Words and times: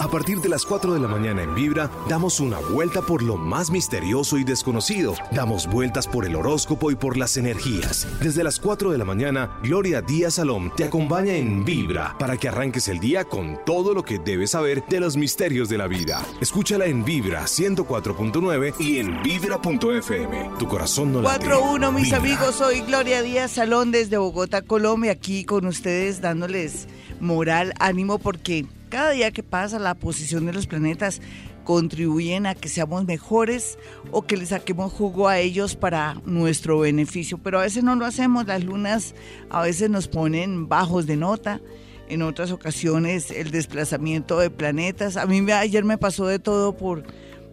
A 0.00 0.08
partir 0.08 0.40
de 0.40 0.48
las 0.48 0.64
4 0.64 0.94
de 0.94 1.00
la 1.00 1.08
mañana 1.08 1.42
en 1.42 1.54
Vibra, 1.54 1.90
damos 2.08 2.40
una 2.40 2.58
vuelta 2.58 3.02
por 3.02 3.22
lo 3.22 3.36
más 3.36 3.70
misterioso 3.70 4.38
y 4.38 4.44
desconocido. 4.44 5.14
Damos 5.30 5.66
vueltas 5.66 6.06
por 6.08 6.24
el 6.24 6.36
horóscopo 6.36 6.90
y 6.90 6.94
por 6.94 7.18
las 7.18 7.36
energías. 7.36 8.08
Desde 8.22 8.42
las 8.42 8.58
4 8.60 8.92
de 8.92 8.96
la 8.96 9.04
mañana, 9.04 9.58
Gloria 9.62 10.00
Díaz 10.00 10.36
Salom 10.36 10.70
te 10.74 10.84
acompaña 10.84 11.34
en 11.34 11.66
Vibra 11.66 12.16
para 12.18 12.38
que 12.38 12.48
arranques 12.48 12.88
el 12.88 12.98
día 12.98 13.26
con 13.26 13.58
todo 13.66 13.92
lo 13.92 14.02
que 14.02 14.18
debes 14.18 14.52
saber 14.52 14.82
de 14.88 15.00
los 15.00 15.18
misterios 15.18 15.68
de 15.68 15.76
la 15.76 15.86
vida. 15.86 16.24
Escúchala 16.40 16.86
en 16.86 17.04
Vibra 17.04 17.42
104.9 17.42 18.80
y 18.80 19.00
en 19.00 19.22
Vibra.fm. 19.22 20.50
Tu 20.58 20.66
corazón 20.66 21.12
no 21.12 21.20
late. 21.20 21.46
4-1, 21.46 21.92
mis 21.92 22.04
Vibra. 22.04 22.16
amigos. 22.16 22.54
Soy 22.54 22.80
Gloria 22.80 23.20
Díaz 23.20 23.50
Salón 23.50 23.92
desde 23.92 24.16
Bogotá, 24.16 24.62
Colombia, 24.62 25.12
aquí 25.12 25.44
con 25.44 25.66
ustedes 25.66 26.22
dándoles 26.22 26.88
moral, 27.20 27.74
ánimo, 27.78 28.18
porque 28.18 28.64
cada 28.90 29.12
día 29.12 29.30
que 29.30 29.42
pasa 29.42 29.78
la 29.78 29.94
posición 29.94 30.44
de 30.44 30.52
los 30.52 30.66
planetas 30.66 31.22
contribuyen 31.64 32.46
a 32.46 32.54
que 32.54 32.68
seamos 32.68 33.04
mejores 33.04 33.78
o 34.10 34.22
que 34.22 34.36
le 34.36 34.44
saquemos 34.44 34.92
jugo 34.92 35.28
a 35.28 35.38
ellos 35.38 35.76
para 35.76 36.20
nuestro 36.26 36.80
beneficio. 36.80 37.38
Pero 37.38 37.60
a 37.60 37.62
veces 37.62 37.84
no 37.84 37.94
lo 37.94 38.04
hacemos, 38.04 38.46
las 38.46 38.64
lunas 38.64 39.14
a 39.48 39.62
veces 39.62 39.88
nos 39.88 40.08
ponen 40.08 40.68
bajos 40.68 41.06
de 41.06 41.16
nota. 41.16 41.60
En 42.08 42.22
otras 42.22 42.50
ocasiones 42.50 43.30
el 43.30 43.52
desplazamiento 43.52 44.40
de 44.40 44.50
planetas. 44.50 45.16
A 45.16 45.26
mí 45.26 45.48
ayer 45.52 45.84
me 45.84 45.96
pasó 45.96 46.26
de 46.26 46.40
todo 46.40 46.76
por, 46.76 47.04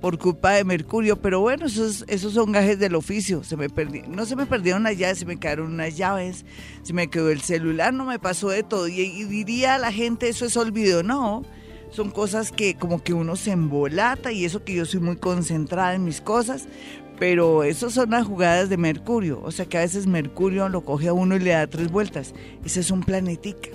por 0.02 0.18
culpa 0.20 0.52
de 0.52 0.64
Mercurio, 0.64 1.20
pero 1.22 1.40
bueno, 1.40 1.66
esos, 1.66 2.06
esos 2.08 2.34
son 2.34 2.52
gajes 2.52 2.78
del 2.78 2.96
oficio. 2.96 3.44
Se 3.44 3.58
me 3.58 3.70
perdi- 3.70 4.06
no 4.08 4.26
se 4.26 4.36
me 4.36 4.46
perdieron 4.46 4.84
las 4.84 4.98
llaves, 4.98 5.20
se 5.20 5.26
me 5.26 5.38
quedaron 5.38 5.74
unas 5.74 5.98
llaves, 5.98 6.46
se 6.84 6.94
me 6.94 7.10
quedó 7.10 7.30
el 7.30 7.42
celular, 7.42 7.94
no 7.94 8.06
me 8.06 8.20
pasó 8.20 8.50
de 8.50 8.64
todo. 8.64 8.88
Y, 8.88 9.02
y 9.02 9.24
diría 9.24 9.76
a 9.76 9.80
la 9.80 9.92
gente, 9.92 10.30
eso 10.30 10.46
es 10.46 10.56
olvido, 10.56 11.02
no. 11.04 11.44
Son 11.90 12.12
cosas 12.12 12.52
que 12.52 12.76
como 12.76 13.02
que 13.02 13.14
uno 13.14 13.36
se 13.36 13.52
embolata 13.52 14.32
y 14.32 14.46
eso 14.46 14.64
que 14.64 14.76
yo 14.76 14.86
soy 14.86 15.00
muy 15.00 15.16
concentrada 15.16 15.96
en 15.96 16.04
mis 16.04 16.22
cosas, 16.22 16.68
pero 17.18 17.64
eso 17.64 17.90
son 17.90 18.12
las 18.12 18.28
jugadas 18.28 18.70
de 18.70 18.78
Mercurio. 18.78 19.42
O 19.44 19.52
sea 19.52 19.66
que 19.66 19.78
a 19.78 19.82
veces 19.82 20.06
Mercurio 20.06 20.70
lo 20.70 20.82
coge 20.86 21.08
a 21.08 21.14
uno 21.14 21.36
y 21.36 21.40
le 21.40 21.52
da 21.52 21.66
tres 21.66 21.90
vueltas. 21.90 22.36
Ese 22.64 22.82
es 22.82 22.92
un 22.92 23.02
planetica. 23.02 23.70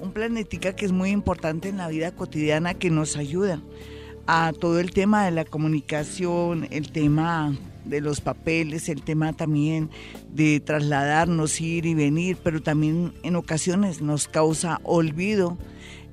Un 0.00 0.12
planetica 0.12 0.74
que 0.74 0.86
es 0.86 0.92
muy 0.92 1.10
importante 1.10 1.68
en 1.68 1.76
la 1.76 1.86
vida 1.88 2.10
cotidiana 2.12 2.74
que 2.74 2.90
nos 2.90 3.16
ayuda 3.16 3.60
a 4.32 4.52
todo 4.52 4.78
el 4.78 4.92
tema 4.92 5.24
de 5.24 5.32
la 5.32 5.44
comunicación, 5.44 6.68
el 6.70 6.92
tema 6.92 7.52
de 7.84 8.00
los 8.00 8.20
papeles, 8.20 8.88
el 8.88 9.02
tema 9.02 9.32
también 9.32 9.90
de 10.32 10.60
trasladarnos, 10.60 11.60
ir 11.60 11.84
y 11.84 11.94
venir, 11.94 12.38
pero 12.40 12.62
también 12.62 13.12
en 13.24 13.34
ocasiones 13.34 14.00
nos 14.00 14.28
causa 14.28 14.78
olvido, 14.84 15.58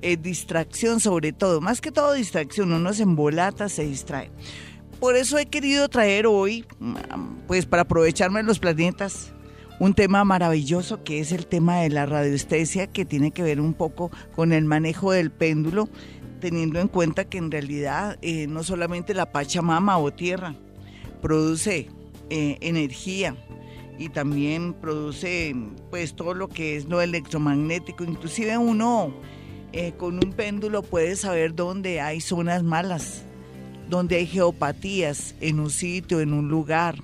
eh, 0.02 0.16
distracción 0.16 0.98
sobre 0.98 1.32
todo, 1.32 1.60
más 1.60 1.80
que 1.80 1.92
todo 1.92 2.12
distracción, 2.12 2.72
uno 2.72 2.92
se 2.92 3.04
embolata, 3.04 3.68
se 3.68 3.84
distrae. 3.84 4.32
Por 4.98 5.14
eso 5.14 5.38
he 5.38 5.46
querido 5.46 5.88
traer 5.88 6.26
hoy, 6.26 6.64
mm, 6.80 6.96
pues 7.46 7.66
para 7.66 7.82
aprovecharme 7.82 8.42
los 8.42 8.58
planetas, 8.58 9.32
un 9.78 9.94
tema 9.94 10.24
maravilloso 10.24 11.04
que 11.04 11.20
es 11.20 11.30
el 11.30 11.46
tema 11.46 11.76
de 11.76 11.90
la 11.90 12.04
radiestesia, 12.04 12.88
que 12.88 13.04
tiene 13.04 13.30
que 13.30 13.44
ver 13.44 13.60
un 13.60 13.74
poco 13.74 14.10
con 14.34 14.52
el 14.52 14.64
manejo 14.64 15.12
del 15.12 15.30
péndulo, 15.30 15.88
teniendo 16.38 16.80
en 16.80 16.88
cuenta 16.88 17.24
que 17.24 17.38
en 17.38 17.50
realidad 17.50 18.18
eh, 18.22 18.46
no 18.46 18.62
solamente 18.62 19.14
la 19.14 19.32
Pachamama 19.32 19.98
o 19.98 20.12
tierra 20.12 20.54
produce 21.20 21.88
eh, 22.30 22.58
energía 22.60 23.36
y 23.98 24.08
también 24.10 24.74
produce 24.74 25.54
pues 25.90 26.14
todo 26.14 26.34
lo 26.34 26.48
que 26.48 26.76
es 26.76 26.86
lo 26.86 27.00
electromagnético, 27.00 28.04
inclusive 28.04 28.56
uno 28.56 29.12
eh, 29.72 29.92
con 29.98 30.14
un 30.14 30.32
péndulo 30.32 30.82
puede 30.82 31.16
saber 31.16 31.54
dónde 31.54 32.00
hay 32.00 32.20
zonas 32.20 32.62
malas, 32.62 33.22
dónde 33.88 34.16
hay 34.16 34.26
geopatías 34.26 35.34
en 35.40 35.60
un 35.60 35.70
sitio, 35.70 36.20
en 36.20 36.32
un 36.32 36.48
lugar. 36.48 36.96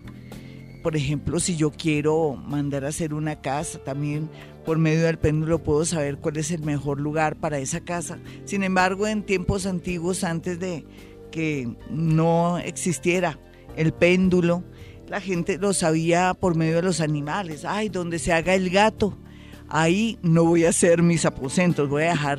Por 0.83 0.97
ejemplo, 0.97 1.41
si 1.41 1.57
yo 1.57 1.71
quiero 1.71 2.37
mandar 2.37 2.85
a 2.85 2.89
hacer 2.89 3.13
una 3.13 3.41
casa, 3.41 3.79
también 3.83 4.31
por 4.65 4.79
medio 4.79 5.07
del 5.07 5.19
péndulo 5.19 5.63
puedo 5.63 5.85
saber 5.85 6.19
cuál 6.19 6.37
es 6.37 6.51
el 6.51 6.63
mejor 6.63 7.01
lugar 7.01 7.37
para 7.37 7.59
esa 7.59 7.81
casa. 7.81 8.19
Sin 8.45 8.63
embargo, 8.63 9.07
en 9.07 9.23
tiempos 9.23 9.67
antiguos, 9.67 10.25
antes 10.25 10.59
de 10.59 10.85
que 11.31 11.77
no 11.91 12.59
existiera 12.59 13.39
el 13.77 13.93
péndulo, 13.93 14.65
la 15.09 15.21
gente 15.21 15.59
lo 15.59 15.73
sabía 15.73 16.35
por 16.35 16.57
medio 16.57 16.77
de 16.77 16.83
los 16.83 17.01
animales. 17.01 17.65
Ay, 17.65 17.89
donde 17.89 18.19
se 18.19 18.33
haga 18.33 18.55
el 18.55 18.71
gato, 18.71 19.19
ahí 19.69 20.19
no 20.23 20.45
voy 20.45 20.65
a 20.65 20.71
hacer 20.71 21.03
mis 21.03 21.25
aposentos, 21.25 21.89
voy 21.89 22.05
a 22.05 22.11
dejar 22.11 22.39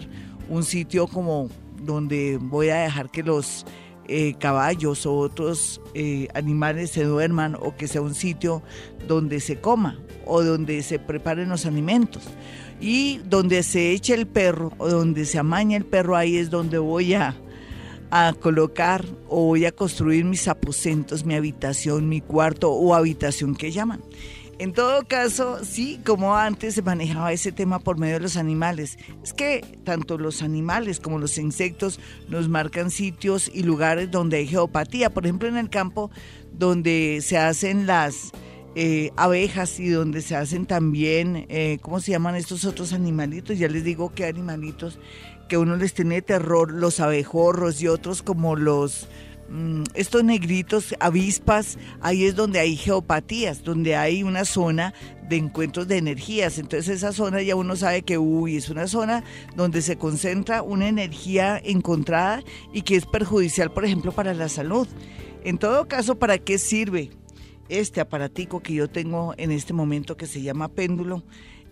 un 0.50 0.64
sitio 0.64 1.08
como 1.08 1.50
donde 1.84 2.38
voy 2.42 2.70
a 2.70 2.78
dejar 2.78 3.12
que 3.12 3.24
los 3.24 3.66
eh, 4.08 4.36
caballos 4.40 5.06
o 5.06 5.16
otros 5.16 5.82
eh, 5.94 6.28
animales 6.34 6.92
se 6.92 7.04
duerman 7.04 7.56
o 7.56 7.76
que 7.76 7.88
sea 7.88 8.02
un 8.02 8.16
sitio 8.16 8.62
donde 9.08 9.40
se 9.40 9.60
coma 9.60 10.00
o 10.26 10.44
donde 10.44 10.84
se 10.84 11.00
preparen 11.00 11.50
los 11.50 11.66
alimentos. 11.66 12.24
Y 12.80 13.20
donde 13.26 13.64
se 13.64 13.92
eche 13.92 14.14
el 14.14 14.28
perro 14.28 14.74
o 14.78 14.90
donde 14.90 15.26
se 15.26 15.40
amaña 15.40 15.78
el 15.78 15.86
perro, 15.86 16.16
ahí 16.18 16.38
es 16.38 16.50
donde 16.50 16.78
voy 16.78 17.14
a, 17.14 17.36
a 18.12 18.34
colocar 18.34 19.06
o 19.28 19.46
voy 19.46 19.66
a 19.66 19.72
construir 19.72 20.26
mis 20.26 20.48
aposentos, 20.48 21.26
mi 21.26 21.36
habitación, 21.36 22.10
mi 22.10 22.22
cuarto 22.22 22.72
o 22.72 22.94
habitación 22.94 23.56
que 23.56 23.72
llaman. 23.72 24.02
En 24.58 24.72
todo 24.72 25.06
caso, 25.06 25.66
sí, 25.66 26.00
como 26.06 26.36
antes 26.36 26.76
se 26.76 26.82
manejaba 26.82 27.34
ese 27.34 27.52
tema 27.52 27.80
por 27.80 27.98
medio 27.98 28.16
de 28.16 28.22
los 28.22 28.38
animales. 28.38 28.98
Es 29.22 29.34
que 29.34 29.62
tanto 29.84 30.18
los 30.18 30.42
animales 30.42 31.02
como 31.02 31.20
los 31.20 31.38
insectos 31.38 32.00
nos 32.30 32.48
marcan 32.48 32.90
sitios 32.90 33.52
y 33.54 33.64
lugares 33.64 34.12
donde 34.12 34.38
hay 34.38 34.48
geopatía. 34.48 35.10
Por 35.10 35.26
ejemplo, 35.26 35.50
en 35.50 35.58
el 35.58 35.70
campo 35.70 36.10
donde 36.54 37.20
se 37.22 37.38
hacen 37.38 37.86
las 37.86 38.32
eh, 38.76 39.12
abejas 39.18 39.78
y 39.80 39.90
donde 39.90 40.22
se 40.22 40.38
hacen 40.38 40.66
también, 40.66 41.46
eh, 41.50 41.78
¿cómo 41.82 42.00
se 42.00 42.12
llaman 42.12 42.36
estos 42.36 42.64
otros 42.64 42.94
animalitos? 42.94 43.60
Ya 43.60 43.68
les 43.68 43.84
digo 43.84 44.14
que 44.14 44.26
animalitos 44.26 45.00
que 45.50 45.58
uno 45.58 45.76
les 45.76 45.94
tiene 45.94 46.22
terror, 46.22 46.72
los 46.72 47.02
abejorros 47.02 47.82
y 47.82 47.88
otros 47.88 48.22
como 48.22 48.56
los 48.56 49.08
estos 49.94 50.24
negritos, 50.24 50.96
avispas, 51.00 51.78
ahí 52.02 52.26
es 52.26 52.36
donde 52.36 52.60
hay 52.60 52.76
geopatías, 52.76 53.64
donde 53.64 53.96
hay 53.96 54.24
una 54.24 54.46
zona 54.46 54.94
de 55.30 55.38
encuentros 55.38 55.88
de 55.88 55.98
energías. 55.98 56.58
Entonces 56.58 56.98
esa 56.98 57.12
zona 57.12 57.42
ya 57.42 57.56
uno 57.56 57.76
sabe 57.76 58.02
que, 58.02 58.18
uy, 58.18 58.58
es 58.58 58.70
una 58.70 58.88
zona 58.88 59.24
donde 59.56 59.82
se 59.82 59.98
concentra 59.98 60.62
una 60.62 60.88
energía 60.88 61.60
encontrada 61.64 62.44
y 62.74 62.82
que 62.82 62.96
es 62.96 63.06
perjudicial, 63.06 63.72
por 63.72 63.86
ejemplo, 63.86 64.12
para 64.12 64.34
la 64.34 64.50
salud. 64.50 64.88
En 65.44 65.58
todo 65.58 65.88
caso, 65.88 66.18
¿para 66.18 66.38
qué 66.38 66.58
sirve 66.58 67.12
este 67.70 68.02
aparatico 68.02 68.62
que 68.62 68.74
yo 68.74 68.90
tengo 68.90 69.34
en 69.38 69.52
este 69.52 69.74
momento 69.74 70.18
que 70.18 70.28
se 70.28 70.42
llama 70.42 70.70
péndulo? 70.70 71.24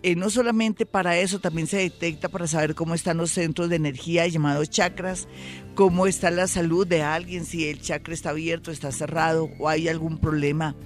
Eh, 0.06 0.16
no 0.16 0.28
solamente 0.28 0.84
para 0.84 1.16
eso, 1.16 1.40
también 1.40 1.66
se 1.66 1.78
detecta 1.78 2.28
para 2.28 2.46
saber 2.46 2.74
cómo 2.74 2.94
están 2.94 3.16
los 3.16 3.30
centros 3.30 3.70
de 3.70 3.76
energía 3.76 4.26
llamados 4.26 4.68
chakras, 4.68 5.26
cómo 5.74 6.06
está 6.06 6.30
la 6.30 6.46
salud 6.46 6.86
de 6.86 7.00
alguien, 7.00 7.46
si 7.46 7.68
el 7.70 7.80
chakra 7.80 8.12
está 8.12 8.28
abierto, 8.28 8.70
está 8.70 8.92
cerrado 8.92 9.48
o 9.58 9.66
hay 9.66 9.88
algún 9.88 10.18
problema 10.18 10.76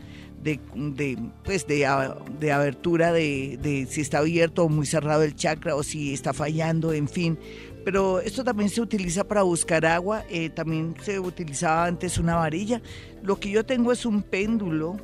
de, 0.40 0.60
de, 0.76 1.18
pues 1.42 1.66
de, 1.66 1.84
a- 1.84 2.16
de 2.38 2.52
abertura, 2.52 3.12
de, 3.12 3.58
de 3.60 3.86
si 3.90 4.02
está 4.02 4.18
abierto 4.18 4.62
o 4.64 4.68
muy 4.68 4.86
cerrado 4.86 5.24
el 5.24 5.34
chakra 5.34 5.74
o 5.74 5.82
si 5.82 6.14
está 6.14 6.32
fallando, 6.32 6.92
en 6.92 7.08
fin. 7.08 7.36
Pero 7.84 8.20
esto 8.20 8.44
también 8.44 8.70
se 8.70 8.80
utiliza 8.80 9.24
para 9.24 9.42
buscar 9.42 9.84
agua, 9.84 10.22
eh, 10.30 10.48
también 10.50 10.94
se 11.02 11.18
utilizaba 11.18 11.86
antes 11.86 12.18
una 12.18 12.36
varilla. 12.36 12.80
Lo 13.24 13.40
que 13.40 13.50
yo 13.50 13.66
tengo 13.66 13.90
es 13.90 14.06
un 14.06 14.22
péndulo 14.22 14.96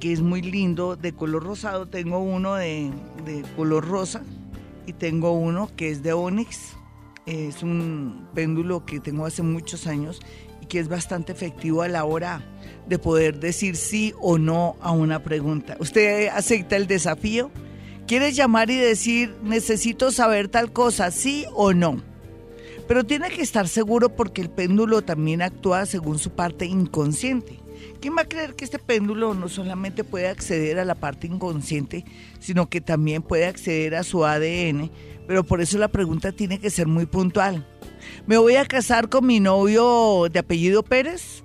que 0.00 0.12
es 0.12 0.20
muy 0.20 0.42
lindo, 0.42 0.96
de 0.96 1.12
color 1.12 1.44
rosado. 1.44 1.86
Tengo 1.86 2.18
uno 2.18 2.54
de, 2.54 2.90
de 3.24 3.42
color 3.56 3.86
rosa 3.86 4.22
y 4.86 4.92
tengo 4.92 5.32
uno 5.32 5.70
que 5.76 5.90
es 5.90 6.02
de 6.02 6.12
Onyx. 6.12 6.76
Es 7.26 7.62
un 7.62 8.28
péndulo 8.34 8.84
que 8.84 9.00
tengo 9.00 9.26
hace 9.26 9.42
muchos 9.42 9.86
años 9.86 10.20
y 10.62 10.66
que 10.66 10.78
es 10.78 10.88
bastante 10.88 11.32
efectivo 11.32 11.82
a 11.82 11.88
la 11.88 12.04
hora 12.04 12.42
de 12.88 12.98
poder 12.98 13.40
decir 13.40 13.76
sí 13.76 14.14
o 14.20 14.38
no 14.38 14.76
a 14.80 14.92
una 14.92 15.22
pregunta. 15.22 15.76
¿Usted 15.80 16.28
acepta 16.28 16.76
el 16.76 16.86
desafío? 16.86 17.50
¿Quieres 18.06 18.36
llamar 18.36 18.70
y 18.70 18.76
decir 18.76 19.34
necesito 19.42 20.12
saber 20.12 20.46
tal 20.48 20.72
cosa, 20.72 21.10
sí 21.10 21.44
o 21.54 21.72
no? 21.72 22.00
Pero 22.86 23.04
tiene 23.04 23.30
que 23.30 23.42
estar 23.42 23.66
seguro 23.66 24.14
porque 24.14 24.40
el 24.40 24.50
péndulo 24.50 25.02
también 25.02 25.42
actúa 25.42 25.86
según 25.86 26.20
su 26.20 26.30
parte 26.30 26.66
inconsciente. 26.66 27.58
¿Quién 28.00 28.16
va 28.16 28.22
a 28.22 28.28
creer 28.28 28.54
que 28.54 28.64
este 28.64 28.78
péndulo 28.78 29.34
no 29.34 29.48
solamente 29.48 30.04
puede 30.04 30.28
acceder 30.28 30.78
a 30.78 30.84
la 30.84 30.94
parte 30.94 31.26
inconsciente, 31.26 32.04
sino 32.38 32.68
que 32.68 32.80
también 32.80 33.22
puede 33.22 33.46
acceder 33.46 33.94
a 33.94 34.02
su 34.02 34.24
ADN? 34.24 34.90
Pero 35.26 35.44
por 35.44 35.60
eso 35.60 35.78
la 35.78 35.88
pregunta 35.88 36.32
tiene 36.32 36.58
que 36.58 36.70
ser 36.70 36.86
muy 36.86 37.06
puntual. 37.06 37.66
¿Me 38.26 38.36
voy 38.36 38.56
a 38.56 38.64
casar 38.64 39.08
con 39.08 39.26
mi 39.26 39.40
novio 39.40 40.28
de 40.30 40.38
apellido 40.38 40.82
Pérez? 40.82 41.42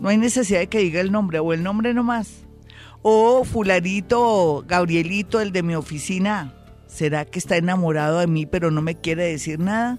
No 0.00 0.08
hay 0.08 0.16
necesidad 0.16 0.60
de 0.60 0.66
que 0.68 0.78
diga 0.78 1.00
el 1.00 1.12
nombre 1.12 1.38
o 1.38 1.52
el 1.52 1.62
nombre 1.62 1.92
nomás. 1.94 2.46
O 3.02 3.44
fularito, 3.44 4.64
Gabrielito, 4.66 5.40
el 5.40 5.52
de 5.52 5.62
mi 5.62 5.74
oficina, 5.74 6.54
¿será 6.86 7.24
que 7.24 7.38
está 7.38 7.56
enamorado 7.56 8.18
de 8.18 8.26
mí 8.26 8.46
pero 8.46 8.70
no 8.70 8.82
me 8.82 8.96
quiere 8.96 9.24
decir 9.24 9.58
nada? 9.58 9.98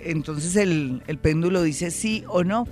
entonces 0.00 0.54
el, 0.56 1.02
el 1.06 1.18
péndulo 1.18 1.62
dice 1.62 1.90
sí 1.90 2.24
o 2.28 2.44
no. 2.44 2.66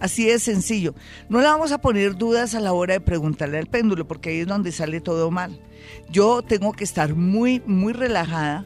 Así 0.00 0.26
de 0.26 0.38
sencillo. 0.38 0.94
No 1.28 1.40
le 1.40 1.44
vamos 1.44 1.72
a 1.72 1.80
poner 1.80 2.16
dudas 2.16 2.54
a 2.54 2.60
la 2.60 2.72
hora 2.72 2.94
de 2.94 3.00
preguntarle 3.00 3.58
al 3.58 3.66
péndulo, 3.66 4.08
porque 4.08 4.30
ahí 4.30 4.38
es 4.38 4.46
donde 4.46 4.72
sale 4.72 5.00
todo 5.00 5.30
mal. 5.30 5.60
Yo 6.10 6.42
tengo 6.42 6.72
que 6.72 6.84
estar 6.84 7.14
muy, 7.14 7.62
muy 7.66 7.92
relajada 7.92 8.64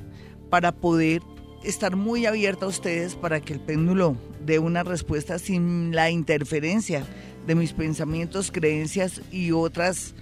para 0.48 0.72
poder 0.72 1.22
estar 1.64 1.96
muy 1.96 2.26
abierta 2.26 2.66
a 2.66 2.68
ustedes 2.68 3.16
para 3.16 3.40
que 3.40 3.54
el 3.54 3.60
péndulo 3.60 4.16
dé 4.44 4.58
una 4.58 4.82
respuesta 4.82 5.38
sin 5.38 5.94
la 5.94 6.10
interferencia 6.10 7.04
de 7.46 7.54
mis 7.54 7.72
pensamientos, 7.72 8.50
creencias 8.50 9.20
y 9.32 9.52
otras 9.52 10.14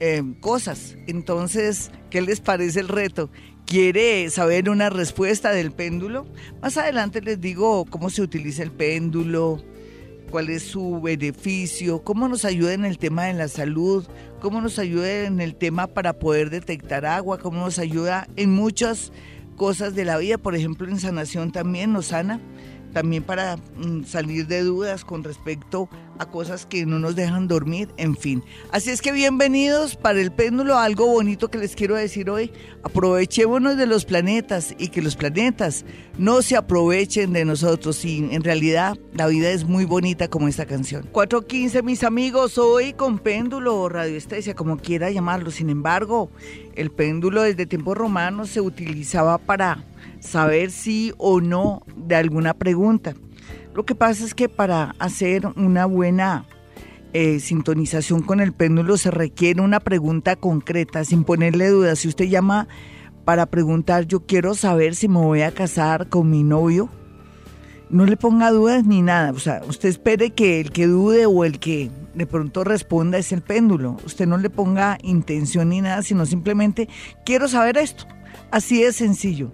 eh, 0.00 0.22
cosas. 0.40 0.96
Entonces, 1.06 1.90
¿qué 2.10 2.20
les 2.20 2.40
parece 2.40 2.80
el 2.80 2.88
reto? 2.88 3.30
¿Quiere 3.64 4.28
saber 4.30 4.70
una 4.70 4.90
respuesta 4.90 5.52
del 5.52 5.72
péndulo? 5.72 6.26
Más 6.62 6.76
adelante 6.76 7.20
les 7.20 7.40
digo 7.40 7.84
cómo 7.84 8.10
se 8.10 8.22
utiliza 8.22 8.62
el 8.62 8.72
péndulo, 8.72 9.62
cuál 10.30 10.50
es 10.50 10.62
su 10.62 11.00
beneficio, 11.00 12.02
cómo 12.02 12.28
nos 12.28 12.44
ayuda 12.44 12.72
en 12.74 12.84
el 12.84 12.98
tema 12.98 13.24
de 13.24 13.34
la 13.34 13.48
salud, 13.48 14.06
cómo 14.40 14.60
nos 14.60 14.78
ayuda 14.78 15.24
en 15.24 15.40
el 15.40 15.54
tema 15.54 15.86
para 15.86 16.12
poder 16.14 16.50
detectar 16.50 17.06
agua, 17.06 17.38
cómo 17.38 17.60
nos 17.60 17.78
ayuda 17.78 18.28
en 18.36 18.50
muchas 18.50 19.12
cosas 19.56 19.94
de 19.94 20.04
la 20.04 20.18
vida, 20.18 20.38
por 20.38 20.54
ejemplo 20.54 20.88
en 20.88 21.00
sanación 21.00 21.50
también 21.50 21.92
nos 21.92 22.06
sana 22.06 22.40
también 22.92 23.22
para 23.22 23.56
mm, 23.56 24.04
salir 24.04 24.46
de 24.46 24.62
dudas 24.62 25.04
con 25.04 25.24
respecto 25.24 25.88
a 26.18 26.26
cosas 26.26 26.66
que 26.66 26.84
no 26.84 26.98
nos 26.98 27.14
dejan 27.14 27.48
dormir, 27.48 27.88
en 27.96 28.16
fin. 28.16 28.42
Así 28.72 28.90
es 28.90 29.00
que 29.00 29.12
bienvenidos 29.12 29.96
para 29.96 30.20
el 30.20 30.32
péndulo, 30.32 30.76
algo 30.76 31.06
bonito 31.06 31.48
que 31.48 31.58
les 31.58 31.76
quiero 31.76 31.94
decir 31.94 32.28
hoy, 32.28 32.52
aprovechémonos 32.82 33.76
de 33.76 33.86
los 33.86 34.04
planetas 34.04 34.74
y 34.78 34.88
que 34.88 35.02
los 35.02 35.16
planetas 35.16 35.84
no 36.18 36.42
se 36.42 36.56
aprovechen 36.56 37.32
de 37.32 37.44
nosotros 37.44 38.04
y 38.04 38.18
en 38.30 38.42
realidad 38.42 38.98
la 39.14 39.28
vida 39.28 39.50
es 39.50 39.64
muy 39.64 39.84
bonita 39.84 40.28
como 40.28 40.48
esta 40.48 40.66
canción. 40.66 41.08
4.15 41.12 41.82
mis 41.82 42.02
amigos, 42.02 42.58
hoy 42.58 42.92
con 42.92 43.18
péndulo 43.18 43.80
o 43.80 43.88
radiestesia, 43.88 44.54
como 44.54 44.78
quiera 44.78 45.10
llamarlo, 45.10 45.50
sin 45.50 45.70
embargo, 45.70 46.30
el 46.74 46.90
péndulo 46.90 47.42
desde 47.42 47.66
tiempos 47.66 47.96
romanos 47.96 48.50
se 48.50 48.60
utilizaba 48.60 49.38
para 49.38 49.84
saber 50.20 50.70
sí 50.70 51.12
o 51.18 51.40
no 51.40 51.82
de 51.96 52.16
alguna 52.16 52.54
pregunta. 52.54 53.14
Lo 53.74 53.84
que 53.84 53.94
pasa 53.94 54.24
es 54.24 54.34
que 54.34 54.48
para 54.48 54.94
hacer 54.98 55.46
una 55.56 55.86
buena 55.86 56.46
eh, 57.12 57.40
sintonización 57.40 58.22
con 58.22 58.40
el 58.40 58.52
péndulo 58.52 58.96
se 58.96 59.10
requiere 59.10 59.60
una 59.60 59.80
pregunta 59.80 60.36
concreta, 60.36 61.04
sin 61.04 61.24
ponerle 61.24 61.68
dudas. 61.68 62.00
Si 62.00 62.08
usted 62.08 62.26
llama 62.26 62.68
para 63.24 63.46
preguntar, 63.46 64.06
yo 64.06 64.26
quiero 64.26 64.54
saber 64.54 64.94
si 64.94 65.08
me 65.08 65.20
voy 65.20 65.42
a 65.42 65.52
casar 65.52 66.08
con 66.08 66.30
mi 66.30 66.42
novio, 66.42 66.88
no 67.90 68.04
le 68.04 68.16
ponga 68.16 68.50
dudas 68.50 68.84
ni 68.84 69.02
nada. 69.02 69.32
O 69.32 69.38
sea, 69.38 69.62
usted 69.66 69.88
espere 69.88 70.30
que 70.30 70.60
el 70.60 70.70
que 70.70 70.86
dude 70.86 71.26
o 71.26 71.44
el 71.44 71.58
que 71.58 71.90
de 72.14 72.26
pronto 72.26 72.64
responda 72.64 73.18
es 73.18 73.32
el 73.32 73.42
péndulo. 73.42 73.96
Usted 74.04 74.26
no 74.26 74.36
le 74.38 74.50
ponga 74.50 74.98
intención 75.02 75.70
ni 75.70 75.80
nada, 75.80 76.02
sino 76.02 76.26
simplemente 76.26 76.88
quiero 77.24 77.48
saber 77.48 77.78
esto. 77.78 78.04
Así 78.50 78.82
de 78.82 78.92
sencillo. 78.92 79.52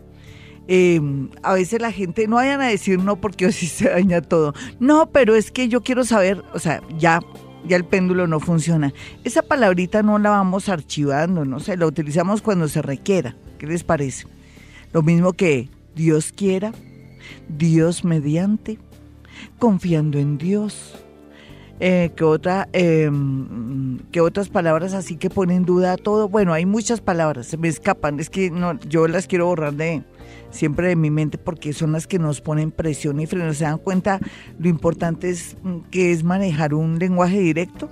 Eh, 0.66 1.00
a 1.42 1.54
veces 1.54 1.80
la 1.80 1.92
gente 1.92 2.26
no 2.26 2.36
vayan 2.36 2.60
a 2.60 2.68
decir 2.68 2.98
no 2.98 3.16
porque 3.16 3.46
así 3.46 3.66
se 3.66 3.88
daña 3.88 4.22
todo. 4.22 4.54
No, 4.80 5.10
pero 5.10 5.34
es 5.34 5.50
que 5.50 5.68
yo 5.68 5.82
quiero 5.82 6.04
saber, 6.04 6.42
o 6.52 6.58
sea, 6.58 6.82
ya 6.98 7.20
ya 7.66 7.76
el 7.76 7.84
péndulo 7.84 8.26
no 8.26 8.40
funciona. 8.40 8.92
Esa 9.24 9.42
palabrita 9.42 10.02
no 10.02 10.18
la 10.18 10.30
vamos 10.30 10.68
archivando, 10.68 11.44
no 11.44 11.60
sé, 11.60 11.76
la 11.76 11.86
utilizamos 11.86 12.42
cuando 12.42 12.68
se 12.68 12.82
requiera. 12.82 13.36
¿Qué 13.58 13.66
les 13.66 13.84
parece? 13.84 14.26
Lo 14.92 15.02
mismo 15.02 15.32
que 15.32 15.68
Dios 15.94 16.32
quiera, 16.32 16.72
Dios 17.48 18.04
mediante, 18.04 18.78
confiando 19.58 20.18
en 20.18 20.38
Dios. 20.38 21.00
Eh, 21.80 22.12
que, 22.14 22.22
otra, 22.22 22.68
eh, 22.72 23.10
que 24.12 24.20
otras 24.20 24.48
palabras 24.48 24.94
así 24.94 25.16
que 25.16 25.28
ponen 25.28 25.64
duda 25.64 25.96
todo. 25.96 26.28
Bueno, 26.28 26.52
hay 26.52 26.66
muchas 26.66 27.00
palabras, 27.00 27.46
se 27.46 27.56
me 27.56 27.66
escapan, 27.66 28.20
es 28.20 28.30
que 28.30 28.50
no, 28.50 28.78
yo 28.88 29.08
las 29.08 29.26
quiero 29.26 29.46
borrar 29.46 29.74
de, 29.74 30.04
siempre 30.54 30.88
de 30.88 30.96
mi 30.96 31.10
mente 31.10 31.36
porque 31.36 31.72
son 31.72 31.92
las 31.92 32.06
que 32.06 32.18
nos 32.18 32.40
ponen 32.40 32.70
presión 32.70 33.20
y 33.20 33.26
freno. 33.26 33.52
¿Se 33.52 33.64
dan 33.64 33.78
cuenta? 33.78 34.20
Lo 34.58 34.68
importante 34.68 35.30
es 35.30 35.56
mm, 35.62 35.80
que 35.90 36.12
es 36.12 36.24
manejar 36.24 36.74
un 36.74 36.98
lenguaje 36.98 37.40
directo. 37.40 37.90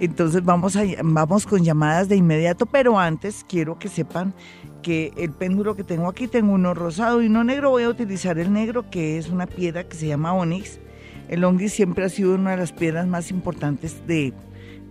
Entonces 0.00 0.42
vamos, 0.42 0.76
a, 0.76 0.82
vamos 1.04 1.46
con 1.46 1.62
llamadas 1.62 2.08
de 2.08 2.16
inmediato, 2.16 2.66
pero 2.66 2.98
antes 2.98 3.44
quiero 3.46 3.78
que 3.78 3.88
sepan 3.88 4.34
que 4.82 5.12
el 5.18 5.30
péndulo 5.30 5.76
que 5.76 5.84
tengo 5.84 6.08
aquí, 6.08 6.26
tengo 6.26 6.54
uno 6.54 6.72
rosado 6.72 7.22
y 7.22 7.26
uno 7.26 7.44
negro. 7.44 7.70
Voy 7.70 7.82
a 7.82 7.90
utilizar 7.90 8.38
el 8.38 8.52
negro, 8.52 8.88
que 8.90 9.18
es 9.18 9.28
una 9.28 9.46
piedra 9.46 9.84
que 9.84 9.96
se 9.96 10.06
llama 10.06 10.32
onix. 10.32 10.80
El 11.28 11.44
onix 11.44 11.72
siempre 11.72 12.04
ha 12.04 12.08
sido 12.08 12.34
una 12.34 12.52
de 12.52 12.56
las 12.56 12.72
piedras 12.72 13.06
más 13.06 13.30
importantes 13.30 14.06
de, 14.06 14.32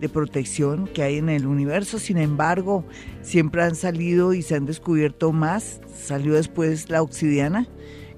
de 0.00 0.08
protección 0.08 0.86
que 0.86 1.02
hay 1.02 1.18
en 1.18 1.28
el 1.28 1.46
universo. 1.46 1.98
Sin 1.98 2.16
embargo, 2.16 2.84
siempre 3.22 3.62
han 3.62 3.74
salido 3.74 4.32
y 4.32 4.42
se 4.42 4.56
han 4.56 4.66
descubierto 4.66 5.32
más. 5.32 5.80
Salió 5.94 6.34
después 6.34 6.88
la 6.88 7.02
obsidiana, 7.02 7.68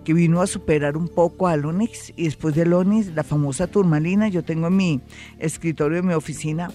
que 0.05 0.14
vino 0.14 0.40
a 0.40 0.46
superar 0.46 0.96
un 0.96 1.08
poco 1.08 1.49
al 1.49 1.64
onix. 1.64 2.12
Y 2.17 2.25
después 2.25 2.55
del 2.55 2.73
onix, 2.73 3.08
la 3.08 3.25
famosa 3.25 3.67
turmalina. 3.67 4.29
Yo 4.29 4.44
tengo 4.44 4.69
en 4.69 4.76
mi 4.76 5.00
escritorio 5.38 5.96
de 5.96 6.02
mi 6.06 6.14
oficina 6.14 6.70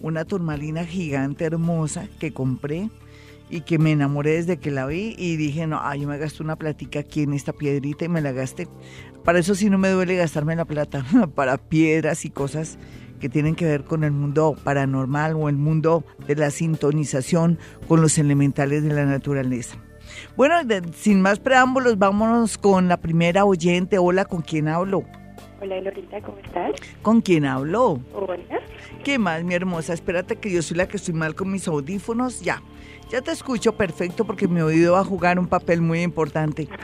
una 0.00 0.24
turmalina 0.24 0.84
gigante, 0.84 1.44
hermosa, 1.44 2.08
que 2.18 2.32
compré 2.32 2.90
y 3.50 3.62
que 3.62 3.78
me 3.78 3.92
enamoré 3.92 4.32
desde 4.32 4.58
que 4.58 4.70
la 4.70 4.86
vi 4.86 5.14
y 5.16 5.36
dije, 5.36 5.66
no, 5.66 5.80
ay, 5.82 6.02
yo 6.02 6.08
me 6.08 6.18
gasté 6.18 6.42
una 6.42 6.56
platica 6.56 7.00
aquí 7.00 7.22
en 7.22 7.32
esta 7.32 7.52
piedrita 7.52 8.04
y 8.04 8.08
me 8.08 8.20
la 8.20 8.32
gasté. 8.32 8.68
Para 9.24 9.38
eso 9.38 9.54
sí 9.54 9.70
no 9.70 9.78
me 9.78 9.88
duele 9.88 10.16
gastarme 10.16 10.54
la 10.54 10.64
plata, 10.64 11.04
para 11.34 11.56
piedras 11.56 12.24
y 12.24 12.30
cosas 12.30 12.78
que 13.18 13.28
tienen 13.28 13.54
que 13.54 13.66
ver 13.66 13.84
con 13.84 14.04
el 14.04 14.12
mundo 14.12 14.56
paranormal 14.64 15.34
o 15.34 15.48
el 15.48 15.56
mundo 15.56 16.04
de 16.26 16.36
la 16.36 16.50
sintonización 16.50 17.58
con 17.86 18.00
los 18.00 18.18
elementales 18.18 18.82
de 18.82 18.94
la 18.94 19.04
naturaleza. 19.04 19.76
Bueno, 20.36 20.54
sin 20.94 21.20
más 21.20 21.38
preámbulos, 21.38 21.98
vámonos 21.98 22.58
con 22.58 22.88
la 22.88 22.96
primera 22.96 23.44
oyente. 23.44 23.98
Hola, 23.98 24.24
¿con 24.24 24.42
quién 24.42 24.68
hablo? 24.68 25.04
Hola, 25.60 25.80
Lorita, 25.80 26.20
¿cómo 26.20 26.38
estás? 26.38 26.72
¿Con 27.02 27.20
quién 27.20 27.44
hablo? 27.44 28.00
Hola. 28.14 28.38
¿Qué 29.02 29.18
más, 29.18 29.42
mi 29.42 29.54
hermosa? 29.54 29.92
Espérate 29.92 30.36
que 30.36 30.50
yo 30.50 30.62
soy 30.62 30.76
la 30.76 30.86
que 30.86 30.96
estoy 30.96 31.14
mal 31.14 31.34
con 31.34 31.50
mis 31.50 31.66
audífonos. 31.66 32.40
Ya, 32.40 32.62
ya 33.10 33.22
te 33.22 33.32
escucho 33.32 33.72
perfecto 33.72 34.24
porque 34.24 34.46
mi 34.46 34.60
oído 34.60 34.92
va 34.92 35.00
a 35.00 35.04
jugar 35.04 35.38
un 35.38 35.48
papel 35.48 35.80
muy 35.80 36.02
importante. 36.02 36.68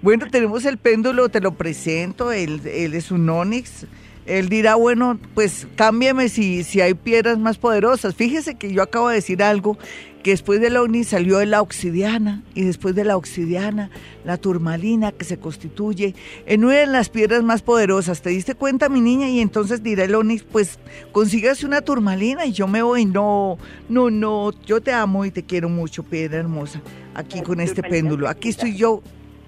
Bueno, 0.00 0.28
tenemos 0.30 0.64
el 0.64 0.78
péndulo, 0.78 1.28
te 1.28 1.40
lo 1.40 1.54
presento. 1.54 2.30
Él, 2.30 2.60
él 2.66 2.94
es 2.94 3.10
un 3.10 3.28
Onix 3.28 3.84
él 4.28 4.48
dirá, 4.48 4.74
bueno, 4.74 5.18
pues 5.34 5.66
cámbiame 5.74 6.28
si, 6.28 6.62
si 6.62 6.80
hay 6.80 6.94
piedras 6.94 7.38
más 7.38 7.58
poderosas. 7.58 8.14
Fíjese 8.14 8.56
que 8.56 8.72
yo 8.72 8.82
acabo 8.82 9.08
de 9.08 9.16
decir 9.16 9.42
algo, 9.42 9.78
que 10.22 10.32
después 10.32 10.60
de 10.60 10.68
la 10.68 10.82
ONI 10.82 11.04
salió 11.04 11.42
la 11.46 11.62
obsidiana 11.62 12.42
y 12.54 12.62
después 12.62 12.94
de 12.94 13.04
la 13.04 13.16
obsidiana 13.16 13.90
la 14.24 14.36
turmalina 14.36 15.12
que 15.12 15.24
se 15.24 15.38
constituye 15.38 16.14
en 16.44 16.64
una 16.64 16.74
de 16.74 16.86
las 16.86 17.08
piedras 17.08 17.42
más 17.42 17.62
poderosas. 17.62 18.20
¿Te 18.20 18.30
diste 18.30 18.54
cuenta, 18.54 18.88
mi 18.88 19.00
niña? 19.00 19.28
Y 19.28 19.40
entonces 19.40 19.82
dirá 19.82 20.04
el 20.04 20.14
Onix, 20.14 20.42
pues 20.42 20.78
consígase 21.12 21.64
una 21.64 21.80
turmalina 21.80 22.44
y 22.44 22.52
yo 22.52 22.66
me 22.66 22.82
voy. 22.82 23.06
No, 23.06 23.58
no, 23.88 24.10
no, 24.10 24.50
yo 24.66 24.80
te 24.82 24.92
amo 24.92 25.24
y 25.24 25.30
te 25.30 25.44
quiero 25.44 25.68
mucho, 25.68 26.02
piedra 26.02 26.38
hermosa, 26.38 26.82
aquí 27.14 27.40
con 27.40 27.60
este 27.60 27.82
péndulo. 27.82 28.28
Aquí 28.28 28.50
estoy 28.50 28.76
yo, 28.76 29.02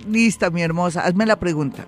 lista, 0.08 0.50
mi 0.50 0.62
hermosa. 0.62 1.04
Hazme 1.04 1.26
la 1.26 1.38
pregunta. 1.38 1.86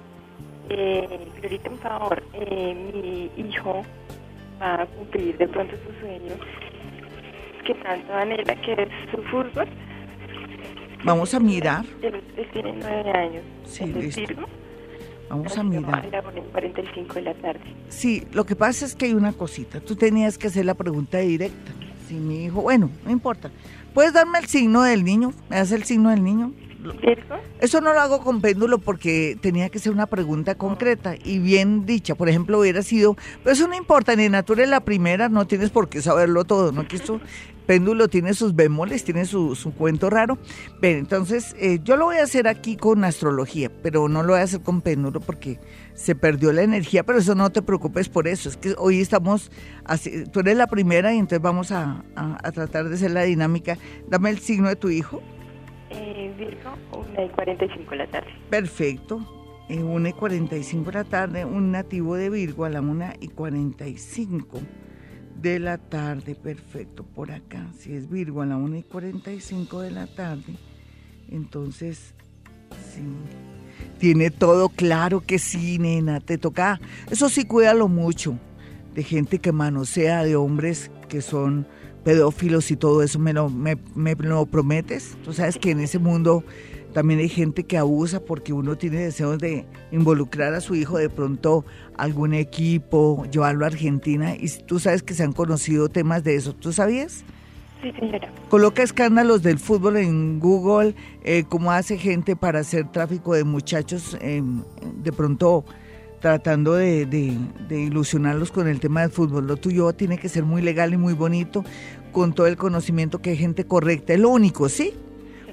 Eh, 0.75 1.61
un 1.71 1.79
favor, 1.79 2.23
eh, 2.33 2.75
mi 2.95 3.31
hijo 3.37 3.83
va 4.61 4.83
a 4.83 4.87
cumplir 4.87 5.37
de 5.37 5.47
pronto 5.49 5.75
su 5.77 6.01
sueño, 6.01 6.33
que 7.67 7.75
tanto 7.75 8.15
anhela 8.15 8.55
que 8.57 8.73
es 8.73 8.89
su 9.11 9.23
fútbol. 9.25 9.69
Vamos 11.05 11.35
a 11.35 11.41
mirar. 11.41 11.85
Él, 12.01 12.23
tiene 12.53 12.73
nueve 12.73 13.11
años. 13.11 13.43
Sí, 13.67 13.85
listo. 13.85 14.47
Vamos 15.29 15.59
a 15.59 15.63
mirar. 15.63 16.07
A 16.15 16.23
45 16.23 17.15
de 17.15 17.23
la 17.23 17.35
tarde. 17.35 17.61
Sí, 17.89 18.27
lo 18.33 18.45
que 18.47 18.57
pasa 18.57 18.87
es 18.87 18.95
que 18.95 19.07
hay 19.07 19.15
una 19.15 19.33
cosita. 19.33 19.81
Tú 19.81 19.95
tenías 19.95 20.39
que 20.39 20.47
hacer 20.47 20.65
la 20.65 20.75
pregunta 20.75 21.19
directa. 21.19 21.73
Si 22.09 22.15
mi 22.15 22.45
hijo, 22.45 22.63
bueno, 22.63 22.91
no 23.05 23.11
importa. 23.11 23.51
¿Puedes 23.93 24.15
darme 24.15 24.39
el 24.39 24.47
signo 24.47 24.83
del 24.83 25.05
niño? 25.05 25.35
¿Me 25.51 25.57
das 25.57 25.73
el 25.73 25.85
signo 25.85 26.09
del 26.11 26.25
niño? 26.25 26.53
Eso 27.61 27.81
no 27.81 27.93
lo 27.93 28.01
hago 28.01 28.21
con 28.23 28.41
péndulo 28.41 28.79
porque 28.79 29.37
tenía 29.41 29.69
que 29.69 29.79
ser 29.79 29.93
una 29.93 30.07
pregunta 30.07 30.55
concreta 30.57 31.15
y 31.23 31.39
bien 31.39 31.87
dicha. 31.87 32.15
Por 32.15 32.29
ejemplo, 32.29 32.59
hubiera 32.59 32.83
sido, 32.83 33.17
pero 33.43 33.55
eso 33.55 33.69
no 33.69 33.75
importa, 33.75 34.17
ni 34.17 34.29
Natura 34.29 34.65
es 34.65 34.69
la 34.69 34.81
primera, 34.81 35.29
no 35.29 35.47
tienes 35.47 35.71
por 35.71 35.89
qué 35.89 36.03
saberlo 36.03 36.45
todo, 36.45 36.73
¿no? 36.73 36.87
Que 36.87 36.97
esto, 36.97 37.21
péndulo 37.67 38.09
tiene 38.09 38.35
sus 38.35 38.55
bemoles, 38.55 39.05
tiene 39.05 39.25
su, 39.25 39.55
su 39.55 39.73
cuento 39.73 40.11
raro. 40.11 40.39
Ven, 40.81 40.99
entonces, 40.99 41.55
eh, 41.59 41.79
yo 41.83 41.97
lo 41.97 42.07
voy 42.07 42.17
a 42.17 42.25
hacer 42.25 42.49
aquí 42.49 42.77
con 42.77 43.05
astrología, 43.05 43.71
pero 43.83 44.09
no 44.09 44.23
lo 44.23 44.33
voy 44.33 44.41
a 44.41 44.45
hacer 44.45 44.61
con 44.61 44.81
péndulo 44.81 45.21
porque 45.21 45.59
se 45.95 46.15
perdió 46.15 46.53
la 46.53 46.63
energía, 46.63 47.05
pero 47.05 47.19
eso 47.19 47.35
no 47.35 47.51
te 47.51 47.63
preocupes 47.63 48.09
por 48.09 48.27
eso, 48.27 48.49
es 48.49 48.57
que 48.57 48.75
hoy 48.79 49.01
estamos, 49.01 49.51
así, 49.85 50.25
tú 50.25 50.41
eres 50.41 50.57
la 50.57 50.67
primera 50.67 51.15
y 51.15 51.19
entonces 51.19 51.43
vamos 51.43 51.71
a, 51.71 52.05
a 52.17 52.53
tratar 52.53 52.89
de 52.89 52.95
hacer 52.95 53.11
la 53.11 53.23
dinámica. 53.23 53.79
Dame 54.09 54.31
el 54.31 54.39
signo 54.39 54.69
de 54.69 54.77
tu 54.77 54.89
hijo. 54.89 55.23
Eh, 55.95 56.35
Virgo, 56.39 56.73
1 56.93 57.25
y 57.25 57.29
45 57.29 57.91
de 57.91 57.97
la 57.97 58.07
tarde. 58.07 58.31
Perfecto. 58.51 59.21
eh, 59.69 59.83
1 59.83 60.09
y 60.09 60.13
45 60.13 60.87
de 60.87 60.93
la 60.93 61.05
tarde, 61.05 61.45
un 61.45 61.71
nativo 61.71 62.17
de 62.17 62.31
Virgo 62.31 62.65
a 62.65 62.71
la 62.71 62.81
1 62.81 63.15
y 63.21 63.29
45 63.29 64.61
de 65.41 65.59
la 65.59 65.79
tarde, 65.79 66.35
perfecto, 66.35 67.05
por 67.05 67.31
acá. 67.33 67.67
Si 67.79 67.93
es 67.93 68.09
Virgo 68.11 68.43
a 68.43 68.47
la 68.47 68.57
1 68.57 68.77
y 68.77 68.83
45 68.83 69.81
de 69.81 69.91
la 69.91 70.07
tarde, 70.07 70.57
entonces 71.31 72.15
sí. 72.93 73.03
Tiene 73.99 74.31
todo 74.31 74.69
claro 74.69 75.21
que 75.21 75.39
sí, 75.39 75.79
nena, 75.79 76.21
te 76.21 76.39
toca. 76.39 76.81
Eso 77.11 77.29
sí, 77.29 77.45
cuídalo 77.45 77.89
mucho. 77.89 78.39
De 78.95 79.03
gente 79.03 79.39
que 79.39 79.53
manosea, 79.53 80.25
de 80.25 80.37
hombres 80.37 80.91
que 81.09 81.21
son 81.23 81.67
pedófilos 82.05 82.71
y 82.71 82.77
todo 82.77 83.03
eso, 83.03 83.19
¿me 83.19 83.33
lo, 83.33 83.49
me, 83.49 83.77
me 83.95 84.15
lo 84.15 84.47
prometes? 84.47 85.17
Tú 85.25 85.33
sabes 85.33 85.59
que 85.59 85.71
en 85.71 85.81
ese 85.81 85.99
mundo 85.99 86.45
también 86.93 87.21
hay 87.21 87.29
gente 87.29 87.65
que 87.65 87.79
abusa 87.79 88.21
porque 88.21 88.53
uno 88.53 88.77
tiene 88.77 88.99
deseos 88.99 89.39
de 89.39 89.65
involucrar 89.91 90.55
a 90.55 90.61
su 90.61 90.75
hijo 90.75 90.99
de 90.99 91.09
pronto 91.09 91.65
a 91.97 92.03
algún 92.03 92.35
equipo, 92.35 93.25
llevarlo 93.31 93.65
a 93.65 93.69
Argentina 93.69 94.35
y 94.37 94.49
tú 94.67 94.79
sabes 94.79 95.03
que 95.03 95.15
se 95.15 95.23
han 95.23 95.33
conocido 95.33 95.89
temas 95.89 96.23
de 96.23 96.37
eso. 96.37 96.55
¿Tú 96.55 96.73
sabías? 96.73 97.25
Sí, 97.83 97.91
señora. 97.99 98.33
Coloca 98.49 98.83
escándalos 98.83 99.43
del 99.43 99.59
fútbol 99.59 99.97
en 99.97 100.39
Google, 100.39 100.95
eh, 101.25 101.45
cómo 101.49 101.73
hace 101.73 101.99
gente 101.99 102.37
para 102.37 102.61
hacer 102.61 102.91
tráfico 102.93 103.35
de 103.35 103.45
muchachos, 103.45 104.17
eh, 104.21 104.43
de 105.03 105.13
pronto 105.13 105.65
tratando 106.23 106.75
de, 106.75 107.37
ilusionarlos 107.69 108.53
con 108.53 108.69
el 108.69 108.81
tema 108.81 109.03
del 109.03 109.11
fútbol. 109.11 109.47
Lo 109.47 109.57
tuyo 109.57 109.93
tiene 109.93 110.17
que 110.17 110.29
ser 110.29 110.45
muy 110.45 110.63
legal 110.63 110.95
y 110.95 110.97
muy 110.97 111.13
bonito, 111.13 111.65
con 112.13 112.33
todo 112.33 112.47
el 112.47 112.57
conocimiento 112.57 113.21
que 113.21 113.31
hay 113.31 113.37
gente 113.37 113.65
correcta. 113.65 114.15
Es 114.15 114.21
lo 114.21 114.31
único, 114.31 114.69
¿sí? 114.69 114.95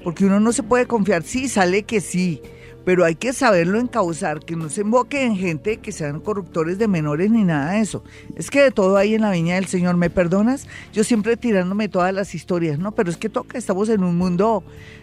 Porque 0.04 0.24
uno 0.24 0.40
no 0.40 0.52
se 0.52 0.62
puede 0.62 0.86
confiar, 0.86 1.24
sí, 1.24 1.48
sale 1.48 1.82
que 1.82 2.00
sí, 2.00 2.40
pero 2.84 3.04
hay 3.04 3.16
que 3.16 3.32
saberlo 3.32 3.78
encauzar, 3.78 4.40
que 4.40 4.56
no 4.56 4.68
se 4.70 4.82
emboque 4.82 5.26
en 5.26 5.36
gente 5.36 5.78
que 5.78 5.92
sean 5.92 6.20
corruptores 6.20 6.78
de 6.78 6.86
menores 6.86 7.30
ni 7.30 7.42
nada 7.42 7.72
de 7.72 7.80
eso. 7.80 8.04
Es 8.36 8.48
que 8.48 8.62
de 8.62 8.70
todo 8.70 8.96
hay 8.96 9.14
en 9.14 9.22
la 9.22 9.32
viña 9.32 9.56
del 9.56 9.66
Señor, 9.66 9.96
¿me 9.96 10.08
perdonas? 10.08 10.68
Yo 10.92 11.02
siempre 11.02 11.36
tirándome 11.36 11.88
todas 11.88 12.14
las 12.14 12.34
historias, 12.34 12.78
¿no? 12.78 12.92
Pero 12.92 13.10
es 13.10 13.16
que 13.16 13.28
toca, 13.28 13.58
estamos 13.58 13.88
en 13.88 14.04
un 14.04 14.16
mundo 14.16 14.62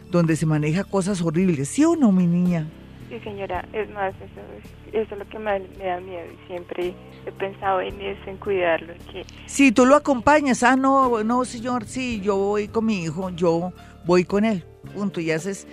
donde 0.09 0.37
se 0.37 0.45
maneja 0.45 0.85
cosas 0.85 1.21
horribles, 1.21 1.67
¿sí 1.67 1.83
o 1.83 1.97
no, 1.97 2.13
mi 2.13 2.25
niña? 2.25 2.65
Sí, 3.09 3.19
señora. 3.19 3.67
Es 3.73 3.89
más, 3.91 4.15
eso 4.15 4.41
es, 4.57 4.76
eso 4.93 5.13
es 5.13 5.19
lo 5.19 5.27
que 5.27 5.39
más 5.39 5.61
me 5.77 5.85
da 5.85 5.99
miedo 5.99 6.25
y 6.31 6.47
siempre 6.47 6.93
he 7.25 7.31
pensado 7.31 7.81
en 7.81 7.99
eso, 8.01 8.21
en 8.27 8.37
cuidarlo. 8.37 8.93
Que... 9.11 9.25
Si 9.45 9.71
tú 9.71 9.85
lo 9.85 9.95
acompañas, 9.95 10.63
ah, 10.63 10.75
no, 10.75 11.23
no, 11.23 11.45
señor, 11.45 11.85
sí, 11.85 12.21
yo 12.21 12.35
voy 12.37 12.67
con 12.67 12.85
mi 12.85 13.03
hijo, 13.03 13.29
yo 13.31 13.73
voy 14.05 14.23
con 14.23 14.45
él, 14.45 14.63
punto. 14.93 15.19
Y 15.19 15.31
haces, 15.31 15.67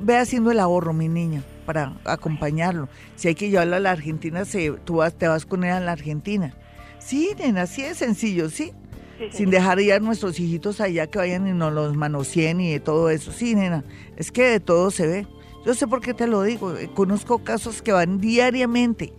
ve 0.00 0.16
haciendo 0.16 0.50
el 0.50 0.60
ahorro, 0.60 0.92
mi 0.92 1.08
niña, 1.08 1.42
para 1.66 1.94
acompañarlo. 2.04 2.88
Si 3.16 3.28
hay 3.28 3.34
que 3.34 3.50
llevarlo 3.50 3.76
a 3.76 3.80
la 3.80 3.90
Argentina, 3.90 4.44
se, 4.44 4.70
tú 4.84 4.96
vas, 4.96 5.16
te 5.16 5.28
vas 5.28 5.46
con 5.46 5.64
él 5.64 5.72
a 5.72 5.80
la 5.80 5.92
Argentina. 5.92 6.54
Sí, 6.98 7.30
nena, 7.38 7.62
así 7.62 7.82
es 7.82 7.98
sencillo, 7.98 8.50
¿sí? 8.50 8.72
Sí, 9.18 9.38
Sin 9.38 9.50
dejar 9.50 9.80
ir 9.80 9.94
a 9.94 9.98
nuestros 9.98 10.38
hijitos 10.38 10.80
allá 10.80 11.08
que 11.08 11.18
vayan 11.18 11.48
y 11.48 11.52
nos 11.52 11.72
los 11.72 11.96
manoseen 11.96 12.60
y 12.60 12.70
de 12.70 12.80
todo 12.80 13.10
eso. 13.10 13.32
Sí, 13.32 13.56
nena, 13.56 13.84
es 14.16 14.30
que 14.30 14.44
de 14.44 14.60
todo 14.60 14.90
se 14.90 15.06
ve. 15.06 15.26
Yo 15.68 15.74
sé 15.74 15.86
por 15.86 16.00
qué 16.00 16.14
te 16.14 16.26
lo 16.26 16.44
digo. 16.44 16.74
eh, 16.74 16.88
Conozco 16.94 17.44
casos 17.44 17.82
que 17.82 17.92
van 17.92 18.22
diariamente 18.22 19.12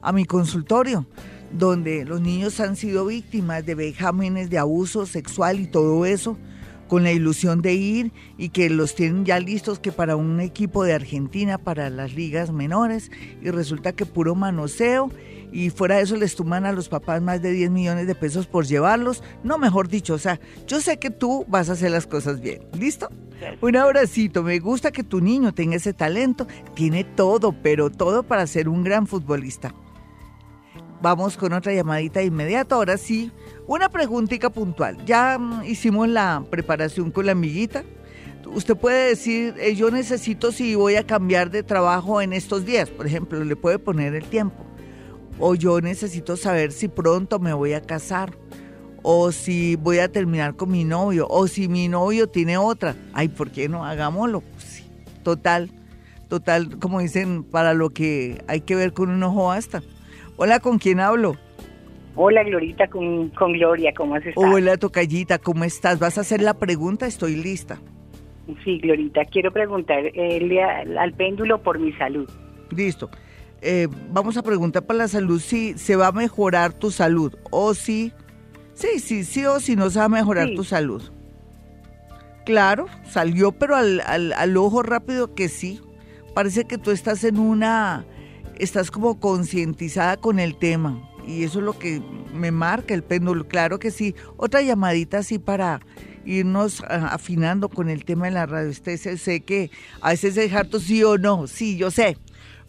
a 0.00 0.12
mi 0.12 0.26
consultorio, 0.26 1.06
donde 1.50 2.04
los 2.04 2.20
niños 2.20 2.60
han 2.60 2.76
sido 2.76 3.06
víctimas 3.06 3.66
de 3.66 3.74
vejámenes, 3.74 4.48
de 4.48 4.58
abuso 4.58 5.06
sexual 5.06 5.58
y 5.58 5.66
todo 5.66 6.06
eso, 6.06 6.38
con 6.86 7.02
la 7.02 7.10
ilusión 7.10 7.62
de 7.62 7.74
ir 7.74 8.12
y 8.36 8.50
que 8.50 8.70
los 8.70 8.94
tienen 8.94 9.24
ya 9.24 9.40
listos 9.40 9.80
que 9.80 9.90
para 9.90 10.14
un 10.14 10.38
equipo 10.38 10.84
de 10.84 10.92
Argentina, 10.92 11.58
para 11.58 11.90
las 11.90 12.14
ligas 12.14 12.52
menores, 12.52 13.10
y 13.42 13.50
resulta 13.50 13.92
que 13.92 14.06
puro 14.06 14.36
manoseo 14.36 15.10
y 15.52 15.70
fuera 15.70 15.96
de 15.96 16.02
eso 16.02 16.16
les 16.16 16.34
tuman 16.36 16.66
a 16.66 16.72
los 16.72 16.88
papás 16.88 17.22
más 17.22 17.40
de 17.42 17.52
10 17.52 17.70
millones 17.70 18.06
de 18.06 18.14
pesos 18.14 18.46
por 18.46 18.66
llevarlos. 18.66 19.22
No, 19.42 19.58
mejor 19.58 19.88
dicho, 19.88 20.14
o 20.14 20.18
sea, 20.18 20.40
yo 20.66 20.80
sé 20.80 20.98
que 20.98 21.10
tú 21.10 21.44
vas 21.48 21.70
a 21.70 21.72
hacer 21.72 21.90
las 21.90 22.06
cosas 22.06 22.40
bien. 22.40 22.62
¿Listo? 22.78 23.08
Un 23.60 23.76
abracito, 23.76 24.42
me 24.42 24.58
gusta 24.58 24.90
que 24.90 25.04
tu 25.04 25.20
niño 25.20 25.54
tenga 25.54 25.76
ese 25.76 25.92
talento, 25.92 26.46
tiene 26.74 27.04
todo, 27.04 27.54
pero 27.62 27.90
todo 27.90 28.22
para 28.22 28.46
ser 28.46 28.68
un 28.68 28.82
gran 28.82 29.06
futbolista. 29.06 29.74
Vamos 31.00 31.36
con 31.36 31.52
otra 31.52 31.72
llamadita 31.72 32.20
de 32.20 32.26
inmediato, 32.26 32.74
ahora 32.74 32.98
sí, 32.98 33.30
una 33.68 33.88
preguntita 33.88 34.50
puntual. 34.50 35.04
Ya 35.04 35.38
mm, 35.38 35.64
hicimos 35.64 36.08
la 36.08 36.44
preparación 36.50 37.12
con 37.12 37.26
la 37.26 37.32
amiguita. 37.32 37.84
Usted 38.46 38.76
puede 38.76 39.10
decir, 39.10 39.54
eh, 39.58 39.76
yo 39.76 39.90
necesito 39.90 40.50
si 40.50 40.74
voy 40.74 40.96
a 40.96 41.06
cambiar 41.06 41.50
de 41.50 41.62
trabajo 41.62 42.20
en 42.20 42.32
estos 42.32 42.64
días, 42.64 42.88
por 42.88 43.06
ejemplo, 43.06 43.44
le 43.44 43.54
puede 43.54 43.78
poner 43.78 44.14
el 44.14 44.24
tiempo. 44.24 44.64
O 45.40 45.54
yo 45.54 45.80
necesito 45.80 46.36
saber 46.36 46.72
si 46.72 46.88
pronto 46.88 47.38
me 47.38 47.52
voy 47.52 47.72
a 47.72 47.80
casar 47.80 48.32
o 49.02 49.30
si 49.32 49.76
voy 49.76 49.98
a 49.98 50.08
terminar 50.10 50.56
con 50.56 50.70
mi 50.70 50.84
novio, 50.84 51.26
o 51.30 51.46
si 51.46 51.68
mi 51.68 51.88
novio 51.88 52.28
tiene 52.28 52.58
otra. 52.58 52.96
Ay, 53.12 53.28
¿por 53.28 53.50
qué 53.50 53.68
no? 53.68 53.84
Hagámoslo. 53.84 54.40
Pues 54.40 54.64
sí, 54.64 54.84
total, 55.22 55.70
total, 56.28 56.78
como 56.78 57.00
dicen, 57.00 57.44
para 57.44 57.74
lo 57.74 57.90
que 57.90 58.42
hay 58.48 58.60
que 58.62 58.74
ver 58.74 58.92
con 58.92 59.10
un 59.10 59.22
ojo 59.22 59.46
basta. 59.46 59.82
Hola, 60.36 60.60
¿con 60.60 60.78
quién 60.78 61.00
hablo? 61.00 61.36
Hola, 62.16 62.42
Glorita, 62.42 62.88
con, 62.88 63.28
con 63.30 63.52
Gloria, 63.52 63.92
¿cómo 63.96 64.16
has 64.16 64.26
estado? 64.26 64.52
Hola, 64.52 64.76
tocallita, 64.76 65.38
¿cómo 65.38 65.64
estás? 65.64 66.00
¿Vas 66.00 66.18
a 66.18 66.22
hacer 66.22 66.42
la 66.42 66.54
pregunta? 66.54 67.06
Estoy 67.06 67.36
lista. 67.36 67.78
Sí, 68.64 68.78
Glorita, 68.78 69.24
quiero 69.26 69.52
preguntar 69.52 70.04
eh, 70.04 70.62
al, 70.62 70.98
al 70.98 71.12
péndulo 71.12 71.62
por 71.62 71.78
mi 71.78 71.92
salud. 71.92 72.28
Listo. 72.70 73.08
Eh, 73.60 73.88
vamos 74.12 74.36
a 74.36 74.42
preguntar 74.42 74.84
para 74.86 74.98
la 74.98 75.08
salud 75.08 75.40
si 75.40 75.76
se 75.76 75.96
va 75.96 76.08
a 76.08 76.12
mejorar 76.12 76.72
tu 76.72 76.90
salud 76.90 77.34
o 77.50 77.74
si... 77.74 78.12
Sí, 78.74 79.00
sí, 79.00 79.24
sí 79.24 79.44
o 79.44 79.58
si 79.58 79.74
no 79.74 79.90
se 79.90 79.98
va 79.98 80.04
a 80.04 80.08
mejorar 80.08 80.48
Sí. 80.48 80.54
tu 80.54 80.62
salud. 80.64 81.02
Claro, 82.46 82.86
salió, 83.10 83.52
pero 83.52 83.76
al, 83.76 84.00
al, 84.06 84.32
al 84.32 84.56
ojo 84.56 84.82
rápido 84.82 85.34
que 85.34 85.48
sí. 85.48 85.80
Parece 86.34 86.64
que 86.64 86.78
tú 86.78 86.92
estás 86.92 87.24
en 87.24 87.38
una, 87.38 88.06
estás 88.58 88.90
como 88.90 89.18
concientizada 89.18 90.16
con 90.16 90.38
el 90.38 90.56
tema. 90.56 91.02
Y 91.26 91.42
eso 91.42 91.58
es 91.58 91.64
lo 91.64 91.78
que 91.78 92.00
me 92.32 92.50
marca 92.52 92.94
el 92.94 93.02
péndulo. 93.02 93.48
Claro 93.48 93.78
que 93.78 93.90
sí. 93.90 94.14
Otra 94.36 94.62
llamadita 94.62 95.18
así 95.18 95.38
para 95.38 95.80
irnos 96.24 96.82
ah, 96.88 97.08
afinando 97.12 97.68
con 97.68 97.90
el 97.90 98.04
tema 98.04 98.26
de 98.26 98.30
la 98.32 98.46
radiestesia. 98.46 99.16
Sé 99.18 99.40
que 99.40 99.70
a 100.00 100.10
veces 100.10 100.36
es 100.38 100.52
harto 100.54 100.80
sí 100.80 101.02
o 101.02 101.18
no. 101.18 101.46
Sí, 101.48 101.76
yo 101.76 101.90
sé. 101.90 102.16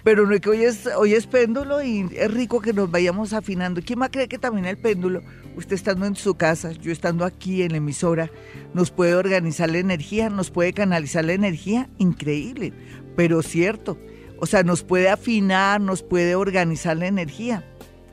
Pero 0.03 0.25
no 0.25 0.33
es 0.33 0.41
que 0.41 0.49
hoy 0.49 0.63
es, 0.63 0.87
hoy 0.97 1.13
es 1.13 1.27
péndulo 1.27 1.83
y 1.83 2.09
es 2.15 2.31
rico 2.33 2.61
que 2.61 2.71
nos 2.71 2.89
vayamos 2.89 3.33
afinando. 3.33 3.81
¿Quién 3.85 3.99
más 3.99 4.09
cree 4.09 4.29
que 4.29 4.37
también 4.37 4.65
el 4.65 4.77
péndulo, 4.77 5.21
usted 5.57 5.75
estando 5.75 6.05
en 6.05 6.15
su 6.15 6.35
casa, 6.35 6.71
yo 6.71 6.91
estando 6.91 7.25
aquí 7.25 7.63
en 7.63 7.71
la 7.71 7.77
emisora, 7.77 8.31
nos 8.73 8.91
puede 8.91 9.15
organizar 9.15 9.69
la 9.69 9.79
energía, 9.79 10.29
nos 10.29 10.51
puede 10.51 10.71
canalizar 10.71 11.25
la 11.25 11.33
energía? 11.33 11.89
Increíble, 11.97 12.71
pero 13.17 13.41
cierto. 13.41 13.97
O 14.39 14.45
sea, 14.45 14.63
nos 14.63 14.83
puede 14.83 15.09
afinar, 15.09 15.81
nos 15.81 16.01
puede 16.01 16.35
organizar 16.35 16.95
la 16.95 17.07
energía. 17.07 17.65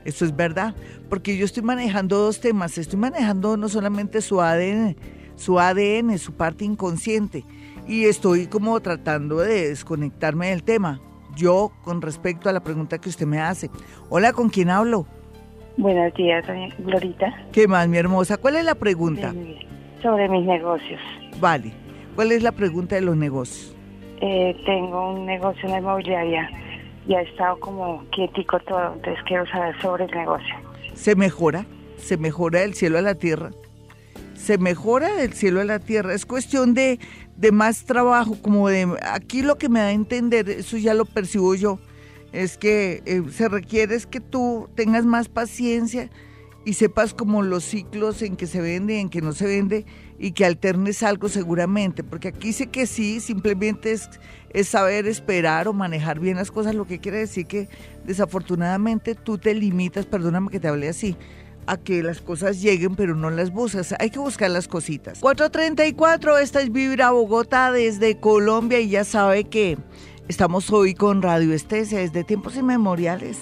Eso 0.04 0.24
es 0.24 0.34
verdad, 0.34 0.74
porque 1.08 1.36
yo 1.36 1.44
estoy 1.44 1.62
manejando 1.62 2.18
dos 2.18 2.40
temas. 2.40 2.78
Estoy 2.78 2.98
manejando 2.98 3.56
no 3.56 3.68
solamente 3.68 4.20
su 4.22 4.40
ADN, 4.40 4.96
su 5.36 5.60
ADN, 5.60 6.18
su 6.18 6.32
parte 6.32 6.64
inconsciente, 6.64 7.44
y 7.86 8.06
estoy 8.06 8.48
como 8.48 8.80
tratando 8.80 9.38
de 9.38 9.68
desconectarme 9.68 10.50
del 10.50 10.64
tema. 10.64 11.00
Yo, 11.36 11.70
con 11.84 12.00
respecto 12.00 12.48
a 12.48 12.52
la 12.52 12.60
pregunta 12.60 12.98
que 12.98 13.10
usted 13.10 13.26
me 13.26 13.38
hace. 13.38 13.70
Hola, 14.08 14.32
¿con 14.32 14.48
quién 14.48 14.70
hablo? 14.70 15.06
Buenos 15.76 16.14
días, 16.14 16.44
Glorita. 16.78 17.32
¿Qué 17.52 17.68
más, 17.68 17.86
mi 17.86 17.98
hermosa? 17.98 18.38
¿Cuál 18.38 18.56
es 18.56 18.64
la 18.64 18.74
pregunta? 18.74 19.34
Sobre 20.02 20.28
mis 20.30 20.46
negocios. 20.46 21.00
Vale. 21.38 21.72
¿Cuál 22.14 22.32
es 22.32 22.42
la 22.42 22.52
pregunta 22.52 22.94
de 22.94 23.02
los 23.02 23.16
negocios? 23.16 23.76
Eh, 24.22 24.56
tengo 24.64 25.12
un 25.12 25.26
negocio 25.26 25.64
en 25.64 25.72
la 25.72 25.78
inmobiliaria 25.78 26.50
y 27.06 27.14
ha 27.14 27.20
estado 27.20 27.60
como 27.60 28.02
quietico 28.10 28.58
todo, 28.60 28.94
entonces 28.94 29.22
quiero 29.26 29.46
saber 29.48 29.78
sobre 29.82 30.06
el 30.06 30.10
negocio. 30.12 30.54
¿Se 30.94 31.14
mejora? 31.14 31.66
¿Se 31.98 32.16
mejora 32.16 32.60
del 32.60 32.72
cielo 32.72 32.96
a 32.98 33.02
la 33.02 33.14
tierra? 33.14 33.50
Se 34.36 34.58
mejora 34.58 35.14
del 35.14 35.32
cielo 35.32 35.60
a 35.60 35.64
la 35.64 35.78
tierra. 35.78 36.14
Es 36.14 36.26
cuestión 36.26 36.74
de, 36.74 36.98
de 37.36 37.52
más 37.52 37.84
trabajo, 37.84 38.36
como 38.40 38.68
de... 38.68 38.96
Aquí 39.02 39.42
lo 39.42 39.58
que 39.58 39.68
me 39.68 39.80
da 39.80 39.86
a 39.86 39.92
entender, 39.92 40.48
eso 40.48 40.76
ya 40.76 40.94
lo 40.94 41.04
percibo 41.04 41.54
yo, 41.54 41.78
es 42.32 42.58
que 42.58 43.02
eh, 43.06 43.22
se 43.32 43.48
requiere 43.48 43.94
es 43.94 44.06
que 44.06 44.20
tú 44.20 44.68
tengas 44.74 45.04
más 45.04 45.28
paciencia 45.28 46.10
y 46.66 46.74
sepas 46.74 47.14
como 47.14 47.42
los 47.42 47.64
ciclos 47.64 48.22
en 48.22 48.36
que 48.36 48.46
se 48.48 48.60
vende 48.60 48.96
y 48.96 49.00
en 49.00 49.08
que 49.08 49.22
no 49.22 49.32
se 49.32 49.46
vende 49.46 49.86
y 50.18 50.32
que 50.32 50.44
alternes 50.44 51.02
algo 51.02 51.28
seguramente, 51.28 52.02
porque 52.02 52.28
aquí 52.28 52.52
sé 52.52 52.66
que 52.66 52.86
sí, 52.86 53.20
simplemente 53.20 53.92
es, 53.92 54.10
es 54.50 54.68
saber 54.68 55.06
esperar 55.06 55.68
o 55.68 55.72
manejar 55.72 56.18
bien 56.18 56.36
las 56.36 56.50
cosas, 56.50 56.74
lo 56.74 56.86
que 56.86 56.98
quiere 56.98 57.18
decir 57.18 57.46
que 57.46 57.68
desafortunadamente 58.04 59.14
tú 59.14 59.38
te 59.38 59.54
limitas, 59.54 60.06
perdóname 60.06 60.50
que 60.50 60.58
te 60.58 60.66
hablé 60.66 60.88
así, 60.88 61.16
a 61.66 61.76
que 61.76 62.02
las 62.02 62.20
cosas 62.20 62.60
lleguen, 62.60 62.96
pero 62.96 63.14
no 63.16 63.30
las 63.30 63.50
buscas. 63.50 63.94
Hay 63.98 64.10
que 64.10 64.18
buscar 64.18 64.50
las 64.50 64.68
cositas. 64.68 65.20
434, 65.20 66.38
esta 66.38 66.60
es 66.60 66.72
Vibra 66.72 67.10
Bogotá 67.10 67.72
desde 67.72 68.18
Colombia 68.18 68.80
y 68.80 68.90
ya 68.90 69.04
sabe 69.04 69.44
que 69.44 69.78
Estamos 70.28 70.72
hoy 70.72 70.94
con 70.94 71.22
radioestesia 71.22 72.00
desde 72.00 72.24
tiempos 72.24 72.56
inmemoriales. 72.56 73.38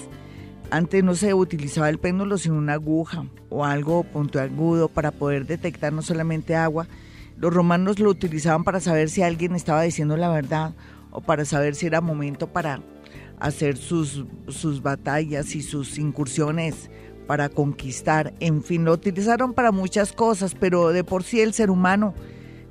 Antes 0.69 1.03
no 1.03 1.15
se 1.15 1.33
utilizaba 1.33 1.89
el 1.89 1.97
péndulo 1.97 2.37
sino 2.37 2.57
una 2.57 2.73
aguja 2.73 3.25
o 3.49 3.65
algo 3.65 4.03
puntiagudo 4.03 4.87
para 4.87 5.09
poder 5.09 5.47
detectar 5.47 5.91
no 5.91 6.03
solamente 6.03 6.55
agua. 6.55 6.87
Los 7.37 7.51
romanos 7.51 7.97
lo 7.97 8.11
utilizaban 8.11 8.63
para 8.63 8.79
saber 8.79 9.09
si 9.09 9.23
alguien 9.23 9.55
estaba 9.55 9.81
diciendo 9.81 10.15
la 10.15 10.29
verdad 10.29 10.75
o 11.09 11.21
para 11.21 11.43
saber 11.43 11.73
si 11.73 11.87
era 11.87 12.01
momento 12.01 12.53
para 12.53 12.81
hacer 13.39 13.77
sus, 13.77 14.23
sus 14.47 14.83
batallas 14.83 15.55
y 15.55 15.63
sus 15.63 15.97
incursiones 15.97 16.91
para 17.27 17.49
conquistar. 17.49 18.33
En 18.39 18.63
fin, 18.63 18.85
lo 18.85 18.93
utilizaron 18.93 19.53
para 19.53 19.71
muchas 19.71 20.13
cosas, 20.13 20.55
pero 20.55 20.89
de 20.89 21.03
por 21.03 21.23
sí 21.23 21.41
el 21.41 21.53
ser 21.53 21.69
humano 21.69 22.13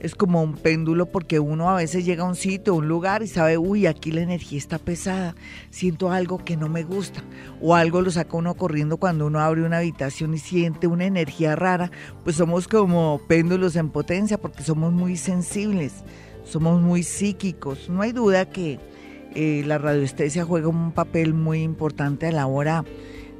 es 0.05 0.15
como 0.15 0.43
un 0.43 0.53
péndulo 0.53 1.07
porque 1.07 1.41
uno 1.41 1.71
a 1.71 1.77
veces 1.77 2.05
llega 2.05 2.25
a 2.25 2.29
un 2.29 2.37
sitio, 2.37 2.75
a 2.75 2.77
un 2.77 2.89
lugar 2.89 3.23
y 3.23 3.27
sabe, 3.27 3.57
uy, 3.57 3.87
aquí 3.87 4.13
la 4.13 4.21
energía 4.21 4.59
está 4.59 4.79
pesada, 4.79 5.35
siento 5.71 6.11
algo 6.11 6.45
que 6.45 6.59
no 6.59 6.69
me 6.69 6.83
gusta, 6.83 7.23
o 7.63 7.75
algo 7.75 8.03
lo 8.03 8.11
saca 8.11 8.37
uno 8.37 8.55
corriendo 8.55 8.99
cuando 8.99 9.27
uno 9.27 9.41
abre 9.41 9.63
una 9.63 9.79
habitación 9.79 10.35
y 10.35 10.39
siente 10.39 10.87
una 10.89 11.07
energía 11.07 11.57
rara, 11.57 11.91
pues 12.23 12.37
somos 12.37 12.69
como 12.69 13.19
péndulos 13.29 13.77
en 13.77 13.89
potencia 13.89 14.37
porque 14.37 14.63
somos 14.63 14.93
muy 14.93 15.17
sensibles, 15.17 16.05
somos 16.45 16.83
muy 16.83 17.03
psíquicos. 17.03 17.89
No 17.89 18.03
hay 18.03 18.13
duda 18.13 18.51
que 18.51 18.79
eh, 19.35 19.63
la 19.67 19.79
radioestesia 19.79 20.45
juega 20.45 20.69
un 20.69 20.93
papel 20.93 21.33
muy 21.33 21.63
importante 21.63 22.27
a 22.27 22.33
la 22.33 22.47
hora 22.47 22.85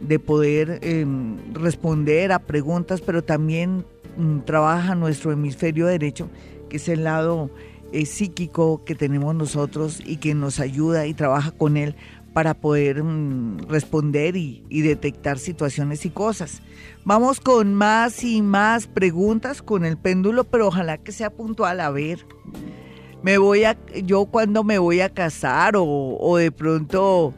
de 0.01 0.19
poder 0.19 0.81
em, 0.83 1.37
responder 1.53 2.33
a 2.33 2.39
preguntas, 2.41 3.01
pero 3.01 3.23
también 3.23 3.85
mm, 4.17 4.41
trabaja 4.41 4.95
nuestro 4.95 5.33
hemisferio 5.33 5.87
derecho 5.87 6.29
que 6.69 6.79
es 6.79 6.89
el 6.89 7.05
lado 7.05 7.51
eh, 7.93 8.07
psíquico 8.07 8.85
que 8.85 8.95
tenemos 8.95 9.35
nosotros 9.35 10.01
y 10.05 10.17
que 10.17 10.35
nos 10.35 10.59
ayuda 10.59 11.07
y 11.07 11.15
trabaja 11.15 11.53
con 11.53 11.77
él 11.77 11.95
para 12.33 12.55
poder 12.55 13.03
mm, 13.05 13.69
responder 13.69 14.37
y, 14.37 14.65
detectar 14.69 15.39
situaciones 15.39 16.05
y 16.05 16.11
cosas. 16.11 16.61
Vamos 17.05 17.39
con 17.39 17.75
más 17.75 18.25
y 18.25 18.43
más 18.43 18.89
preguntas 18.89 19.63
con 19.63 19.85
el 19.85 19.97
péndulo, 19.97 20.45
pero 20.45 20.67
ojalá 20.67 20.99
que 20.99 21.13
sea 21.13 21.31
puntual. 21.31 21.79
A 21.79 21.91
ver, 21.91 22.27
me 23.23 23.39
voy 23.39 23.63
a, 23.65 23.79
yo 24.03 24.27
cuando 24.27 24.65
me 24.65 24.79
voy 24.79 25.01
a 25.01 25.11
casar 25.11 25.77
o, 25.77 25.85
o 25.85 26.37
de 26.37 26.51
pronto 26.51 27.33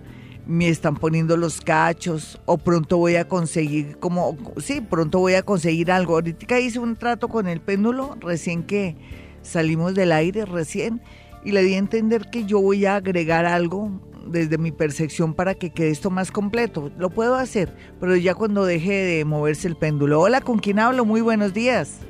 me 0.47 0.69
están 0.69 0.95
poniendo 0.95 1.37
los 1.37 1.61
cachos 1.61 2.41
o 2.47 2.57
pronto 2.57 2.99
voy 2.99 3.17
a 3.17 3.27
conseguir 3.27 3.99
como, 3.99 4.37
sí, 4.59 4.81
pronto 4.81 5.19
voy 5.19 5.35
a 5.35 5.43
conseguir 5.43 5.91
algo. 5.91 6.15
Ahorita 6.15 6.61
hice 6.61 6.79
un 6.79 6.97
trato 6.97 7.29
con 7.29 7.49
el 7.49 7.61
péndulo 7.61 8.17
recién 8.21 8.63
que 8.63 8.97
salimos 9.43 9.95
del 9.95 10.13
aire 10.13 10.45
recién 10.45 11.03
y 11.45 11.53
le 11.53 11.63
di 11.63 11.75
a 11.75 11.79
entender 11.79 12.31
que 12.31 12.45
yo 12.45 12.61
voy 12.61 12.87
a 12.87 12.97
agregar 12.97 13.45
algo 13.45 13.91
desde 14.27 14.59
mi 14.59 14.73
percepción 14.73 15.35
para 15.35 15.55
que 15.55 15.71
quede 15.71 15.91
esto 15.91 16.11
más 16.11 16.31
completo. 16.31 16.91
Lo 16.99 17.11
puedo 17.11 17.35
hacer, 17.35 17.75
pero 18.01 18.17
ya 18.17 18.35
cuando 18.35 18.65
deje 18.65 18.93
de 18.93 19.25
moverse 19.25 19.69
el 19.69 19.77
péndulo. 19.77 20.21
Hola, 20.21 20.41
¿con 20.41 20.59
quién 20.59 20.79
hablo? 20.79 21.05
Muy 21.05 21.21
buenos 21.21 21.55
días. 21.55 22.01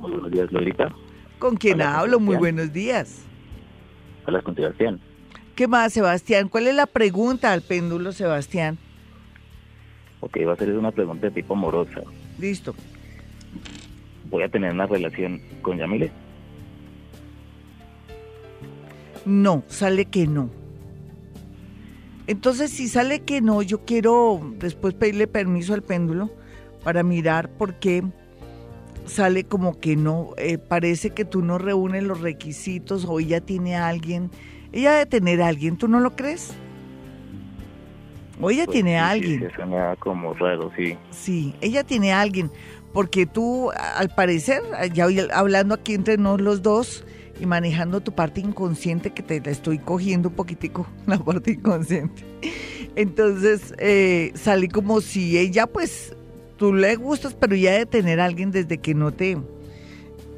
Muy 0.00 0.12
buenos 0.12 0.30
días, 0.30 0.50
Lorita. 0.52 0.94
¿Con 1.38 1.56
quién 1.56 1.82
hablo? 1.82 2.20
Muy 2.20 2.36
buenos 2.36 2.72
días. 2.72 3.24
Hola, 4.26 4.42
con 4.42 4.54
Sebastián. 4.54 5.00
¿Qué 5.60 5.68
más, 5.68 5.92
Sebastián? 5.92 6.48
¿Cuál 6.48 6.68
es 6.68 6.74
la 6.74 6.86
pregunta 6.86 7.52
al 7.52 7.60
péndulo, 7.60 8.12
Sebastián? 8.12 8.78
Ok, 10.20 10.38
va 10.48 10.54
a 10.54 10.56
ser 10.56 10.74
una 10.74 10.90
pregunta 10.90 11.26
de 11.26 11.32
tipo 11.32 11.52
amorosa. 11.52 12.00
Listo. 12.38 12.74
¿Voy 14.30 14.42
a 14.42 14.48
tener 14.48 14.72
una 14.72 14.86
relación 14.86 15.42
con 15.60 15.76
Yamile? 15.76 16.10
No, 19.26 19.62
sale 19.68 20.06
que 20.06 20.26
no. 20.26 20.48
Entonces, 22.26 22.70
si 22.70 22.88
sale 22.88 23.20
que 23.20 23.42
no, 23.42 23.60
yo 23.60 23.84
quiero 23.84 24.40
después 24.60 24.94
pedirle 24.94 25.26
permiso 25.26 25.74
al 25.74 25.82
péndulo 25.82 26.30
para 26.82 27.02
mirar 27.02 27.50
por 27.50 27.74
qué 27.74 28.02
sale 29.04 29.44
como 29.44 29.78
que 29.78 29.94
no. 29.94 30.30
Eh, 30.38 30.56
parece 30.56 31.10
que 31.10 31.26
tú 31.26 31.42
no 31.42 31.58
reúnes 31.58 32.02
los 32.02 32.22
requisitos 32.22 33.04
o 33.04 33.20
ella 33.20 33.42
tiene 33.42 33.76
a 33.76 33.88
alguien. 33.88 34.30
Ella 34.72 34.92
debe 34.92 35.06
tener 35.06 35.42
a 35.42 35.48
alguien, 35.48 35.76
¿tú 35.76 35.88
no 35.88 36.00
lo 36.00 36.14
crees? 36.14 36.52
O 38.40 38.50
ella 38.50 38.64
Pues 38.64 38.74
tiene 38.74 38.98
a 38.98 39.10
alguien. 39.10 39.40
Sí, 39.40 39.70
da 39.70 39.96
como 39.96 40.32
raro, 40.34 40.70
sí. 40.76 40.96
Sí, 41.10 41.54
ella 41.60 41.84
tiene 41.84 42.12
a 42.12 42.20
alguien. 42.20 42.50
Porque 42.92 43.26
tú, 43.26 43.70
al 43.70 44.08
parecer, 44.14 44.62
ya 44.92 45.06
hablando 45.32 45.74
aquí 45.74 45.94
entre 45.94 46.16
nosotros 46.16 46.44
los 46.46 46.62
dos 46.62 47.04
y 47.40 47.46
manejando 47.46 48.00
tu 48.00 48.12
parte 48.12 48.40
inconsciente, 48.40 49.10
que 49.10 49.22
te 49.22 49.40
la 49.40 49.50
estoy 49.50 49.78
cogiendo 49.78 50.28
un 50.28 50.34
poquitico, 50.34 50.86
la 51.06 51.18
parte 51.18 51.52
inconsciente. 51.52 52.24
Entonces, 52.96 53.74
eh, 53.78 54.32
salí 54.34 54.68
como 54.68 55.00
si 55.00 55.38
ella, 55.38 55.66
pues, 55.66 56.14
tú 56.56 56.74
le 56.74 56.96
gustas, 56.96 57.34
pero 57.34 57.54
ya 57.54 57.72
de 57.72 57.86
tener 57.86 58.20
a 58.20 58.24
alguien 58.24 58.50
desde 58.50 58.78
que 58.78 58.94
no 58.94 59.12
te, 59.12 59.38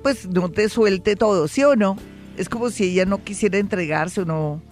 pues, 0.03 0.29
no 0.29 0.51
te 0.51 0.69
suelte 0.69 1.17
todo, 1.17 1.49
¿sí 1.49 1.65
o 1.65 1.75
no? 1.77 1.97
Es 2.37 2.49
como 2.49 2.71
si 2.71 2.85
ella 2.85 3.05
no 3.05 3.23
quisiera 3.23 3.59
entregarse 3.59 4.23
o 4.23 4.25
no. 4.25 4.63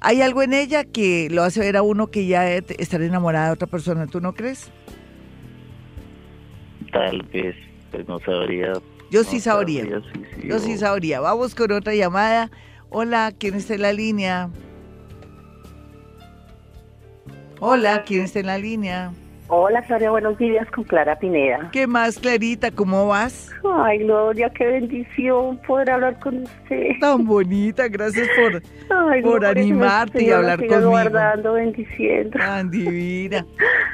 Hay 0.00 0.22
algo 0.22 0.42
en 0.42 0.54
ella 0.54 0.84
que 0.84 1.28
lo 1.30 1.42
hace 1.42 1.60
ver 1.60 1.76
a 1.76 1.82
uno 1.82 2.06
que 2.10 2.26
ya 2.26 2.60
te- 2.62 2.80
estar 2.82 3.02
enamorada 3.02 3.46
de 3.48 3.52
otra 3.52 3.66
persona, 3.66 4.06
¿tú 4.06 4.20
no 4.20 4.32
crees? 4.34 4.70
Tal 6.92 7.22
vez, 7.32 7.54
pues 7.90 8.08
no 8.08 8.18
sabría. 8.20 8.72
Yo 9.10 9.22
no 9.22 9.28
sí 9.28 9.40
sabría. 9.40 9.84
sí, 9.84 10.22
sí, 10.40 10.48
Yo 10.48 10.56
o- 10.56 10.58
sí 10.60 10.78
sabría. 10.78 11.20
Vamos 11.20 11.54
con 11.54 11.70
otra 11.72 11.94
llamada. 11.94 12.50
Hola, 12.88 13.32
¿quién 13.38 13.54
está 13.54 13.74
en 13.74 13.82
la 13.82 13.92
línea? 13.92 14.48
Hola, 17.60 18.04
¿quién 18.04 18.22
está 18.22 18.40
en 18.40 18.46
la 18.46 18.58
línea? 18.58 19.12
Hola, 19.52 19.80
Gloria, 19.88 20.10
buenos 20.12 20.38
días 20.38 20.70
con 20.70 20.84
Clara 20.84 21.18
Pineda. 21.18 21.70
¿Qué 21.72 21.88
más, 21.88 22.20
Clarita? 22.20 22.70
¿Cómo 22.70 23.08
vas? 23.08 23.50
Ay, 23.82 23.98
Gloria, 23.98 24.48
qué 24.50 24.64
bendición 24.64 25.58
poder 25.66 25.90
hablar 25.90 26.20
con 26.20 26.44
usted. 26.44 26.90
Tan 27.00 27.26
bonita, 27.26 27.88
gracias 27.88 28.28
por 28.38 28.62
Ay, 29.10 29.20
por 29.22 29.40
Gloria, 29.40 29.48
animarte 29.48 30.22
y 30.22 30.30
hablar 30.30 30.64
conmigo. 30.64 30.90
guardando, 30.90 31.54
bendiciendo. 31.54 32.38
tan 32.38 32.70
divina. 32.70 33.44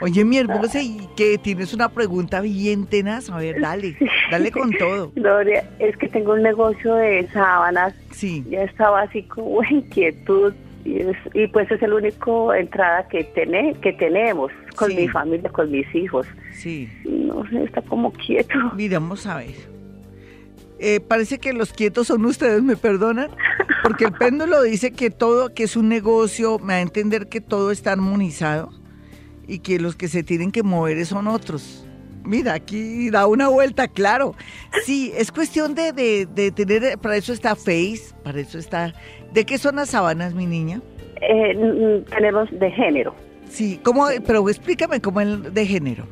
Oye, 0.03 0.27
mi 0.27 0.37
hermosa, 0.37 0.83
y 0.83 1.09
que 1.16 1.38
tienes 1.38 1.73
una 1.73 1.88
pregunta 1.88 2.42
bien 2.42 2.85
tenaz. 2.87 3.31
A 3.31 3.38
ver, 3.38 3.59
dale, 3.59 3.97
dale 4.31 4.51
con 4.53 4.71
todo. 4.73 5.11
Gloria, 5.16 5.64
es 5.79 5.97
que 5.97 6.09
tengo 6.09 6.35
un 6.35 6.42
negocio 6.42 6.97
de 6.97 7.27
sábanas. 7.29 7.95
Sí, 8.11 8.45
Ya 8.51 8.62
estaba 8.62 9.03
así 9.03 9.23
como 9.23 9.62
inquietud. 9.64 10.53
Y, 10.87 11.01
es- 11.01 11.16
y 11.35 11.49
pues 11.49 11.68
es 11.70 11.83
el 11.83 11.92
único 11.92 12.55
entrada 12.55 13.09
que, 13.09 13.25
tené, 13.25 13.75
que 13.83 13.92
tenemos 13.94 14.53
con 14.77 14.90
Sí. 14.90 14.96
mi 14.96 15.09
familia, 15.09 15.51
con 15.51 15.70
mis 15.70 15.92
hijos. 15.94 16.27
sí. 16.53 16.88
No 17.05 17.44
sé, 17.51 17.64
está 17.64 17.83
como 17.83 18.12
quieto. 18.12 18.55
Mira, 18.77 18.99
vamos 19.01 19.27
a 19.27 19.38
ver. 19.38 19.55
Eh, 20.79 21.01
parece 21.01 21.38
que 21.38 21.53
los 21.53 21.72
quietos 21.72 22.07
son 22.09 22.25
ustedes, 22.27 22.62
¿me 22.62 22.77
perdonan? 22.77 23.31
Porque 23.83 24.05
el 24.05 24.12
péndulo 24.12 24.62
dice 24.62 24.92
que 24.92 25.11
todo, 25.11 25.55
que 25.55 25.64
es 25.64 25.77
un 25.77 25.88
negocio, 25.88 26.59
me 26.59 26.75
da 26.75 26.79
a 26.79 26.83
entender 26.83 27.29
que 27.29 27.40
todo 27.40 27.70
está 27.70 27.92
armonizado 27.92 28.70
y 29.49 29.61
que 29.61 29.79
los 29.81 29.96
que 29.96 30.09
se 30.09 30.22
tienen 30.22 30.53
que 30.53 30.62
mover 30.62 31.05
son 31.07 31.29
otros. 31.29 31.86
Mira, 32.27 32.55
aquí 32.55 33.09
da 33.11 33.27
una 33.27 33.49
vuelta, 33.49 33.89
claro. 33.89 34.35
Sí, 34.85 35.12
es 35.17 35.31
cuestión 35.33 35.75
de, 35.75 35.93
de, 35.93 36.27
de 36.27 36.51
tener, 36.51 36.99
para 36.99 37.17
eso 37.17 37.33
está 37.33 37.55
Face, 37.57 38.15
para 38.25 38.41
eso 38.41 38.59
está... 38.59 38.93
¿De 39.33 39.45
qué 39.45 39.59
son 39.59 39.77
las 39.77 39.91
sábanas, 39.91 40.35
mi 40.35 40.47
niña? 40.47 40.81
Eh, 41.21 42.05
tenemos 42.11 42.49
de 42.51 42.71
género. 42.71 43.15
Sí, 43.49 43.79
¿cómo, 43.83 44.07
pero 44.27 44.49
explícame 44.49 45.01
cómo 45.01 45.21
es 45.21 45.55
de 45.55 45.67
género. 45.67 46.05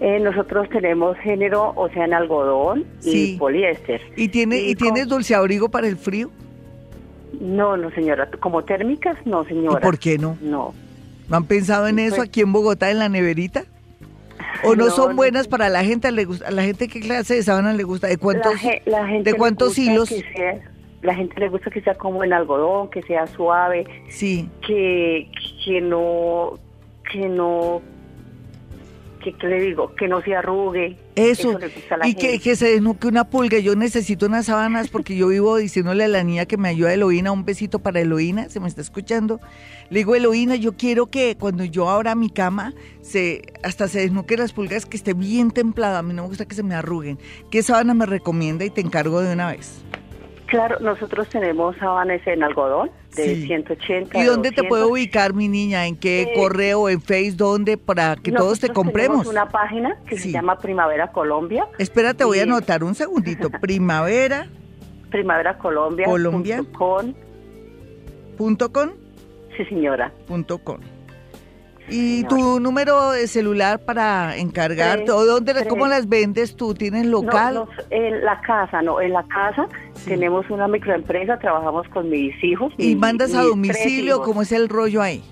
Eh, 0.00 0.18
nosotros 0.20 0.68
tenemos 0.70 1.16
género, 1.18 1.72
o 1.76 1.88
sea, 1.90 2.06
en 2.06 2.14
algodón 2.14 2.86
Sí. 3.00 3.34
y 3.34 3.38
poliéster. 3.38 4.00
¿Y, 4.16 4.28
tiene, 4.28 4.58
¿y 4.60 4.74
tienes 4.74 5.06
dulce 5.08 5.34
abrigo 5.34 5.68
para 5.68 5.86
el 5.88 5.96
frío? 5.98 6.30
No, 7.40 7.76
no, 7.76 7.90
señora. 7.90 8.28
¿Como 8.40 8.64
térmicas? 8.64 9.16
No, 9.26 9.42
¿Y 9.42 9.46
señora. 9.48 9.80
por 9.80 9.98
qué 9.98 10.16
no? 10.18 10.38
No. 10.40 10.74
¿No 11.28 11.36
han 11.36 11.44
pensado 11.44 11.86
en 11.88 11.98
eso 11.98 12.16
Pues- 12.16 12.28
aquí 12.28 12.40
en 12.40 12.52
Bogotá, 12.52 12.90
en 12.90 12.98
la 12.98 13.08
neverita? 13.08 13.64
¿O 14.64 14.74
no, 14.76 14.86
No, 14.86 14.90
son 14.90 15.16
buenas 15.16 15.48
para 15.48 15.68
la 15.68 15.84
gente? 15.84 16.10
¿Le 16.12 16.24
gusta, 16.24 16.48
¿A 16.48 16.50
la 16.50 16.62
gente 16.62 16.88
qué 16.88 17.00
clase 17.00 17.34
de 17.34 17.42
sábana 17.42 17.72
le 17.72 17.82
gusta? 17.84 18.06
¿De 18.08 18.16
cuántos? 18.18 18.52
La, 18.52 18.58
ge- 18.58 18.82
la 18.86 19.06
gente 19.06 19.30
¿De 19.32 19.36
cuántos 19.38 19.78
hilos? 19.78 20.08
sea- 20.08 20.60
la 21.02 21.14
gente 21.14 21.40
le 21.40 21.48
gusta 21.48 21.70
que 21.70 21.80
sea 21.80 21.94
como 21.94 22.22
en 22.24 22.32
algodón, 22.34 22.90
que 22.90 23.00
sea 23.02 23.26
suave, 23.26 23.86
Sí, 24.08 24.48
que, 24.66 25.30
que 25.64 25.80
no, 25.80 26.58
que 27.10 27.26
no, 27.26 27.80
que, 29.24 29.32
¿qué 29.32 29.46
le 29.46 29.60
digo, 29.60 29.94
que 29.94 30.08
no 30.08 30.20
se 30.20 30.34
arrugue. 30.36 30.96
Eso. 31.28 31.58
le 31.58 31.68
gusta 31.68 31.94
a 31.94 31.98
la 31.98 32.08
Y 32.08 32.14
que 32.14 32.56
se 32.56 32.66
desnuque 32.66 33.06
una 33.06 33.24
pulga. 33.28 33.58
Yo 33.58 33.76
necesito 33.76 34.26
unas 34.26 34.46
sábanas 34.46 34.88
porque 34.88 35.16
yo 35.16 35.28
vivo 35.28 35.56
diciéndole 35.56 36.04
a 36.04 36.08
la 36.08 36.24
niña 36.24 36.46
que 36.46 36.56
me 36.56 36.68
ayuda 36.68 36.92
Eloína, 36.94 37.32
un 37.32 37.44
besito 37.44 37.78
para 37.78 38.00
Eloína, 38.00 38.48
se 38.48 38.60
me 38.60 38.68
está 38.68 38.80
escuchando. 38.80 39.40
Le 39.90 40.00
digo, 40.00 40.14
Eloína, 40.14 40.56
yo 40.56 40.76
quiero 40.76 41.06
que 41.06 41.36
cuando 41.36 41.64
yo 41.64 41.90
abra 41.90 42.14
mi 42.14 42.30
cama, 42.30 42.74
se 43.02 43.42
hasta 43.62 43.88
se 43.88 44.00
desnuque 44.00 44.36
las 44.36 44.52
pulgas, 44.52 44.86
que 44.86 44.96
esté 44.96 45.14
bien 45.14 45.50
templada. 45.50 45.98
A 45.98 46.02
mí 46.02 46.14
no 46.14 46.22
me 46.22 46.28
gusta 46.28 46.46
que 46.46 46.54
se 46.54 46.62
me 46.62 46.74
arruguen. 46.74 47.18
¿Qué 47.50 47.62
sábana 47.62 47.94
me 47.94 48.06
recomienda 48.06 48.64
y 48.64 48.70
te 48.70 48.80
encargo 48.80 49.20
de 49.20 49.32
una 49.32 49.50
vez? 49.50 49.82
Claro, 50.50 50.78
nosotros 50.80 51.28
tenemos 51.28 51.76
sábanas 51.76 52.20
en 52.26 52.42
algodón 52.42 52.90
de 53.14 53.36
Sí. 53.36 53.46
180. 53.46 54.18
¿Y 54.18 54.24
dónde 54.24 54.48
te 54.50 54.56
200. 54.56 54.68
puedo 54.68 54.88
ubicar, 54.90 55.32
mi 55.32 55.46
niña? 55.46 55.86
¿En 55.86 55.96
qué 55.96 56.22
Eh, 56.22 56.32
correo, 56.34 56.88
en 56.88 57.00
Face, 57.00 57.32
dónde? 57.36 57.76
Para 57.78 58.16
que 58.16 58.32
todos 58.32 58.58
te 58.58 58.68
compremos. 58.70 59.22
tenemos 59.22 59.32
una 59.32 59.48
página 59.48 59.96
que 60.08 60.16
Sí. 60.16 60.24
se 60.24 60.32
llama 60.32 60.58
Primavera 60.58 61.12
Colombia. 61.12 61.68
Espérate, 61.78 62.24
voy 62.24 62.40
a 62.40 62.42
anotar 62.42 62.82
un 62.82 62.96
segundito. 62.96 63.48
Primavera. 63.60 64.48
Primavera 65.10 65.56
Colombia. 65.56 66.06
Colombia. 66.06 66.56
punto 66.58 66.78
com. 66.78 67.14
punto 68.36 68.72
com, 68.72 68.90
Sí, 69.56 69.64
señora. 69.66 70.12
punto 70.26 70.58
com. 70.58 70.78
¿Y 71.90 72.24
tu 72.24 72.60
número 72.60 73.10
de 73.12 73.26
celular 73.26 73.80
para 73.80 74.36
encargarte? 74.36 75.04
Tres, 75.04 75.14
¿O 75.14 75.24
dónde, 75.26 75.52
las- 75.52 75.62
tres. 75.62 75.70
cómo 75.72 75.86
las 75.86 76.08
vendes 76.08 76.54
tú? 76.56 76.72
¿Tienes 76.74 77.06
local? 77.06 77.54
No, 77.54 77.68
en 77.90 78.24
la 78.24 78.40
casa, 78.40 78.80
no, 78.82 79.00
en 79.00 79.12
la 79.12 79.24
casa 79.24 79.66
Sí. 79.94 80.10
tenemos 80.10 80.48
una 80.50 80.68
microempresa, 80.68 81.38
trabajamos 81.38 81.88
con 81.88 82.08
mis 82.08 82.32
hijos. 82.44 82.72
¿Y 82.78 82.94
mandas 82.96 83.34
a 83.34 83.42
domicilio? 83.42 84.22
¿Cómo 84.22 84.42
es 84.42 84.52
el 84.52 84.68
rollo 84.68 85.02
ahí? 85.02 85.22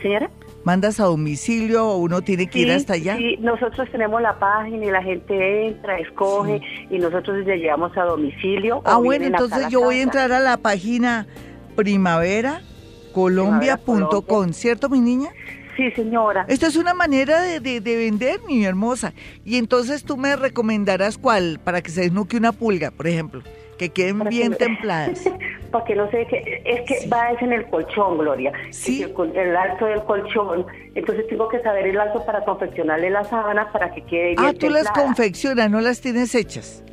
Señora. 0.00 0.30
¿Mandas 0.64 1.00
a 1.00 1.04
domicilio 1.04 1.86
o 1.88 1.96
uno 1.96 2.22
tiene 2.22 2.46
que 2.46 2.60
ir 2.60 2.70
hasta 2.70 2.92
allá? 2.94 3.16
Sí, 3.16 3.36
nosotros 3.40 3.88
tenemos 3.90 4.22
la 4.22 4.38
página 4.38 4.84
y 4.84 4.90
la 4.90 5.02
gente 5.02 5.66
entra, 5.66 5.98
escoge 5.98 6.60
y 6.88 6.98
nosotros 6.98 7.44
le 7.44 7.58
llevamos 7.58 7.96
a 7.98 8.04
domicilio. 8.04 8.80
Ah, 8.84 8.98
bueno, 8.98 9.24
entonces 9.26 9.66
yo 9.70 9.80
voy 9.80 9.98
a 9.98 10.02
entrar 10.02 10.30
a 10.30 10.38
la 10.38 10.56
página 10.58 11.26
primaveracolombia.com, 11.74 13.12
Colombia. 13.12 14.52
¿cierto, 14.52 14.88
mi 14.88 15.00
niña? 15.00 15.30
Sí, 15.76 15.90
señora. 15.92 16.44
Esto 16.48 16.66
es 16.66 16.76
una 16.76 16.94
manera 16.94 17.40
de, 17.40 17.60
de- 17.60 17.80
de 17.80 17.96
vender, 17.96 18.40
mi 18.46 18.64
hermosa. 18.64 19.12
Y 19.44 19.56
entonces 19.56 20.04
tú 20.04 20.16
me 20.16 20.36
recomendarás 20.36 21.16
cuál 21.18 21.60
para 21.62 21.80
que 21.82 21.90
se 21.90 22.02
desnuque 22.02 22.36
una 22.36 22.52
pulga, 22.52 22.90
por 22.90 23.06
ejemplo, 23.06 23.42
que 23.78 23.88
queden 23.88 24.18
Para 24.18 24.30
que 24.30 24.36
bien 24.36 24.50
no- 24.52 24.56
templadas. 24.58 25.22
Para 25.72 25.84
que 25.86 25.94
no 25.96 26.10
sé 26.10 26.26
es 26.66 26.80
que 26.86 26.94
Sí. 26.96 27.08
va 27.08 27.30
es 27.30 27.40
en 27.40 27.54
el 27.54 27.64
colchón, 27.70 28.18
Gloria. 28.18 28.52
Sí. 28.70 28.98
Que 28.98 29.22
El, 29.22 29.36
el 29.48 29.56
alto 29.56 29.86
del 29.86 30.02
colchón. 30.04 30.66
Entonces 30.94 31.26
tengo 31.28 31.48
que 31.48 31.60
saber 31.62 31.86
el 31.86 31.98
alto 31.98 32.22
para 32.26 32.44
confeccionarle 32.44 33.08
la 33.08 33.24
sábana 33.24 33.72
para 33.72 33.90
que 33.94 34.02
quede 34.02 34.26
bien 34.36 34.38
Ah, 34.38 34.52
tú 34.52 34.68
las 34.68 34.90
confeccionas, 34.90 35.70
no 35.70 35.80
las 35.80 36.02
tienes 36.02 36.34
hechas. 36.34 36.84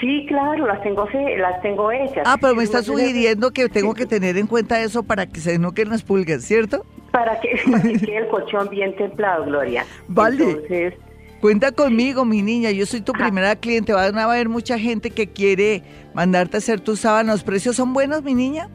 Sí, 0.00 0.24
claro, 0.26 0.66
las 0.66 0.82
tengo, 0.82 1.06
las 1.38 1.60
tengo 1.62 1.92
hechas. 1.92 2.24
Ah, 2.26 2.36
pero 2.40 2.54
me 2.54 2.62
estás 2.64 2.86
Entonces, 2.88 3.06
sugiriendo 3.08 3.50
que 3.52 3.68
tengo 3.68 3.94
que 3.94 4.06
tener 4.06 4.36
en 4.38 4.46
cuenta 4.46 4.80
eso 4.80 5.02
para 5.02 5.26
que 5.26 5.40
se 5.40 5.50
desnuquen 5.52 5.90
las 5.90 6.02
pulgas, 6.02 6.42
¿cierto? 6.42 6.86
Para 7.10 7.38
que, 7.40 7.50
para 7.70 7.82
que 7.82 7.98
quede 7.98 8.16
el 8.18 8.28
colchón 8.30 8.68
bien 8.70 8.96
templado, 8.96 9.44
Gloria. 9.44 9.84
Vale. 10.08 10.42
Entonces, 10.44 10.94
Cuenta 11.40 11.72
conmigo, 11.72 12.26
mi 12.26 12.42
niña. 12.42 12.70
Yo 12.70 12.84
soy 12.84 13.00
tu 13.00 13.12
Ajá. 13.14 13.24
primera 13.24 13.56
cliente. 13.56 13.94
Va 13.94 14.04
a 14.04 14.24
haber 14.24 14.50
mucha 14.50 14.78
gente 14.78 15.10
que 15.10 15.28
quiere 15.28 15.82
mandarte 16.12 16.56
a 16.56 16.58
hacer 16.58 16.80
tus 16.80 17.00
sábanas. 17.00 17.36
¿Los 17.36 17.44
precios 17.44 17.76
son 17.76 17.94
buenos, 17.94 18.22
mi 18.22 18.34
niña? 18.34 18.68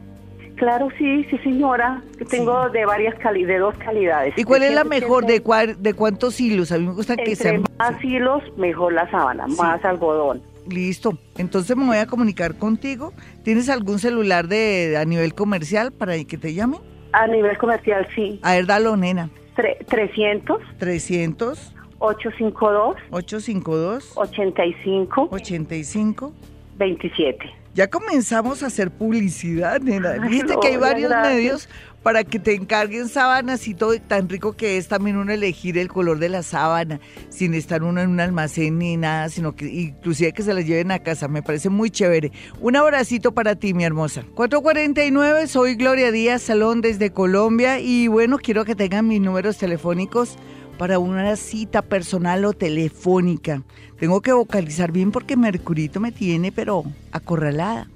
claro, 0.56 0.88
sí, 0.98 1.22
sí, 1.30 1.38
señora. 1.44 2.02
Tengo 2.30 2.68
de 2.70 2.84
varias 2.86 3.14
calidades, 3.16 3.48
de 3.48 3.58
dos 3.58 3.76
calidades. 3.76 4.34
¿Y 4.36 4.42
cuál 4.44 4.62
es 4.62 4.72
la 4.74 4.82
180, 4.82 5.06
mejor? 5.06 5.26
¿De, 5.26 5.42
cuál, 5.42 5.82
¿De 5.82 5.94
cuántos 5.94 6.40
hilos? 6.40 6.72
A 6.72 6.78
mí 6.78 6.86
me 6.86 6.94
gusta 6.94 7.14
que 7.14 7.36
sean... 7.36 7.62
más 7.78 8.02
hilos, 8.02 8.42
mejor 8.56 8.94
la 8.94 9.08
sábana, 9.10 9.46
Sí. 9.48 9.56
más 9.58 9.84
algodón. 9.84 10.42
Listo. 10.68 11.18
Entonces 11.38 11.76
me 11.76 11.84
voy 11.86 11.98
a 11.98 12.06
comunicar 12.06 12.56
contigo. 12.56 13.12
¿Tienes 13.44 13.68
algún 13.68 13.98
celular 13.98 14.48
de 14.48 14.96
a 14.98 15.04
nivel 15.04 15.34
comercial 15.34 15.92
para 15.92 16.22
que 16.24 16.36
te 16.38 16.54
llamen? 16.54 16.80
A 17.12 17.26
nivel 17.26 17.56
comercial, 17.58 18.06
sí. 18.14 18.40
A 18.42 18.54
ver, 18.54 18.66
dalo, 18.66 18.96
nena. 18.96 19.30
Tre- 19.56 19.84
300 19.86 20.60
300 20.78 21.72
852 21.98 22.96
852 23.10 24.12
85 24.16 25.28
85 25.30 26.32
27. 26.76 27.38
Ya 27.74 27.88
comenzamos 27.88 28.62
a 28.62 28.66
hacer 28.66 28.90
publicidad, 28.90 29.80
nena. 29.80 30.12
Viste 30.28 30.54
no, 30.54 30.60
que 30.60 30.68
hay 30.68 30.76
varios 30.76 31.10
gracias. 31.10 31.34
medios 31.34 31.68
para 32.06 32.22
que 32.22 32.38
te 32.38 32.54
encarguen 32.54 33.08
sábanas 33.08 33.66
y 33.66 33.74
todo. 33.74 34.00
Tan 34.00 34.28
rico 34.28 34.52
que 34.52 34.76
es 34.76 34.86
también 34.86 35.16
uno 35.16 35.32
elegir 35.32 35.76
el 35.76 35.88
color 35.88 36.20
de 36.20 36.28
la 36.28 36.44
sábana 36.44 37.00
sin 37.30 37.52
estar 37.52 37.82
uno 37.82 38.00
en 38.00 38.10
un 38.10 38.20
almacén 38.20 38.78
ni 38.78 38.96
nada, 38.96 39.28
sino 39.28 39.56
que 39.56 39.66
inclusive 39.66 40.32
que 40.32 40.44
se 40.44 40.54
las 40.54 40.64
lleven 40.64 40.92
a 40.92 41.00
casa. 41.00 41.26
Me 41.26 41.42
parece 41.42 41.68
muy 41.68 41.90
chévere. 41.90 42.30
Un 42.60 42.76
abracito 42.76 43.32
para 43.32 43.56
ti, 43.56 43.74
mi 43.74 43.82
hermosa. 43.82 44.22
449, 44.36 45.48
soy 45.48 45.74
Gloria 45.74 46.12
Díaz 46.12 46.42
Salón 46.42 46.80
desde 46.80 47.10
Colombia 47.10 47.80
y 47.80 48.06
bueno, 48.06 48.38
quiero 48.38 48.64
que 48.64 48.76
tengan 48.76 49.08
mis 49.08 49.20
números 49.20 49.58
telefónicos 49.58 50.36
para 50.78 51.00
una 51.00 51.34
cita 51.34 51.82
personal 51.82 52.44
o 52.44 52.52
telefónica. 52.52 53.64
Tengo 53.98 54.20
que 54.20 54.32
vocalizar 54.32 54.92
bien 54.92 55.10
porque 55.10 55.36
Mercurito 55.36 55.98
me 55.98 56.12
tiene, 56.12 56.52
pero 56.52 56.84
acorralada. 57.10 57.88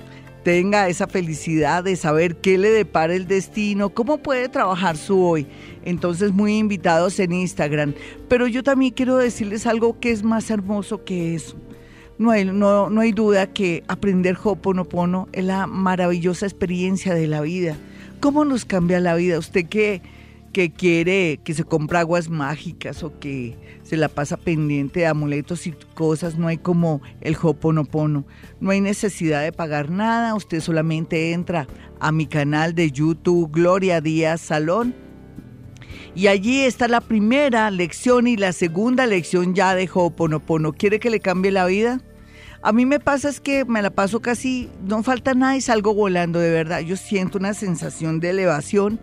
tenga 0.47 0.89
esa 0.89 1.09
felicidad 1.09 1.83
de 1.83 1.97
saber 1.97 2.37
qué 2.37 2.57
le 2.57 2.71
depara 2.71 3.15
el 3.15 3.27
destino, 3.27 3.91
cómo 3.91 4.19
puede 4.19 4.49
trabajar 4.49 4.97
su 4.97 5.21
hoy. 5.21 5.47
Entonces, 5.85 6.33
muy 6.33 6.57
invitados 6.57 7.19
en 7.19 7.33
Instagram. 7.33 7.95
Pero 8.29 8.47
yo 8.47 8.63
también 8.63 8.93
quiero 8.93 9.17
decirles 9.17 9.67
algo 9.67 9.99
que 9.99 10.13
es 10.13 10.23
más 10.23 10.49
hermoso 10.49 11.03
que 11.03 11.35
eso. 11.35 11.57
No 12.19 12.31
hay, 12.31 12.45
no, 12.45 12.89
no 12.89 13.01
hay 13.01 13.11
duda 13.11 13.53
que 13.53 13.83
aprender 13.89 14.39
Hoponopono 14.41 15.29
es 15.33 15.45
la 15.45 15.67
maravillosa 15.67 16.47
experiencia 16.47 17.13
de 17.13 17.27
la 17.27 17.41
vida. 17.41 17.77
¿Cómo 18.21 18.45
nos 18.45 18.65
cambia 18.65 19.01
la 19.01 19.17
vida? 19.17 19.41
Usted 19.41 19.67
que, 19.67 20.01
que 20.53 20.71
quiere 20.71 21.41
que 21.43 21.55
se 21.55 21.65
compra 21.65 22.01
aguas 22.01 22.31
mágicas 22.31 23.03
o 23.03 23.19
que 23.19 23.57
se 23.87 23.97
la 23.97 24.09
pasa 24.09 24.37
pendiente 24.37 25.01
de 25.01 25.07
amuletos 25.07 25.67
y 25.69 25.73
cosas, 25.95 26.37
no 26.37 26.49
hay 26.49 26.59
como 26.59 27.03
el 27.21 27.37
Hoponopono. 27.41 28.27
No 28.59 28.71
hay 28.71 28.81
necesidad 28.81 29.43
de 29.43 29.53
pagar 29.53 29.91
nada, 29.91 30.35
usted 30.35 30.61
solamente 30.61 31.33
entra 31.33 31.69
a 32.01 32.11
mi 32.11 32.27
canal 32.27 32.75
de 32.75 32.91
YouTube 32.91 33.53
Gloria 33.53 34.01
Díaz 34.01 34.41
Salón 34.41 35.07
y 36.17 36.29
allí 36.29 36.63
está 36.63 36.89
la 36.89 37.01
primera 37.01 37.71
lección 37.71 38.27
y 38.27 38.37
la 38.37 38.53
segunda 38.53 39.07
lección 39.07 39.55
ya 39.55 39.75
de 39.75 39.89
Ho'oponopono. 39.93 40.73
¿Quiere 40.73 40.99
que 40.99 41.11
le 41.11 41.21
cambie 41.21 41.53
la 41.53 41.67
vida? 41.67 42.01
A 42.63 42.73
mí 42.73 42.87
me 42.87 42.99
pasa 42.99 43.29
es 43.29 43.39
que 43.39 43.65
me 43.67 43.83
la 43.83 43.91
paso 43.91 44.21
casi, 44.21 44.69
no 44.83 45.03
falta 45.03 45.35
nada 45.35 45.57
y 45.57 45.61
salgo 45.61 45.95
volando, 45.95 46.41
de 46.41 46.51
verdad. 46.51 46.81
Yo 46.81 46.97
siento 46.97 47.39
una 47.39 47.55
sensación 47.55 48.19
de 48.19 48.31
elevación, 48.31 48.99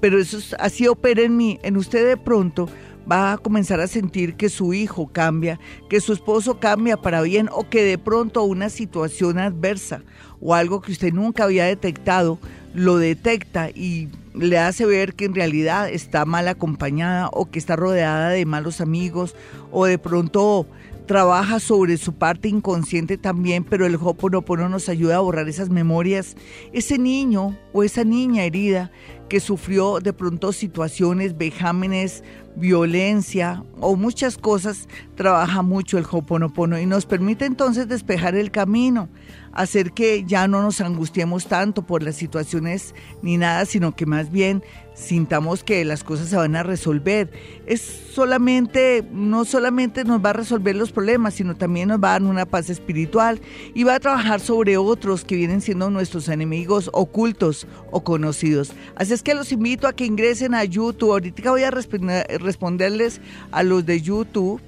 pero 0.00 0.18
eso 0.18 0.38
es, 0.38 0.54
así 0.58 0.88
opera 0.88 1.22
en 1.22 1.36
mí. 1.36 1.58
En 1.62 1.76
usted 1.76 2.06
de 2.06 2.16
pronto 2.16 2.68
va 3.10 3.32
a 3.32 3.38
comenzar 3.38 3.80
a 3.80 3.86
sentir 3.86 4.34
que 4.34 4.48
su 4.48 4.74
hijo 4.74 5.08
cambia, 5.08 5.60
que 5.88 6.00
su 6.00 6.12
esposo 6.12 6.58
cambia 6.58 6.96
para 6.96 7.22
bien 7.22 7.48
o 7.52 7.68
que 7.68 7.82
de 7.82 7.98
pronto 7.98 8.42
una 8.42 8.68
situación 8.68 9.38
adversa 9.38 10.02
o 10.40 10.54
algo 10.54 10.80
que 10.80 10.92
usted 10.92 11.12
nunca 11.12 11.44
había 11.44 11.64
detectado 11.64 12.38
lo 12.74 12.98
detecta 12.98 13.70
y 13.70 14.08
le 14.34 14.58
hace 14.58 14.84
ver 14.84 15.14
que 15.14 15.24
en 15.24 15.34
realidad 15.34 15.88
está 15.88 16.26
mal 16.26 16.46
acompañada 16.48 17.30
o 17.32 17.50
que 17.50 17.58
está 17.58 17.74
rodeada 17.74 18.28
de 18.28 18.44
malos 18.44 18.80
amigos 18.80 19.34
o 19.70 19.86
de 19.86 19.98
pronto 19.98 20.66
trabaja 21.06 21.60
sobre 21.60 21.96
su 21.96 22.12
parte 22.12 22.48
inconsciente 22.48 23.16
también, 23.16 23.64
pero 23.64 23.86
el 23.86 23.94
Hoponopono 23.94 24.68
nos 24.68 24.88
ayuda 24.88 25.16
a 25.16 25.20
borrar 25.20 25.48
esas 25.48 25.70
memorias. 25.70 26.36
Ese 26.72 26.98
niño 26.98 27.56
o 27.72 27.82
esa 27.82 28.04
niña 28.04 28.44
herida 28.44 28.90
que 29.28 29.40
sufrió 29.40 29.98
de 30.00 30.12
pronto 30.12 30.52
situaciones, 30.52 31.36
vejámenes, 31.36 32.22
violencia 32.56 33.62
o 33.80 33.96
muchas 33.96 34.38
cosas, 34.38 34.88
trabaja 35.14 35.62
mucho 35.62 35.98
el 35.98 36.06
Hoponopono 36.10 36.78
y 36.78 36.86
nos 36.86 37.06
permite 37.06 37.44
entonces 37.44 37.88
despejar 37.88 38.34
el 38.34 38.50
camino 38.50 39.08
hacer 39.56 39.92
que 39.92 40.24
ya 40.24 40.46
no 40.48 40.62
nos 40.62 40.80
angustiemos 40.80 41.46
tanto 41.46 41.82
por 41.82 42.02
las 42.02 42.16
situaciones 42.16 42.94
ni 43.22 43.38
nada, 43.38 43.64
sino 43.64 43.96
que 43.96 44.04
más 44.04 44.30
bien 44.30 44.62
sintamos 44.94 45.64
que 45.64 45.84
las 45.84 46.04
cosas 46.04 46.28
se 46.28 46.36
van 46.36 46.56
a 46.56 46.62
resolver. 46.62 47.30
Es 47.66 47.80
solamente, 47.80 49.02
no 49.12 49.44
solamente 49.44 50.04
nos 50.04 50.24
va 50.24 50.30
a 50.30 50.34
resolver 50.34 50.76
los 50.76 50.92
problemas, 50.92 51.34
sino 51.34 51.56
también 51.56 51.88
nos 51.88 52.02
va 52.02 52.10
a 52.10 52.12
dar 52.12 52.22
una 52.22 52.44
paz 52.44 52.68
espiritual 52.70 53.40
y 53.74 53.84
va 53.84 53.94
a 53.94 54.00
trabajar 54.00 54.40
sobre 54.40 54.76
otros 54.76 55.24
que 55.24 55.36
vienen 55.36 55.62
siendo 55.62 55.90
nuestros 55.90 56.28
enemigos 56.28 56.90
ocultos 56.92 57.66
o 57.90 58.04
conocidos. 58.04 58.72
Así 58.94 59.14
es 59.14 59.22
que 59.22 59.34
los 59.34 59.52
invito 59.52 59.88
a 59.88 59.94
que 59.94 60.04
ingresen 60.04 60.54
a 60.54 60.64
YouTube. 60.64 61.12
Ahorita 61.12 61.50
voy 61.50 61.62
a 61.62 61.70
responderles 61.70 63.20
a 63.52 63.62
los 63.62 63.86
de 63.86 64.00
YouTube 64.00 64.60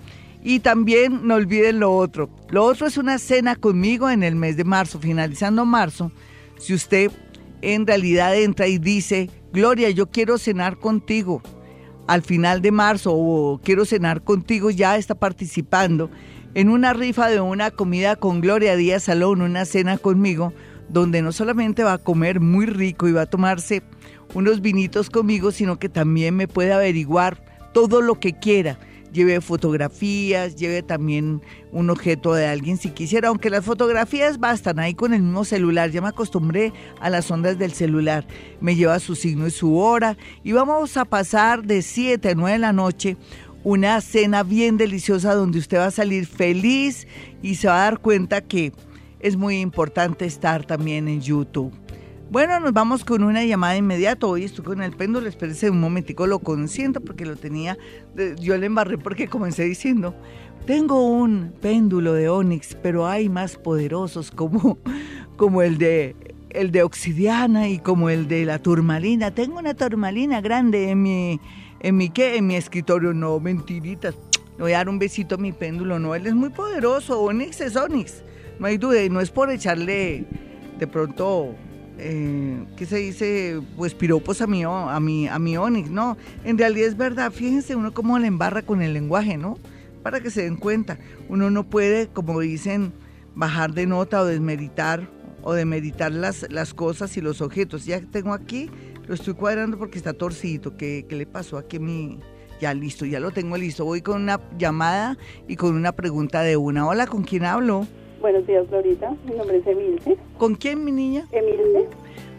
y 0.43 0.61
también 0.61 1.27
no 1.27 1.35
olviden 1.35 1.81
lo 1.81 1.95
otro. 1.95 2.31
Lo 2.51 2.65
otro 2.65 2.87
es 2.87 2.97
una 2.97 3.19
cena 3.19 3.57
conmigo 3.57 4.09
en 4.11 4.23
el 4.23 4.37
mes 4.37 4.57
de 4.57 4.65
marzo, 4.65 4.99
finalizando 4.99 5.65
marzo. 5.65 6.13
Si 6.59 6.75
usted 6.75 7.11
en 7.63 7.87
realidad 7.87 8.37
entra 8.37 8.67
y 8.67 8.79
dice, 8.79 9.31
Gloria, 9.53 9.91
yo 9.91 10.07
quiero 10.09 10.39
cenar 10.39 10.79
contigo 10.79 11.43
al 12.07 12.23
final 12.23 12.63
de 12.63 12.71
marzo 12.71 13.13
o 13.15 13.61
quiero 13.63 13.85
cenar 13.85 14.23
contigo, 14.23 14.71
ya 14.71 14.97
está 14.97 15.15
participando 15.15 16.11
en 16.55 16.71
una 16.71 16.93
rifa 16.93 17.29
de 17.29 17.41
una 17.41 17.71
comida 17.71 18.17
con 18.17 18.41
Gloria 18.41 18.77
Díaz 18.77 19.05
Salón, 19.05 19.43
una 19.43 19.65
cena 19.65 19.99
conmigo, 19.99 20.53
donde 20.89 21.21
no 21.21 21.33
solamente 21.33 21.85
va 21.85 21.95
a 21.95 21.99
comer 21.99 22.41
muy 22.41 22.65
rico 22.65 23.09
y 23.09 23.13
va 23.13 23.23
a 23.23 23.27
tomarse 23.27 23.83
unos 24.35 24.63
vinitos 24.63 25.11
conmigo, 25.11 25.53
sino 25.53 25.79
que 25.79 25.89
también 25.89 26.35
me 26.35 26.49
puede 26.49 26.73
averiguar 26.73 27.43
todo 27.75 28.01
lo 28.01 28.19
que 28.19 28.33
quiera 28.33 28.79
lleve 29.13 29.41
fotografías, 29.41 30.57
lleve 30.57 30.83
también 30.83 31.43
un 31.73 31.91
objeto 31.91 32.35
de 32.35 32.47
alguien 32.47 32.77
si 32.77 32.91
quisiera, 32.91 33.29
aunque 33.29 33.51
las 33.51 33.65
fotografías 33.65 34.39
bastan 34.39 34.79
ahí 34.79 34.95
con 34.95 35.15
el 35.15 35.23
mismo 35.23 35.45
celular, 35.45 35.91
ya 35.91 36.01
me 36.01 36.09
acostumbré 36.09 36.73
a 37.01 37.11
las 37.11 37.31
ondas 37.31 37.59
del 37.59 37.73
celular, 37.73 38.27
me 38.61 38.77
lleva 38.77 38.99
su 39.01 39.15
signo 39.15 39.47
y 39.47 39.51
su 39.51 39.77
hora 39.77 40.17
y 40.45 40.53
vamos 40.53 40.97
a 40.97 41.05
pasar 41.05 41.65
de 41.65 41.83
7 41.83 42.31
a 42.31 42.35
9 42.35 42.53
de 42.53 42.59
la 42.59 42.73
noche 42.73 43.17
una 43.65 44.01
cena 44.01 44.45
bien 44.45 44.77
deliciosa 44.77 45.35
donde 45.35 45.59
usted 45.59 45.79
va 45.79 45.87
a 45.87 45.91
salir 45.91 46.27
feliz 46.27 47.07
y 47.43 47.57
se 47.57 47.69
va 47.69 47.83
a 47.83 47.85
dar 47.85 47.99
cuenta 47.99 48.41
que 48.41 48.73
es 49.21 49.37
muy 49.37 49.61
importante 49.61 50.25
estar 50.27 50.65
también 50.65 51.09
en 51.09 51.21
YouTube. 51.21 51.73
Bueno, 52.31 52.61
nos 52.61 52.75
vamos 52.75 53.07
con 53.07 53.25
una 53.25 53.43
llamada 53.43 53.75
inmediato. 53.79 54.29
Hoy 54.29 54.45
estoy 54.45 54.63
con 54.63 54.83
el 54.83 54.93
péndulo, 54.93 55.27
espérese 55.27 55.71
un 55.71 55.81
momentico, 55.81 56.27
lo 56.27 56.41
consiento 56.41 57.01
porque 57.01 57.25
lo 57.25 57.37
tenía, 57.37 57.79
yo 58.39 58.59
le 58.59 58.67
embarré 58.67 58.99
porque 58.99 59.29
comencé 59.29 59.65
diciendo, 59.65 60.15
tengo 60.67 61.09
un 61.09 61.55
péndulo 61.63 62.13
de 62.13 62.29
Onix, 62.29 62.77
pero 62.83 63.07
hay 63.07 63.31
más 63.31 63.57
poderosos 63.57 64.31
como, 64.31 64.77
como 65.39 65.63
el 65.63 65.79
de 65.79 66.15
el 66.51 66.71
de 66.71 66.83
obsidiana 66.83 67.69
y 67.69 67.79
como 67.79 68.11
el 68.11 68.29
de 68.29 68.45
la 68.45 68.59
turmalina. 68.59 69.31
Tengo 69.31 69.59
una 69.59 69.73
turmalina 69.73 70.43
grande 70.43 70.91
en 70.91 71.03
mi, 71.03 71.41
en 71.81 71.97
mi, 71.97 72.11
¿qué? 72.11 72.37
En 72.37 72.47
mi 72.47 72.57
escritorio. 72.57 73.15
No, 73.15 73.41
mentiritas. 73.41 74.15
Le 74.57 74.63
voy 74.63 74.73
a 74.73 74.79
dar 74.79 74.89
un 74.91 74.99
besito 74.99 75.37
a 75.37 75.39
mi 75.39 75.53
péndulo. 75.53 75.99
No, 75.99 76.15
él 76.15 76.27
es 76.27 76.35
muy 76.35 76.51
poderoso. 76.51 77.21
Onix 77.23 77.61
es 77.61 77.77
Onix. 77.77 78.23
No 78.59 78.67
hay 78.67 78.77
duda. 78.77 79.03
Y 79.03 79.11
no 79.11 79.21
es 79.21 79.31
por 79.31 79.51
echarle 79.51 80.25
de 80.79 80.87
pronto 80.87 81.55
eh, 81.99 82.65
¿qué 82.77 82.87
se 82.87 82.97
dice? 82.97 83.61
Pues 83.77 83.95
piropos 83.95 84.41
a 84.41 84.47
mi, 84.47 84.65
a, 84.65 85.01
mi, 85.01 85.29
a 85.29 85.39
mi 85.39 85.57
Onix, 85.57 85.91
¿no? 85.91 86.17
En 86.45 86.57
realidad 86.57 86.89
es 86.89 86.97
verdad, 86.97 87.33
fíjense 87.33 87.77
uno 87.77 87.93
cómo 87.93 88.19
le 88.19 88.27
embarra 88.27 88.63
con 88.63 88.83
el 88.83 88.95
lenguaje, 88.95 89.37
¿no? 89.37 89.59
Para 90.03 90.21
que 90.21 90.31
se 90.31 90.43
den 90.43 90.57
cuenta, 90.57 90.99
uno 91.29 91.51
no 91.51 91.65
puede, 91.65 92.07
como 92.07 92.41
dicen, 92.41 92.93
bajar 93.35 93.75
de 93.75 93.87
nota 93.87 94.23
o 94.23 94.25
desmeritar 94.25 95.11
o 95.43 95.53
demeritar 95.55 96.13
las, 96.13 96.47
las 96.51 96.73
cosas 96.73 97.17
y 97.17 97.21
los 97.21 97.41
objetos. 97.41 97.85
Ya 97.85 98.01
tengo 98.01 98.33
aquí, 98.33 98.71
lo 99.07 99.15
estoy 99.15 99.35
cuadrando 99.35 99.79
porque 99.79 99.99
está 99.99 100.13
torcido. 100.13 100.77
¿Qué, 100.77 101.05
qué 101.09 101.17
le 101.17 101.27
pasó 101.27 101.59
aquí 101.59 101.77
a 101.77 101.81
mi...? 101.81 102.21
Ya 102.61 102.75
listo, 102.75 103.07
ya 103.07 103.21
lo 103.21 103.31
tengo 103.31 103.57
listo. 103.57 103.85
Voy 103.85 104.03
con 104.03 104.21
una 104.21 104.41
llamada 104.59 105.17
y 105.47 105.55
con 105.55 105.77
una 105.77 105.93
pregunta 105.93 106.43
de 106.43 106.57
una. 106.57 106.89
Hola, 106.89 107.07
¿con 107.07 107.23
quién 107.23 107.45
hablo? 107.45 107.87
Buenos 108.21 108.47
días, 108.47 108.67
Florita. 108.69 109.15
Mi 109.25 109.35
nombre 109.37 109.59
es 109.59 109.67
Emilce. 109.67 110.17
¿Con 110.39 110.57
quién, 110.57 110.85
mi 110.85 110.91
niña? 110.91 111.27
Emilce. 111.31 111.89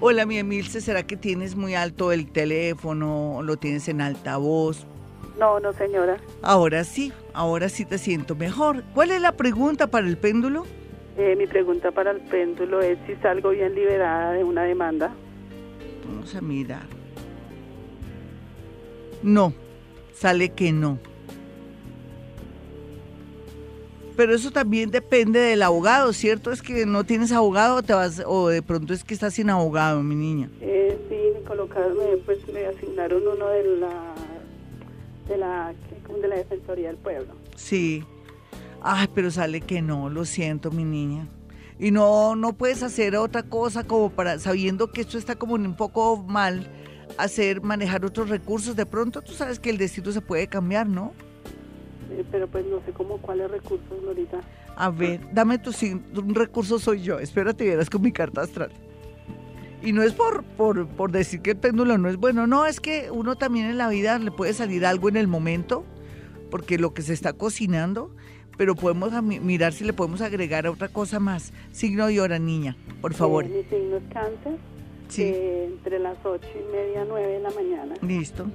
Hola, 0.02 0.26
mi 0.26 0.38
Emilce. 0.38 0.82
¿Será 0.82 1.04
que 1.04 1.15
tienes 1.15 1.56
muy 1.56 1.74
alto 1.74 2.12
el 2.12 2.30
teléfono? 2.32 3.42
¿Lo 3.44 3.58
tienes 3.58 3.88
en 3.88 4.02
altavoz? 4.02 4.86
No, 5.39 5.60
no, 5.62 5.72
señora. 5.72 6.18
Ahora 6.42 6.84
sí, 6.84 7.13
ahora 7.34 7.70
sí 7.70 7.86
te 7.86 7.98
siento 7.98 8.36
mejor. 8.36 8.84
¿Cuál 8.94 9.12
es 9.12 9.22
la 9.22 9.32
pregunta 9.32 9.88
para 9.88 10.06
el 10.06 10.18
péndulo? 10.18 10.65
Eh, 11.18 11.36
mi 11.38 11.48
pregunta 11.48 11.92
para 11.92 12.12
el 12.12 12.20
péndulo 12.22 12.82
es 12.82 12.98
si 13.08 13.15
salgo 13.15 13.52
bien 13.52 13.74
liberada 13.74 14.34
de 14.34 14.44
una 14.44 14.63
demanda. 14.63 15.13
Vamos 16.06 16.36
a 16.36 16.42
mirar. 16.42 16.88
No, 19.24 19.54
sale 20.13 20.50
que 20.50 20.74
no. 20.74 21.00
Pero 24.19 24.36
eso 24.36 24.51
también 24.51 24.91
depende 24.91 25.39
del 25.39 25.62
abogado, 25.62 26.12
¿cierto? 26.12 26.51
Es 26.51 26.62
que 26.62 26.86
no 26.86 27.05
tienes 27.05 27.32
abogado 27.32 27.77
o, 27.77 27.84
te 27.84 27.93
vas, 27.93 28.21
o 28.25 28.49
de 28.49 28.62
pronto 28.62 28.93
es 28.93 29.05
que 29.05 29.13
estás 29.13 29.36
sin 29.36 29.49
abogado, 29.49 30.03
mi 30.03 30.13
niña. 30.13 30.49
Eh, 30.60 30.99
sí, 31.08 31.15
me 31.34 31.41
colocaron, 31.47 31.95
pues 32.25 32.39
me 32.51 32.65
asignaron 32.65 33.25
uno 33.25 33.47
de 33.47 33.77
la, 33.77 34.13
de 35.29 35.38
la, 35.38 35.73
de 36.21 36.27
la 36.27 36.36
Defensoría 36.36 36.89
del 36.89 36.97
Pueblo. 36.97 37.34
Sí. 37.55 38.03
Ay, 38.82 39.08
pero 39.15 39.32
sale 39.32 39.62
que 39.62 39.82
no, 39.82 40.10
lo 40.10 40.25
siento, 40.25 40.69
mi 40.69 40.84
niña. 40.84 41.25
Y 41.79 41.91
no, 41.91 42.36
no 42.36 42.51
puedes 42.51 42.84
hacer 42.84 43.15
otra 43.15 43.43
cosa 43.43 43.86
como 43.86 44.10
para, 44.10 44.38
sabiendo 44.38 44.91
que 44.91 44.99
esto 44.99 45.17
está 45.17 45.36
como 45.36 45.53
un 45.53 45.77
poco 45.77 46.17
mal, 46.17 46.67
hacer, 47.17 47.62
manejar 47.62 48.03
otros 48.03 48.27
recursos. 48.27 48.75
De 48.75 48.86
pronto 48.86 49.21
tú 49.21 49.32
sabes 49.32 49.62
que 49.62 49.69
el 49.69 49.77
destino 49.77 50.12
se 50.12 50.19
puede 50.19 50.47
cambiar, 50.47 50.89
¿no? 50.89 51.13
Eh, 52.12 52.26
pero 52.32 52.48
pues 52.48 52.65
no 52.65 52.82
sé 52.86 52.91
cómo 52.91 53.17
cuáles 53.17 53.50
recursos, 53.52 53.88
ahorita. 54.06 54.41
A 54.76 54.89
ver, 54.89 55.22
dame 55.34 55.58
tu 55.58 55.72
un 56.15 56.36
recurso 56.36 56.80
soy 56.80 57.02
yo. 57.02 57.19
Espérate, 57.19 57.67
verás 57.67 57.89
con 57.89 58.02
mi 58.02 58.12
carta 58.12 58.41
astral. 58.41 58.72
Y 59.82 59.93
no 59.93 60.04
es 60.04 60.13
por, 60.13 60.43
por, 60.43 60.88
por, 60.88 61.12
decir 61.12 61.41
que 61.41 61.52
el 61.52 61.58
péndulo 61.58 61.98
no 61.98 62.10
es 62.10 62.17
bueno, 62.17 62.48
no, 62.48 62.65
es 62.65 62.82
que 62.82 63.10
uno 63.12 63.38
también 63.38 63.67
en 63.67 63.78
la 63.78 63.88
vida 63.88 64.19
le 64.19 64.30
puede 64.30 64.54
salir 64.54 64.86
algo 64.86 65.08
en 65.08 65.15
el 65.15 65.28
momento, 65.28 65.86
porque 66.52 66.78
lo 66.78 66.93
que 66.93 67.02
se 67.02 67.13
está 67.13 67.32
cocinando, 67.32 68.13
pero 68.58 68.76
podemos 68.76 69.12
mirar 69.24 69.72
si 69.72 69.86
le 69.86 69.93
podemos 69.93 70.19
agregar 70.19 70.67
otra 70.67 70.89
cosa 70.89 71.22
más. 71.22 71.54
Signo 71.72 72.10
y 72.10 72.19
hora, 72.19 72.39
niña, 72.39 72.76
por 73.00 73.13
favor. 73.13 73.45
mi 73.45 73.63
signo 73.63 73.98
es 73.98 74.13
cáncer, 74.13 74.58
sí. 75.08 75.24
Eh, 75.24 75.69
entre 75.72 76.00
las 76.00 76.17
ocho 76.26 76.50
y 76.56 76.72
media, 76.74 77.06
nueve 77.08 77.34
de 77.34 77.39
la 77.39 77.50
mañana. 77.52 77.95
Listo. 78.02 78.48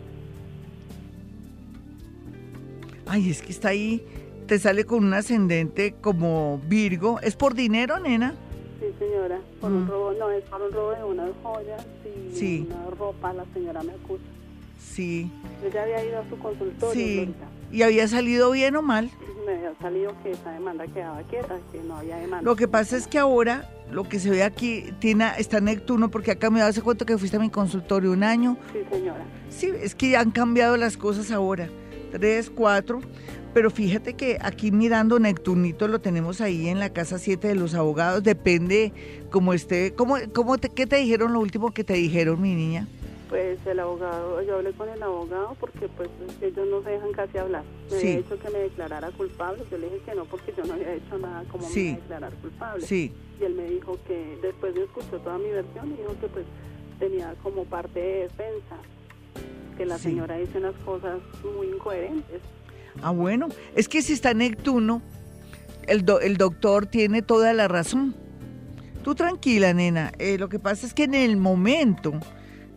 Ay, 3.07 3.31
es 3.31 3.43
que 3.43 3.53
está 3.53 3.69
ahí 3.69 4.05
te 4.47 4.59
sale 4.59 4.85
con 4.85 5.05
un 5.05 5.15
ascendente 5.15 5.95
como 6.03 6.61
Virgo. 6.69 7.19
¿Es 7.21 7.35
por 7.35 7.55
dinero, 7.55 7.99
nena? 7.99 8.35
Sí, 8.79 8.87
señora, 8.99 9.39
por 9.59 9.73
un 9.73 9.85
Mm. 9.85 9.89
robo, 9.89 10.13
no, 10.13 10.31
es 10.31 10.45
por 10.45 10.61
un 10.61 10.71
robo 10.73 10.91
de 10.91 11.03
unas 11.05 11.31
joyas 11.43 11.87
y 12.05 12.37
Sí. 12.37 12.69
una 12.69 12.91
ropa, 12.95 13.33
la 13.33 13.45
señora 13.55 13.83
me 13.83 13.93
acusa. 13.93 14.23
Sí. 14.79 15.31
Yo 15.63 15.71
ya 15.71 15.83
había 15.85 16.05
ido 16.05 16.19
a 16.21 16.29
su 16.29 16.39
consultorio, 16.39 16.93
Sí. 16.93 17.35
¿Y 17.73 17.83
había 17.83 18.07
salido 18.07 18.51
bien 18.51 18.77
o 18.77 18.83
mal? 18.83 19.11
Me 19.47 19.53
había 19.55 19.75
salido 19.81 20.13
que 20.23 20.33
esa 20.33 20.53
demanda 20.53 20.87
quedaba 20.87 21.23
quieta, 21.23 21.59
que 21.73 21.81
no 21.81 21.97
había 21.97 22.17
demanda. 22.17 22.43
Lo 22.43 22.55
que 22.55 22.69
pasa 22.69 22.97
es 22.99 23.07
que 23.07 23.19
ahora 23.19 23.69
lo 23.91 24.05
que 24.05 24.19
se 24.21 24.29
ve 24.31 24.43
aquí 24.43 24.85
tiene, 25.01 25.27
está 25.39 25.61
Neptuno, 25.61 26.11
porque 26.11 26.33
acá 26.33 26.51
me 26.51 26.61
hace 26.61 26.83
cuenta 26.83 27.05
que 27.07 27.17
fuiste 27.17 27.39
a 27.39 27.41
mi 27.41 27.49
consultorio 27.51 28.13
un 28.13 28.23
año. 28.23 28.59
Sí, 28.73 28.81
señora. 28.91 29.25
Sí, 29.49 29.71
es 29.81 29.95
que 29.95 30.17
han 30.19 30.31
cambiado 30.31 30.77
las 30.77 30.97
cosas 30.99 31.31
ahora. 31.31 31.69
Tres, 32.15 32.49
cuatro. 32.49 33.01
Pero 33.55 33.71
fíjate 33.73 34.15
que 34.15 34.39
aquí 34.41 34.71
mirando 34.71 35.19
Neptunito 35.19 35.89
lo 35.89 36.01
tenemos 36.01 36.41
ahí 36.41 36.69
en 36.69 36.79
la 36.79 36.91
casa 36.93 37.19
7 37.19 37.49
de 37.49 37.55
los 37.57 37.75
abogados. 37.75 38.23
Depende 38.23 38.93
cómo 39.33 39.53
esté. 39.53 39.95
¿Cómo, 39.95 40.15
cómo 40.33 40.57
te, 40.59 40.69
¿Qué 40.69 40.87
te 40.87 40.95
dijeron 40.97 41.33
lo 41.33 41.41
último 41.41 41.73
que 41.75 41.83
te 41.83 41.95
dijeron, 41.95 42.41
mi 42.41 42.55
niña? 42.55 42.87
Pues 43.29 43.59
el 43.67 43.81
abogado, 43.81 44.41
yo 44.43 44.57
hablé 44.57 44.71
con 44.75 44.89
el 44.89 45.03
abogado 45.03 45.57
porque 45.59 45.89
pues 45.89 46.09
ellos 46.41 46.69
no 46.71 46.83
se 46.85 46.91
dejan 46.91 47.13
casi 47.15 47.37
hablar. 47.39 47.65
Me 47.91 47.99
Sí. 47.99 48.07
había 48.07 48.17
dicho 48.19 48.39
que 48.39 48.51
me 48.51 48.59
declarara 48.61 49.11
culpable, 49.11 49.65
yo 49.69 49.79
le 49.79 49.87
dije 49.87 50.03
que 50.07 50.15
no 50.15 50.25
porque 50.27 50.55
yo 50.57 50.65
no 50.65 50.75
había 50.75 50.95
hecho 50.95 51.19
nada 51.19 51.43
como 51.51 51.69
Sí. 51.69 51.81
me 51.81 51.89
iba 51.91 51.97
a 51.97 52.01
declarar 52.01 52.33
culpable. 52.35 52.87
Sí, 52.87 53.13
Y 53.41 53.45
él 53.45 53.55
me 53.55 53.65
dijo 53.65 53.99
que 54.07 54.39
después 54.41 54.73
me 54.77 54.83
escuchó 54.85 55.19
toda 55.19 55.39
mi 55.39 55.49
versión 55.51 55.89
y 55.93 55.97
dijo 55.97 56.15
que 56.21 56.29
pues 56.29 56.45
tenía 57.01 57.35
como 57.43 57.65
parte 57.65 57.99
de 57.99 58.15
defensa, 58.29 58.77
que 59.77 59.87
la 59.87 59.99
Sí. 59.99 60.05
señora 60.05 60.37
dice 60.37 60.59
unas 60.59 60.75
cosas 60.85 61.19
muy 61.57 61.69
incoherentes. 61.69 62.41
Ah, 63.03 63.11
bueno, 63.11 63.49
es 63.75 63.89
que 63.89 64.03
si 64.03 64.13
está 64.13 64.35
Neptuno, 64.35 65.03
el, 65.87 66.05
do- 66.05 66.21
el 66.21 66.37
doctor 66.37 66.87
tiene 66.87 67.23
toda 67.23 67.53
la 67.53 67.69
razón. 67.69 68.15
Tú 69.03 69.15
tranquila, 69.15 69.75
nena. 69.75 70.13
Eh, 70.19 70.39
lo 70.39 70.49
que 70.49 70.59
pasa 70.59 70.87
es 70.87 70.95
que 70.95 71.05
en 71.05 71.15
el 71.15 71.37
momento, 71.37 72.13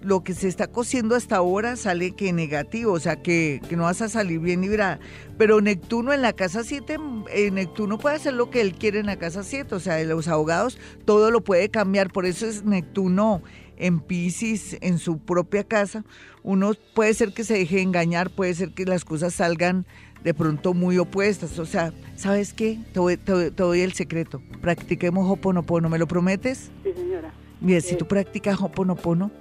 lo 0.02 0.24
que 0.24 0.34
se 0.34 0.48
está 0.48 0.68
cosiendo 0.68 1.16
hasta 1.16 1.38
ahora 1.38 1.76
sale 1.76 2.12
que 2.16 2.34
negativo, 2.34 2.92
o 2.94 3.00
sea, 3.00 3.22
que, 3.22 3.62
que 3.70 3.76
no 3.78 3.84
vas 3.84 4.02
a 4.02 4.10
salir 4.10 4.40
bien 4.40 4.62
librada. 4.62 5.00
Pero 5.38 5.62
Neptuno 5.62 6.12
en 6.14 6.22
la 6.22 6.34
casa 6.34 6.64
7, 6.64 6.98
eh, 7.32 7.52
Neptuno 7.52 7.98
puede 7.98 8.16
hacer 8.18 8.34
lo 8.34 8.50
que 8.50 8.60
él 8.62 8.74
quiere 8.74 9.00
en 9.00 9.06
la 9.06 9.18
casa 9.18 9.44
7, 9.44 9.74
o 9.76 9.80
sea, 9.80 9.96
de 9.96 10.06
los 10.06 10.28
abogados, 10.28 10.78
todo 11.06 11.32
lo 11.32 11.42
puede 11.42 11.70
cambiar. 11.70 12.12
Por 12.12 12.26
eso 12.26 12.46
es 12.46 12.64
Neptuno 12.66 13.42
en 13.78 14.00
Pisces, 14.00 14.78
en 14.82 14.98
su 15.00 15.20
propia 15.20 15.64
casa. 15.64 16.04
Uno 16.44 16.74
puede 16.94 17.14
ser 17.14 17.34
que 17.34 17.44
se 17.44 17.56
deje 17.56 17.82
engañar, 17.82 18.30
puede 18.30 18.54
ser 18.54 18.72
que 18.72 18.86
las 18.86 19.06
cosas 19.06 19.34
salgan 19.34 19.86
de 20.24 20.34
pronto 20.34 20.74
muy 20.74 20.98
opuestas. 20.98 21.58
O 21.60 21.66
sea, 21.66 21.94
¿sabes 22.16 22.54
qué? 22.54 22.80
Te 22.94 23.18
te 23.18 23.52
te 23.52 23.64
doy 23.64 23.82
el 23.82 23.94
secreto. 23.94 24.42
Practiquemos 24.62 25.30
Hoponopono. 25.30 25.90
¿Me 25.90 25.98
lo 25.98 26.08
prometes? 26.08 26.72
Sí, 26.84 26.90
señora. 26.96 27.34
Mira, 27.62 27.82
si 27.82 27.94
Eh. 27.94 27.98
tú 27.98 28.08
practicas 28.08 28.60
Hoponopono, 28.62 29.32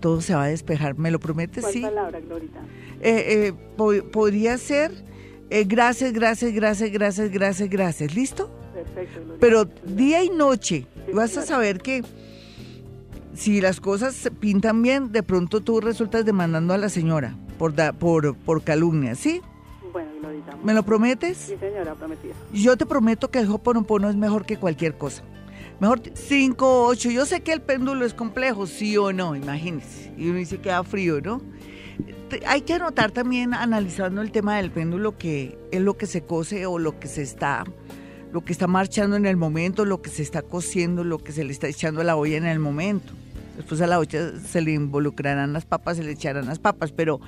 todo 0.00 0.20
se 0.20 0.34
va 0.34 0.44
a 0.44 0.48
despejar. 0.48 0.98
¿Me 0.98 1.10
lo 1.10 1.18
prometes? 1.20 1.62
¿Cuál 1.62 1.72
Sí. 1.72 1.80
palabra, 1.80 2.20
Glorita? 2.20 2.60
Eh, 3.00 3.24
eh, 3.48 3.52
po- 3.76 3.92
podría 4.12 4.56
ser 4.58 4.92
eh, 5.50 5.64
gracias, 5.64 6.12
gracias, 6.12 6.52
gracias, 6.52 6.90
gracias, 6.90 7.30
gracias, 7.30 7.68
gracias. 7.68 8.14
¿Listo? 8.14 8.50
Perfecto, 8.72 9.20
Glorita. 9.20 9.36
Pero 9.40 9.64
día 9.94 10.24
y 10.24 10.30
noche 10.30 10.86
Sí, 11.06 11.12
vas 11.12 11.36
a 11.36 11.42
saber 11.42 11.78
que 11.80 12.02
si 13.34 13.60
las 13.60 13.80
cosas 13.80 14.14
se 14.14 14.30
pintan 14.30 14.82
bien, 14.82 15.12
de 15.12 15.22
pronto 15.22 15.60
tú 15.60 15.80
resultas 15.80 16.24
demandando 16.24 16.72
a 16.74 16.78
la 16.78 16.88
señora 16.88 17.36
por, 17.58 17.74
da- 17.74 17.92
por, 17.92 18.36
por 18.36 18.62
calumnia, 18.62 19.14
¿sí? 19.14 19.40
Bueno, 19.92 20.10
Glorita. 20.20 20.56
¿Me 20.64 20.74
lo 20.74 20.82
prometes? 20.82 21.36
Sí, 21.38 21.54
señora, 21.58 21.94
prometida. 21.94 22.34
Yo 22.52 22.76
te 22.76 22.86
prometo 22.86 23.30
que 23.30 23.38
el 23.40 23.50
Hoponopono 23.50 24.08
es 24.08 24.16
mejor 24.16 24.44
que 24.46 24.56
cualquier 24.56 24.96
cosa. 24.96 25.22
Mejor 25.80 26.00
5, 26.14 26.86
8. 26.86 27.10
Yo 27.10 27.26
sé 27.26 27.42
que 27.42 27.52
el 27.52 27.60
péndulo 27.60 28.04
es 28.04 28.14
complejo, 28.14 28.66
sí 28.66 28.96
o 28.96 29.12
no, 29.12 29.34
imagínense. 29.36 30.12
Y 30.16 30.28
uno 30.28 30.38
dice 30.38 30.58
que 30.58 30.68
da 30.70 30.84
frío, 30.84 31.20
¿no? 31.20 31.40
Hay 32.46 32.62
que 32.62 32.74
anotar 32.74 33.10
también, 33.12 33.54
analizando 33.54 34.20
el 34.22 34.32
tema 34.32 34.56
del 34.56 34.70
péndulo, 34.70 35.16
que 35.18 35.58
es 35.70 35.80
lo 35.80 35.96
que 35.96 36.06
se 36.06 36.22
cose 36.24 36.66
o 36.66 36.78
lo 36.78 36.98
que 36.98 37.06
se 37.08 37.22
está, 37.22 37.64
lo 38.34 38.44
que 38.44 38.52
está 38.52 38.66
marchando 38.66 39.14
en 39.14 39.26
el 39.26 39.36
momento, 39.36 39.84
lo 39.84 40.02
que 40.02 40.10
se 40.10 40.20
está 40.20 40.42
cociendo, 40.42 41.04
lo 41.04 41.18
que 41.18 41.30
se 41.30 41.44
le 41.44 41.52
está 41.52 41.68
echando 41.68 42.00
a 42.00 42.04
la 42.04 42.16
olla 42.16 42.36
en 42.36 42.46
el 42.46 42.58
momento. 42.58 43.12
Después 43.56 43.80
a 43.80 43.86
la 43.86 44.00
olla 44.00 44.36
se 44.40 44.60
le 44.60 44.72
involucrarán 44.72 45.52
las 45.52 45.64
papas, 45.64 45.98
se 45.98 46.02
le 46.02 46.10
echarán 46.10 46.46
las 46.46 46.58
papas, 46.58 46.90
pero 46.90 47.20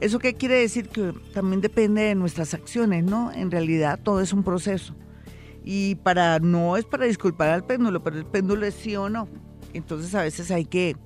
¿eso 0.00 0.18
qué 0.18 0.32
quiere 0.32 0.54
decir? 0.54 0.88
Que 0.88 1.12
también 1.34 1.60
depende 1.60 2.00
de 2.00 2.14
nuestras 2.14 2.54
acciones, 2.54 3.04
¿no? 3.04 3.30
En 3.30 3.50
realidad 3.50 4.00
todo 4.02 4.22
es 4.22 4.32
un 4.32 4.42
proceso. 4.42 4.94
Y 5.66 5.96
para 5.96 6.38
no 6.38 6.78
es 6.78 6.86
para 6.86 7.04
disculpar 7.04 7.50
al 7.50 7.66
péndulo, 7.66 8.02
pero 8.02 8.16
el 8.16 8.24
péndulo 8.24 8.64
es 8.64 8.72
sí 8.72 8.96
o 8.96 9.10
no. 9.10 9.28
Entonces 9.74 10.14
a 10.14 10.22
veces 10.22 10.50
hay 10.50 10.64
que, 10.64 10.96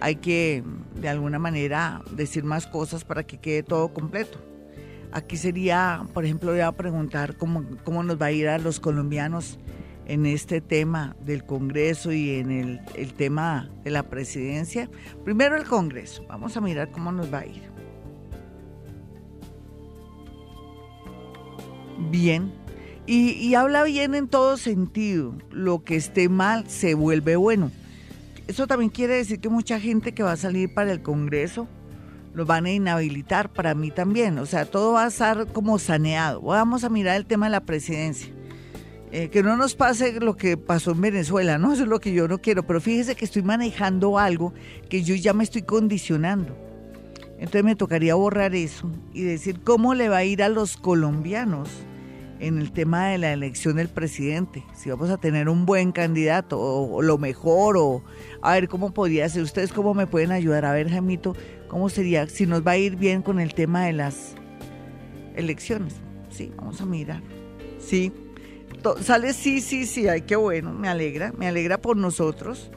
hay 0.00 0.14
que 0.14 0.62
de 0.94 1.08
alguna 1.08 1.40
manera 1.40 2.02
decir 2.12 2.44
más 2.44 2.68
cosas 2.68 3.04
para 3.04 3.24
que 3.24 3.38
quede 3.38 3.64
todo 3.64 3.92
completo. 3.92 4.38
Aquí 5.16 5.38
sería, 5.38 6.06
por 6.12 6.26
ejemplo, 6.26 6.50
voy 6.50 6.60
a 6.60 6.70
preguntar 6.72 7.38
cómo, 7.38 7.64
cómo 7.84 8.02
nos 8.02 8.20
va 8.20 8.26
a 8.26 8.32
ir 8.32 8.48
a 8.50 8.58
los 8.58 8.80
colombianos 8.80 9.58
en 10.04 10.26
este 10.26 10.60
tema 10.60 11.16
del 11.24 11.42
Congreso 11.42 12.12
y 12.12 12.34
en 12.34 12.50
el, 12.50 12.80
el 12.94 13.14
tema 13.14 13.70
de 13.82 13.92
la 13.92 14.02
presidencia. 14.10 14.90
Primero 15.24 15.56
el 15.56 15.64
Congreso. 15.64 16.22
Vamos 16.28 16.58
a 16.58 16.60
mirar 16.60 16.90
cómo 16.90 17.12
nos 17.12 17.32
va 17.32 17.38
a 17.38 17.46
ir. 17.46 17.62
Bien. 22.10 22.52
Y, 23.06 23.30
y 23.30 23.54
habla 23.54 23.84
bien 23.84 24.14
en 24.14 24.28
todo 24.28 24.58
sentido. 24.58 25.34
Lo 25.50 25.82
que 25.82 25.96
esté 25.96 26.28
mal 26.28 26.68
se 26.68 26.92
vuelve 26.92 27.36
bueno. 27.36 27.70
Eso 28.48 28.66
también 28.66 28.90
quiere 28.90 29.14
decir 29.14 29.40
que 29.40 29.48
mucha 29.48 29.80
gente 29.80 30.12
que 30.12 30.22
va 30.22 30.32
a 30.32 30.36
salir 30.36 30.74
para 30.74 30.92
el 30.92 31.00
Congreso 31.00 31.68
lo 32.36 32.44
van 32.44 32.66
a 32.66 32.70
inhabilitar, 32.70 33.50
para 33.50 33.74
mí 33.74 33.90
también. 33.90 34.38
O 34.38 34.44
sea, 34.44 34.66
todo 34.66 34.92
va 34.92 35.04
a 35.04 35.08
estar 35.08 35.46
como 35.54 35.78
saneado. 35.78 36.42
Vamos 36.42 36.84
a 36.84 36.90
mirar 36.90 37.16
el 37.16 37.24
tema 37.24 37.46
de 37.46 37.52
la 37.52 37.62
presidencia. 37.62 38.28
Eh, 39.10 39.30
que 39.30 39.42
no 39.42 39.56
nos 39.56 39.74
pase 39.74 40.20
lo 40.20 40.36
que 40.36 40.58
pasó 40.58 40.90
en 40.90 41.00
Venezuela, 41.00 41.56
¿no? 41.56 41.72
Eso 41.72 41.84
es 41.84 41.88
lo 41.88 41.98
que 41.98 42.12
yo 42.12 42.28
no 42.28 42.36
quiero. 42.36 42.66
Pero 42.66 42.82
fíjese 42.82 43.14
que 43.14 43.24
estoy 43.24 43.42
manejando 43.42 44.18
algo 44.18 44.52
que 44.90 45.02
yo 45.02 45.14
ya 45.14 45.32
me 45.32 45.44
estoy 45.44 45.62
condicionando. 45.62 46.54
Entonces 47.38 47.64
me 47.64 47.74
tocaría 47.74 48.14
borrar 48.14 48.54
eso 48.54 48.90
y 49.14 49.22
decir 49.22 49.60
cómo 49.64 49.94
le 49.94 50.10
va 50.10 50.18
a 50.18 50.24
ir 50.24 50.42
a 50.42 50.50
los 50.50 50.76
colombianos 50.76 51.85
en 52.38 52.58
el 52.58 52.72
tema 52.72 53.08
de 53.08 53.18
la 53.18 53.32
elección 53.32 53.76
del 53.76 53.88
presidente. 53.88 54.64
Si 54.74 54.90
vamos 54.90 55.10
a 55.10 55.16
tener 55.16 55.48
un 55.48 55.64
buen 55.66 55.92
candidato 55.92 56.60
o, 56.60 57.00
lo 57.02 57.18
mejor 57.18 57.76
o 57.78 58.02
a 58.42 58.52
ver 58.54 58.68
cómo 58.68 58.92
podría 58.92 59.28
ser. 59.28 59.42
Ustedes 59.42 59.72
cómo 59.72 59.94
me 59.94 60.06
pueden 60.06 60.32
ayudar. 60.32 60.64
A 60.64 60.72
ver, 60.72 60.90
Jamito, 60.90 61.34
cómo 61.68 61.88
sería 61.88 62.26
si 62.28 62.46
nos 62.46 62.66
va 62.66 62.72
a 62.72 62.76
ir 62.76 62.96
bien 62.96 63.22
con 63.22 63.40
el 63.40 63.54
tema 63.54 63.86
de 63.86 63.92
las 63.94 64.34
elecciones. 65.34 65.94
Sí, 66.30 66.52
vamos 66.56 66.80
a 66.80 66.86
mirar. 66.86 67.22
Sí. 67.78 68.12
To- 68.82 69.02
Sale 69.02 69.32
sí, 69.32 69.60
sí, 69.60 69.86
sí, 69.86 70.08
ay, 70.08 70.22
qué 70.22 70.36
bueno, 70.36 70.72
me 70.72 70.88
alegra, 70.88 71.32
me 71.38 71.46
alegra 71.48 71.78
por 71.78 71.96
nosotros 71.96 72.70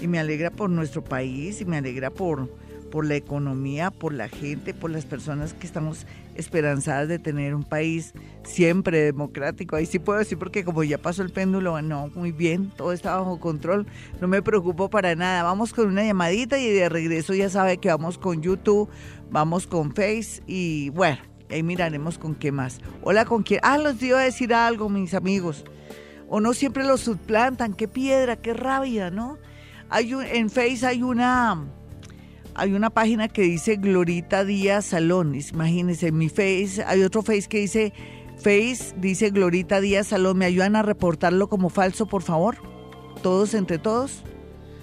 y 0.00 0.06
me 0.06 0.18
alegra 0.18 0.50
por 0.50 0.68
nuestro 0.70 1.02
país 1.02 1.60
y 1.60 1.64
me 1.64 1.78
alegra 1.78 2.10
por, 2.10 2.48
por 2.90 3.06
la 3.06 3.16
economía, 3.16 3.90
por 3.90 4.12
la 4.12 4.28
gente, 4.28 4.74
por 4.74 4.90
las 4.90 5.04
personas 5.04 5.54
que 5.54 5.66
estamos 5.66 6.06
esperanzadas 6.34 7.08
de 7.08 7.18
tener 7.18 7.54
un 7.54 7.64
país 7.64 8.14
siempre 8.44 9.02
democrático. 9.02 9.76
Ahí 9.76 9.86
sí 9.86 9.98
puedo 9.98 10.18
decir 10.18 10.38
porque 10.38 10.64
como 10.64 10.84
ya 10.84 10.98
pasó 10.98 11.22
el 11.22 11.30
péndulo, 11.30 11.80
no, 11.82 12.08
muy 12.14 12.32
bien, 12.32 12.70
todo 12.76 12.92
está 12.92 13.16
bajo 13.16 13.40
control, 13.40 13.86
no 14.20 14.28
me 14.28 14.42
preocupo 14.42 14.88
para 14.88 15.14
nada. 15.14 15.42
Vamos 15.42 15.72
con 15.72 15.88
una 15.88 16.04
llamadita 16.04 16.58
y 16.58 16.70
de 16.70 16.88
regreso 16.88 17.34
ya 17.34 17.50
sabe 17.50 17.78
que 17.78 17.88
vamos 17.88 18.18
con 18.18 18.40
YouTube, 18.40 18.88
vamos 19.30 19.66
con 19.66 19.94
Face 19.94 20.42
y 20.46 20.90
bueno, 20.90 21.18
ahí 21.50 21.62
miraremos 21.62 22.18
con 22.18 22.34
qué 22.34 22.52
más. 22.52 22.80
Hola, 23.02 23.24
¿con 23.24 23.42
quién? 23.42 23.60
Ah, 23.62 23.78
les 23.78 24.02
iba 24.02 24.20
a 24.20 24.24
decir 24.24 24.54
algo, 24.54 24.88
mis 24.88 25.14
amigos. 25.14 25.64
O 26.28 26.40
no 26.40 26.52
siempre 26.52 26.84
los 26.84 27.00
suplantan, 27.00 27.74
qué 27.74 27.88
piedra, 27.88 28.36
qué 28.36 28.52
rabia, 28.54 29.10
¿no? 29.10 29.38
Hay 29.90 30.12
un, 30.12 30.22
en 30.24 30.50
Face 30.50 30.86
hay 30.86 31.02
una 31.02 31.64
hay 32.58 32.74
una 32.74 32.90
página 32.90 33.28
que 33.28 33.42
dice 33.42 33.76
Glorita 33.76 34.44
Díaz 34.44 34.86
Salón. 34.86 35.34
Imagínense, 35.34 36.08
en 36.08 36.18
mi 36.18 36.28
Face, 36.28 36.82
hay 36.84 37.04
otro 37.04 37.22
Face 37.22 37.48
que 37.48 37.58
dice 37.60 37.92
Face, 38.36 38.94
dice 38.96 39.30
Glorita 39.30 39.80
Díaz 39.80 40.08
Salón. 40.08 40.38
¿Me 40.38 40.44
ayudan 40.44 40.74
a 40.74 40.82
reportarlo 40.82 41.48
como 41.48 41.70
falso, 41.70 42.06
por 42.06 42.22
favor? 42.22 42.56
Todos 43.22 43.54
entre 43.54 43.78
todos. 43.78 44.24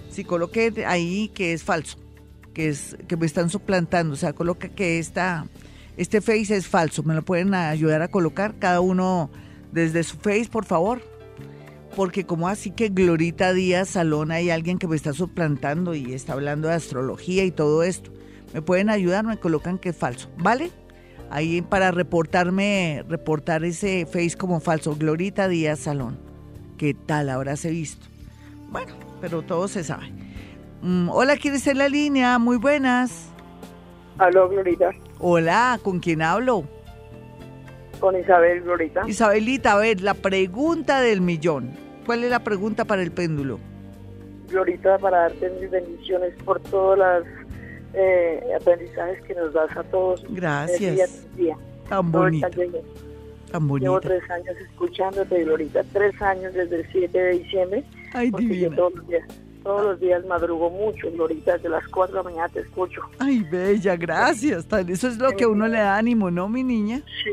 Si 0.10 0.24
coloque 0.24 0.86
ahí 0.88 1.30
que 1.36 1.52
es 1.52 1.64
falso, 1.64 1.98
que 2.54 2.70
es 2.70 2.96
que 3.10 3.18
me 3.18 3.26
están 3.26 3.50
suplantando, 3.50 4.14
o 4.14 4.18
sea, 4.18 4.32
coloca 4.32 4.70
que 4.70 4.98
esta, 4.98 5.46
este 5.98 6.22
Face 6.22 6.56
es 6.56 6.68
falso. 6.68 7.04
¿Me 7.04 7.14
lo 7.14 7.26
pueden 7.26 7.54
ayudar 7.54 8.02
a 8.02 8.08
colocar? 8.08 8.56
Cada 8.58 8.80
uno 8.80 9.30
desde 9.74 10.04
su 10.04 10.16
Face, 10.16 10.48
por 10.50 10.64
favor 10.64 11.15
porque 11.96 12.26
como 12.26 12.48
así 12.48 12.72
que 12.72 12.90
Glorita 12.90 13.54
Díaz 13.54 13.90
Salón 13.90 14.32
hay 14.32 14.50
alguien 14.50 14.78
que 14.78 14.88
me 14.88 14.96
está 14.96 15.14
suplantando 15.14 15.96
y 15.96 16.14
está 16.14 16.34
hablando 16.34 16.68
de 16.68 16.76
astrología 16.76 17.44
y 17.44 17.52
todo 17.52 17.84
esto. 17.84 18.12
¿Me 18.54 18.62
pueden 18.62 18.90
ayudar? 18.90 19.26
Me 19.26 19.38
colocan 19.38 19.78
que 19.78 19.90
es 19.90 19.96
falso, 19.98 20.30
¿vale? 20.38 20.72
ahí 21.30 21.62
para 21.62 21.92
reportarme, 21.92 23.04
reportar 23.08 23.64
ese 23.64 24.06
face 24.06 24.36
como 24.38 24.60
falso. 24.60 24.96
Glorita 24.96 25.48
Díaz 25.48 25.80
Salón. 25.80 26.18
¿Qué 26.78 26.94
tal 26.94 27.30
habrás 27.30 27.66
visto? 27.66 28.08
Bueno, 28.70 28.94
pero 29.22 29.42
todo 29.42 29.68
se 29.68 29.84
sabe. 29.84 30.12
Mm, 30.82 31.10
hola, 31.10 31.38
¿quién 31.38 31.56
está 31.56 31.72
en 31.72 31.78
la 31.80 31.90
línea? 31.90 32.38
Muy 32.38 32.58
buenas. 32.58 33.30
Aló, 34.18 34.50
Glorita. 34.50 34.92
Hola, 35.20 35.80
¿con 35.84 36.00
quién 36.00 36.22
hablo? 36.22 36.66
Con 38.00 38.20
Isabel, 38.20 38.62
Glorita. 38.62 39.04
Isabelita, 39.08 39.74
a 39.74 39.78
ver, 39.78 40.02
la 40.02 40.14
pregunta 40.14 41.00
del 41.00 41.22
millón. 41.22 41.85
¿Cuál 42.06 42.24
es 42.24 42.30
la 42.30 42.40
pregunta 42.44 42.86
para 42.86 43.02
el 43.02 43.12
péndulo? 43.12 43.60
Glorita, 44.50 44.98
para 45.00 45.22
darte 45.22 45.50
mis 45.60 45.70
bendiciones 45.72 46.34
por 46.44 46.60
todos 46.62 46.98
los 47.00 47.26
eh, 47.94 48.42
aprendizajes 48.60 49.22
que 49.24 49.34
nos 49.34 49.54
das 49.54 49.76
a 49.76 49.84
todos. 49.84 50.24
Gracias. 50.30 50.80
Día 50.96 51.06
tras 51.06 51.36
día. 51.36 51.58
Tan 51.90 52.12
lleno. 52.12 52.78
Tan 53.52 53.68
bonita. 53.68 53.86
Llevo 53.88 54.02
tres 54.02 54.30
años 54.30 54.56
escuchándote, 54.70 55.44
Glorita. 55.44 55.84
Tres 55.94 56.22
años 56.22 56.54
desde 56.54 56.78
el 56.82 56.88
7 56.92 57.18
de 57.18 57.30
diciembre. 57.40 57.84
Ay, 58.14 58.32
divina. 58.32 58.76
todos 58.76 58.96
los 58.96 59.08
días, 59.08 59.28
todos 59.64 59.84
los 59.84 60.00
días 60.00 60.26
madrugo 60.26 60.70
mucho, 60.70 61.12
Glorita. 61.12 61.54
Desde 61.54 61.70
las 61.70 61.88
4 61.88 62.16
de 62.18 62.24
la 62.24 62.30
mañana 62.30 62.50
te 62.50 62.60
escucho. 62.60 63.02
Ay, 63.20 63.40
bella, 63.50 63.96
gracias. 63.96 64.68
Eso 64.88 65.08
es 65.08 65.18
lo 65.18 65.32
que 65.32 65.46
a 65.46 65.48
uno 65.48 65.68
le 65.68 65.78
da 65.78 65.98
ánimo, 65.98 66.30
¿no, 66.32 66.50
mi 66.50 66.64
niña? 66.64 67.02
Sí. 67.24 67.32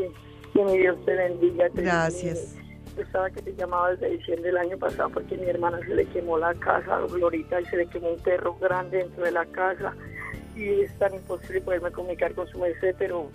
Que 0.55 0.64
mi 0.64 0.79
Dios 0.79 0.97
te 1.05 1.14
bendiga. 1.14 1.68
te 1.70 1.83
Gracias. 1.83 2.39
ilumine. 2.39 2.62
Yo 2.97 3.03
estaba 3.03 3.30
que 3.30 3.40
te 3.43 3.55
llamaba 3.55 3.90
desde 3.93 4.11
diciembre 4.11 4.49
del 4.51 4.59
año 4.59 4.76
pasado 4.78 5.09
porque 5.11 5.36
mi 5.38 5.47
hermana 5.49 5.78
se 5.86 5.95
le 5.95 6.05
quemó 6.07 6.36
la 6.38 6.55
casa, 6.55 7.01
Glorita, 7.11 7.61
y 7.61 7.64
se 7.66 7.76
le 7.78 7.86
quemó 7.86 8.11
un 8.11 8.20
perro 8.22 8.55
grande 8.61 8.99
dentro 8.99 9.24
de 9.24 9.32
la 9.32 9.47
casa. 9.47 9.95
Y 10.55 10.82
es 10.82 10.99
tan 10.99 11.14
imposible 11.14 11.62
poderme 11.62 11.90
comunicar 11.90 12.34
con 12.34 12.47
su 12.49 12.59
merced, 12.59 12.95
pero 12.99 13.30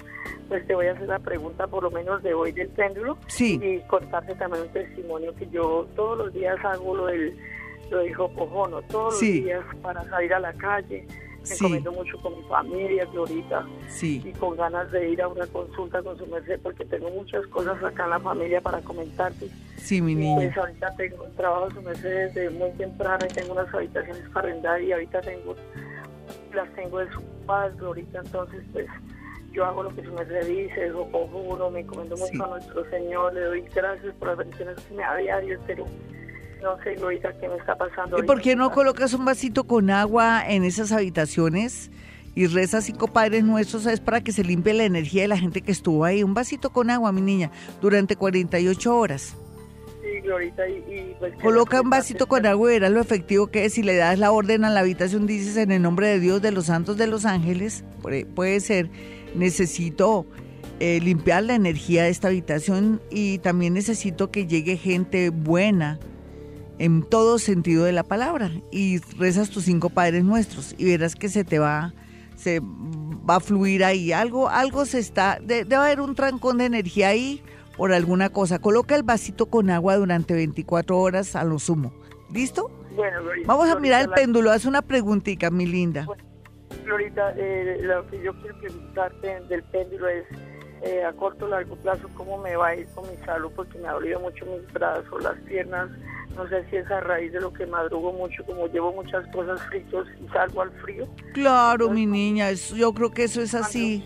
pues 0.48 0.66
te 0.68 0.76
voy 0.76 0.86
a 0.88 0.92
hacer 0.94 1.08
la 1.08 1.18
pregunta 1.20 1.66
por 1.66 1.82
lo 1.84 1.90
menos 1.92 2.22
de 2.22 2.34
hoy 2.36 2.52
del 2.52 2.70
péndulo. 2.70 3.18
Sí. 3.28 3.60
Y 3.62 3.80
contarte 3.88 4.36
también 4.36 4.64
un 4.64 4.70
testimonio 4.74 5.34
que 5.36 5.48
yo 5.50 5.88
todos 5.96 6.18
los 6.20 6.34
días 6.34 6.58
hago 6.64 6.96
lo 6.96 7.08
del, 7.08 7.36
lo 7.90 7.98
del 7.98 8.20
Hopojono, 8.20 8.82
todos 8.84 9.18
Sí. 9.18 9.38
los 9.38 9.46
días 9.46 9.64
para 9.82 10.04
salir 10.06 10.34
a 10.36 10.40
la 10.40 10.54
calle. 10.54 11.08
Me 11.50 11.56
Sí. 11.56 11.64
comento 11.64 11.92
mucho 11.94 12.18
con 12.18 12.38
mi 12.38 12.44
familia, 12.44 13.06
Glorita 13.06 13.66
Sí. 13.88 14.22
y 14.26 14.32
con 14.34 14.58
ganas 14.58 14.92
de 14.92 15.10
ir 15.10 15.22
a 15.22 15.28
una 15.28 15.48
consulta 15.48 16.02
con 16.04 16.18
su 16.18 16.28
merced 16.28 16.60
porque 16.62 16.84
tengo 16.86 17.10
muchas 17.10 17.46
cosas 17.48 17.82
acá 17.84 18.04
en 18.04 18.10
la 18.10 18.20
familia 18.20 18.60
para 18.62 18.80
comentarte. 18.82 19.48
Sí, 19.78 20.02
mi 20.02 20.16
niña. 20.16 20.36
pues 20.36 20.58
ahorita 20.58 20.96
tengo 20.98 21.24
trabajo 21.38 21.70
su 21.72 21.82
merced 21.82 22.34
desde 22.34 22.50
muy 22.50 22.72
temprano 22.72 23.26
y 23.30 23.34
tengo 23.34 23.54
unas 23.54 23.74
habitaciones 23.74 24.24
para 24.34 24.50
arrendar 24.50 24.82
y 24.82 24.92
ahorita 24.92 25.22
tengo 25.22 25.56
las 26.54 26.70
tengo 26.76 27.00
de 27.00 27.10
su 27.12 27.22
paz, 27.46 27.76
Glorita, 27.78 28.20
entonces 28.20 28.62
pues 28.74 28.88
yo 29.54 29.64
hago 29.66 29.84
lo 29.84 29.96
que 29.96 30.04
su 30.04 30.12
merced 30.14 30.46
dice, 30.48 30.82
dejo 30.82 31.10
conjuro, 31.12 31.70
me 31.70 31.82
encomiendo 31.82 32.18
mucho 32.18 32.32
Sí. 32.34 32.42
a 32.44 32.48
nuestro 32.48 32.90
Señor, 32.90 33.34
le 33.34 33.42
doy 33.42 33.62
gracias 33.74 34.14
por 34.16 34.30
las 34.30 34.38
bendiciones 34.38 34.80
que 34.82 34.94
me 34.96 35.04
da 35.04 35.14
a 35.14 35.18
diario, 35.18 35.60
pero 35.68 35.86
no 36.62 36.82
sé, 36.84 36.96
Glorita, 36.96 37.32
qué 37.40 37.48
me 37.48 37.56
está 37.58 37.76
pasando. 37.76 38.20
¿Y 38.20 38.24
por 38.24 38.42
qué 38.42 38.56
no 38.56 38.72
colocas 38.72 39.14
un 39.14 39.26
vasito 39.26 39.64
con 39.66 39.90
agua 39.90 40.44
en 40.48 40.64
esas 40.64 40.92
habitaciones 40.92 41.90
y 42.36 42.48
rezas 42.48 42.86
cinco 42.86 43.08
padres 43.08 43.44
nuestros? 43.44 43.86
Es 43.86 44.00
para 44.00 44.22
que 44.22 44.32
se 44.32 44.44
limpie 44.44 44.74
la 44.74 44.84
energía 44.86 45.24
de 45.24 45.28
la 45.28 45.38
gente 45.38 45.62
que 45.62 45.72
estuvo 45.72 46.06
ahí. 46.06 46.24
Un 46.24 46.34
vasito 46.34 46.70
con 46.72 46.90
agua, 46.90 47.12
mi 47.12 47.22
niña, 47.22 47.52
durante 47.82 48.16
48 48.16 48.96
horas. 48.98 49.36
Sí, 50.02 50.22
Glorita, 50.22 50.68
y, 50.70 50.74
y, 50.74 51.16
pues, 51.20 51.34
Coloca 51.42 51.82
un 51.82 51.90
vasito 51.90 52.28
con 52.28 52.46
agua 52.46 52.70
y 52.70 52.74
verás 52.76 52.92
lo 52.92 53.02
efectivo 53.02 53.48
que 53.48 53.66
es. 53.66 53.74
Si 53.74 53.84
le 53.84 53.96
das 53.96 54.18
la 54.20 54.32
orden 54.32 54.64
a 54.64 54.70
la 54.70 54.80
habitación, 54.82 55.28
dices 55.28 55.58
en 55.58 55.72
el 55.72 55.82
nombre 55.82 56.08
de 56.08 56.20
Dios, 56.20 56.42
de 56.42 56.52
los 56.52 56.66
santos, 56.68 56.96
de 56.98 57.08
los 57.08 57.26
ángeles, 57.26 57.84
puede- 58.02 58.26
puede 58.26 58.60
ser, 58.62 58.90
necesito 59.36 60.26
eh, 60.80 61.00
limpiar 61.02 61.44
la 61.44 61.56
energía 61.56 62.04
de 62.04 62.10
esta 62.10 62.28
habitación 62.28 63.02
y 63.10 63.40
también 63.40 63.74
necesito 63.74 64.30
que 64.30 64.46
llegue 64.46 64.78
gente 64.78 65.30
buena 65.32 66.00
en 66.80 67.04
todo 67.04 67.40
sentido 67.40 67.84
de 67.86 67.92
la 67.92 68.04
palabra 68.04 68.52
y 68.72 69.00
rezas 69.18 69.50
tus 69.50 69.64
cinco 69.66 69.90
padres 69.90 70.24
nuestros 70.24 70.76
y 70.78 70.86
verás 70.86 71.16
que 71.16 71.30
se 71.30 71.44
te 71.44 71.60
va 71.60 71.94
se 72.36 72.60
va 72.62 73.38
a 73.38 73.40
fluir 73.40 73.84
ahí. 73.84 74.12
Algo 74.12 74.48
algo 74.48 74.86
se 74.86 75.00
está 75.00 75.40
de- 75.42 75.64
debe 75.66 75.76
haber 75.78 76.02
un 76.02 76.14
trancón 76.14 76.60
de 76.60 76.66
energía 76.66 77.08
ahí 77.10 77.42
por 77.76 77.92
alguna 77.94 78.30
cosa. 78.30 78.60
Coloca 78.60 78.96
el 78.96 79.02
vasito 79.04 79.48
con 79.48 79.70
agua 79.72 79.96
durante 79.98 80.34
24 80.36 80.98
horas 81.00 81.36
a 81.36 81.44
lo 81.44 81.58
sumo. 81.58 81.92
Listo 82.32 82.70
Bueno, 82.96 83.24
Glorita, 83.24 83.48
vamos 83.48 83.70
a 83.70 83.80
mirar 83.80 84.02
el 84.04 84.10
la- 84.12 84.16
péndulo 84.16 84.52
haz 84.52 84.66
una 84.66 84.82
preguntita 84.84 85.50
mi 85.50 85.66
linda. 85.66 86.06
Florita, 86.84 87.34
eh, 87.38 87.80
lo 87.82 88.06
que 88.08 88.22
yo 88.22 88.34
quiero 88.42 88.58
preguntarte 88.60 89.42
del 89.50 89.64
péndulo 89.64 90.08
es, 90.08 90.26
eh, 90.84 91.04
a 91.04 91.14
corto 91.14 91.46
o 91.46 91.48
largo 91.48 91.76
plazo, 91.78 92.08
¿cómo 92.16 92.38
me 92.38 92.56
va 92.56 92.68
a 92.68 92.76
ir 92.76 92.88
con 92.94 93.10
mi 93.10 93.16
salud? 93.26 93.52
Porque 93.56 93.78
me 93.80 93.88
ha 93.88 93.94
dolido 93.94 94.20
mucho 94.20 94.46
mis 94.46 94.72
brazos, 94.74 95.24
las 95.24 95.38
piernas. 95.42 95.90
No 96.38 96.48
sé 96.48 96.64
si 96.70 96.76
es 96.78 96.90
a 96.92 97.00
raíz 97.00 97.32
de 97.34 97.42
lo 97.42 97.52
que 97.52 97.66
madrugo 97.66 98.14
mucho, 98.14 98.44
como 98.46 98.68
llevo 98.68 98.94
muchas 98.94 99.26
cosas 99.34 99.60
fritos 99.64 100.08
y 100.24 100.28
salgo 100.32 100.62
al 100.62 100.72
frío. 100.82 101.08
claro 101.34 101.90
mi 101.90 102.06
niña 102.06 102.50
es- 102.52 102.70
yo 102.76 102.94
creo 102.94 103.12
que 103.12 103.24
eso 103.24 103.42
es 103.42 103.54
así 103.56 104.04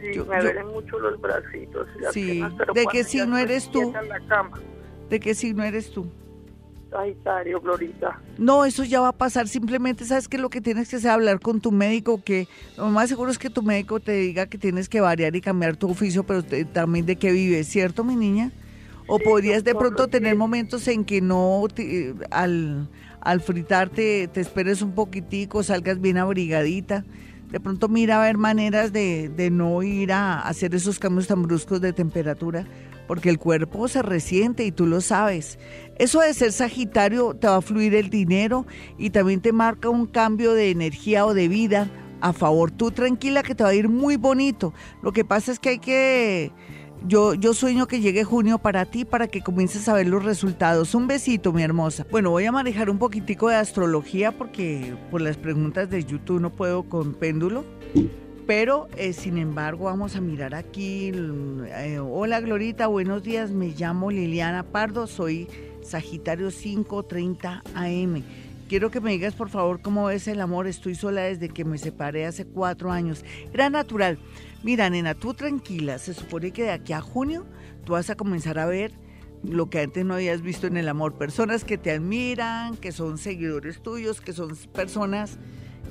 Sí, 0.00 0.14
Yo- 0.16 0.26
me 0.26 0.36
yo- 0.36 0.42
duelen 0.42 0.66
mucho 0.66 0.98
los 0.98 1.20
bracitos 1.20 1.86
y 1.96 2.02
las 2.02 2.12
Sí, 2.12 2.24
piernas, 2.24 2.52
pero 2.58 2.74
¿de 2.74 2.84
ya 2.92 3.04
signo 3.04 3.38
estoy 3.38 3.42
eres 3.54 3.70
tú? 3.70 3.92
la 4.08 4.20
cama. 4.26 4.60
de 5.08 5.20
qué 5.20 5.34
signo 5.34 5.62
eres 5.64 5.90
tú 5.92 6.06
Sagitario, 6.90 7.58
Florita. 7.62 8.20
No, 8.36 8.66
eso 8.66 8.84
ya 8.84 9.00
va 9.00 9.08
a 9.08 9.12
pasar. 9.12 9.48
Simplemente 9.48 10.04
sabes 10.04 10.28
que 10.28 10.36
lo 10.36 10.50
que 10.50 10.60
tienes 10.60 10.90
que 10.90 10.96
hacer 10.96 11.08
es 11.08 11.14
hablar 11.14 11.40
con 11.40 11.58
tu 11.62 11.72
médico, 11.72 12.22
que 12.22 12.48
lo 12.76 12.88
más 12.88 13.08
seguro 13.08 13.30
es 13.30 13.38
que 13.38 13.48
tu 13.48 13.62
médico 13.62 13.98
te 13.98 14.12
diga 14.12 14.44
que 14.46 14.58
tienes 14.58 14.90
que 14.90 15.00
variar 15.00 15.34
y 15.34 15.40
cambiar 15.40 15.76
tu 15.76 15.88
oficio, 15.90 16.22
pero 16.24 16.42
te- 16.42 16.66
también 16.66 17.06
de 17.06 17.16
qué 17.16 17.32
vives, 17.32 17.66
¿cierto, 17.66 18.04
mi 18.04 18.14
niña? 18.14 18.50
O 19.06 19.18
podrías 19.18 19.64
de 19.64 19.74
pronto 19.74 20.08
tener 20.08 20.36
momentos 20.36 20.86
en 20.88 21.04
que 21.04 21.20
no, 21.20 21.64
te- 21.74 22.14
al, 22.30 22.88
al 23.20 23.40
fritarte, 23.40 24.28
te 24.32 24.40
esperes 24.40 24.80
un 24.82 24.92
poquitico, 24.92 25.62
salgas 25.62 26.00
bien 26.00 26.18
abrigadita. 26.18 27.04
De 27.50 27.60
pronto 27.60 27.88
mira 27.88 28.18
a 28.18 28.24
ver 28.24 28.38
maneras 28.38 28.92
de, 28.92 29.28
de 29.28 29.50
no 29.50 29.82
ir 29.82 30.12
a 30.12 30.40
hacer 30.40 30.74
esos 30.74 30.98
cambios 30.98 31.26
tan 31.26 31.42
bruscos 31.42 31.82
de 31.82 31.92
temperatura, 31.92 32.64
porque 33.06 33.28
el 33.28 33.38
cuerpo 33.38 33.88
se 33.88 34.00
resiente 34.00 34.64
y 34.64 34.72
tú 34.72 34.86
lo 34.86 35.02
sabes. 35.02 35.58
Eso 35.98 36.20
de 36.20 36.32
ser 36.32 36.52
Sagitario 36.52 37.34
te 37.34 37.48
va 37.48 37.56
a 37.56 37.60
fluir 37.60 37.94
el 37.94 38.08
dinero 38.08 38.66
y 38.96 39.10
también 39.10 39.42
te 39.42 39.52
marca 39.52 39.90
un 39.90 40.06
cambio 40.06 40.54
de 40.54 40.70
energía 40.70 41.26
o 41.26 41.34
de 41.34 41.48
vida 41.48 41.90
a 42.22 42.32
favor. 42.32 42.70
Tú 42.70 42.90
tranquila 42.90 43.42
que 43.42 43.54
te 43.54 43.64
va 43.64 43.70
a 43.70 43.74
ir 43.74 43.90
muy 43.90 44.16
bonito. 44.16 44.72
Lo 45.02 45.12
que 45.12 45.24
pasa 45.24 45.52
es 45.52 45.58
que 45.58 45.68
hay 45.70 45.78
que... 45.78 46.52
Yo, 47.04 47.34
yo 47.34 47.52
sueño 47.52 47.88
que 47.88 48.00
llegue 48.00 48.22
junio 48.22 48.58
para 48.58 48.84
ti, 48.84 49.04
para 49.04 49.26
que 49.26 49.40
comiences 49.40 49.88
a 49.88 49.94
ver 49.94 50.06
los 50.06 50.24
resultados. 50.24 50.94
Un 50.94 51.08
besito, 51.08 51.52
mi 51.52 51.62
hermosa. 51.62 52.06
Bueno, 52.10 52.30
voy 52.30 52.44
a 52.44 52.52
manejar 52.52 52.90
un 52.90 52.98
poquitico 52.98 53.48
de 53.48 53.56
astrología 53.56 54.30
porque 54.32 54.94
por 55.10 55.20
las 55.20 55.36
preguntas 55.36 55.90
de 55.90 56.04
YouTube 56.04 56.40
no 56.40 56.50
puedo 56.50 56.84
con 56.84 57.14
péndulo. 57.14 57.64
Pero, 58.46 58.88
eh, 58.96 59.12
sin 59.12 59.38
embargo, 59.38 59.86
vamos 59.86 60.14
a 60.14 60.20
mirar 60.20 60.54
aquí. 60.54 61.10
eh, 61.14 61.98
hola, 62.00 62.40
Glorita, 62.40 62.86
buenos 62.86 63.22
días. 63.22 63.50
Me 63.50 63.68
llamo 63.68 64.10
Liliana 64.10 64.62
Pardo, 64.62 65.06
soy 65.06 65.48
Sagitario 65.82 66.50
530 66.50 67.62
AM. 67.74 68.22
Quiero 68.68 68.90
que 68.90 69.00
me 69.00 69.10
digas, 69.10 69.34
por 69.34 69.48
favor, 69.50 69.80
cómo 69.82 70.06
ves 70.06 70.28
el 70.28 70.40
amor. 70.40 70.66
Estoy 70.66 70.94
sola 70.94 71.22
desde 71.22 71.48
que 71.48 71.64
me 71.64 71.78
separé 71.78 72.26
hace 72.26 72.44
cuatro 72.46 72.90
años. 72.90 73.24
Era 73.52 73.68
natural. 73.70 74.18
Mira, 74.62 74.88
nena, 74.90 75.14
tú 75.14 75.34
tranquila. 75.34 75.98
Se 75.98 76.14
supone 76.14 76.52
que 76.52 76.64
de 76.64 76.70
aquí 76.70 76.92
a 76.92 77.00
junio 77.00 77.44
tú 77.84 77.92
vas 77.92 78.10
a 78.10 78.14
comenzar 78.14 78.58
a 78.58 78.66
ver 78.66 78.92
lo 79.42 79.68
que 79.68 79.80
antes 79.80 80.04
no 80.04 80.14
habías 80.14 80.40
visto 80.40 80.66
en 80.66 80.76
el 80.76 80.88
amor. 80.88 81.14
Personas 81.14 81.64
que 81.64 81.78
te 81.78 81.90
admiran, 81.90 82.76
que 82.76 82.92
son 82.92 83.18
seguidores 83.18 83.82
tuyos, 83.82 84.20
que 84.20 84.32
son 84.32 84.56
personas 84.72 85.38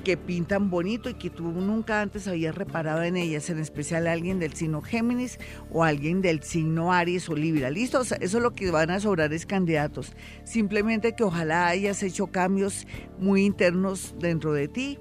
que 0.04 0.16
pintan 0.16 0.70
bonito 0.70 1.10
y 1.10 1.14
que 1.14 1.30
tú 1.30 1.44
nunca 1.44 2.00
antes 2.00 2.26
habías 2.26 2.54
reparado 2.54 3.02
en 3.02 3.16
ellas, 3.16 3.50
en 3.50 3.58
especial 3.58 4.06
alguien 4.08 4.38
del 4.40 4.54
signo 4.54 4.80
Géminis 4.80 5.38
o 5.70 5.84
alguien 5.84 6.22
del 6.22 6.42
signo 6.42 6.92
Aries 6.92 7.28
o 7.28 7.36
Libra. 7.36 7.70
¿Listo? 7.70 8.00
Eso 8.00 8.16
es 8.18 8.32
lo 8.32 8.52
que 8.52 8.70
van 8.70 8.90
a 8.90 9.00
sobrar 9.00 9.32
es 9.32 9.46
candidatos. 9.46 10.14
Simplemente 10.44 11.14
que 11.14 11.24
ojalá 11.24 11.68
hayas 11.68 12.02
hecho 12.02 12.28
cambios 12.28 12.86
muy 13.18 13.44
internos 13.44 14.14
dentro 14.18 14.54
de 14.54 14.66
ti 14.66 14.98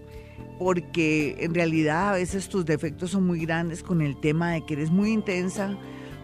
porque 0.60 1.36
en 1.40 1.54
realidad 1.54 2.10
a 2.10 2.14
veces 2.14 2.50
tus 2.50 2.66
defectos 2.66 3.12
son 3.12 3.26
muy 3.26 3.40
grandes 3.46 3.84
con 3.84 4.02
el 4.02 4.20
tema 4.20 4.52
de 4.52 4.66
que 4.66 4.74
eres 4.74 4.92
muy 4.92 5.12
intensa, 5.12 5.78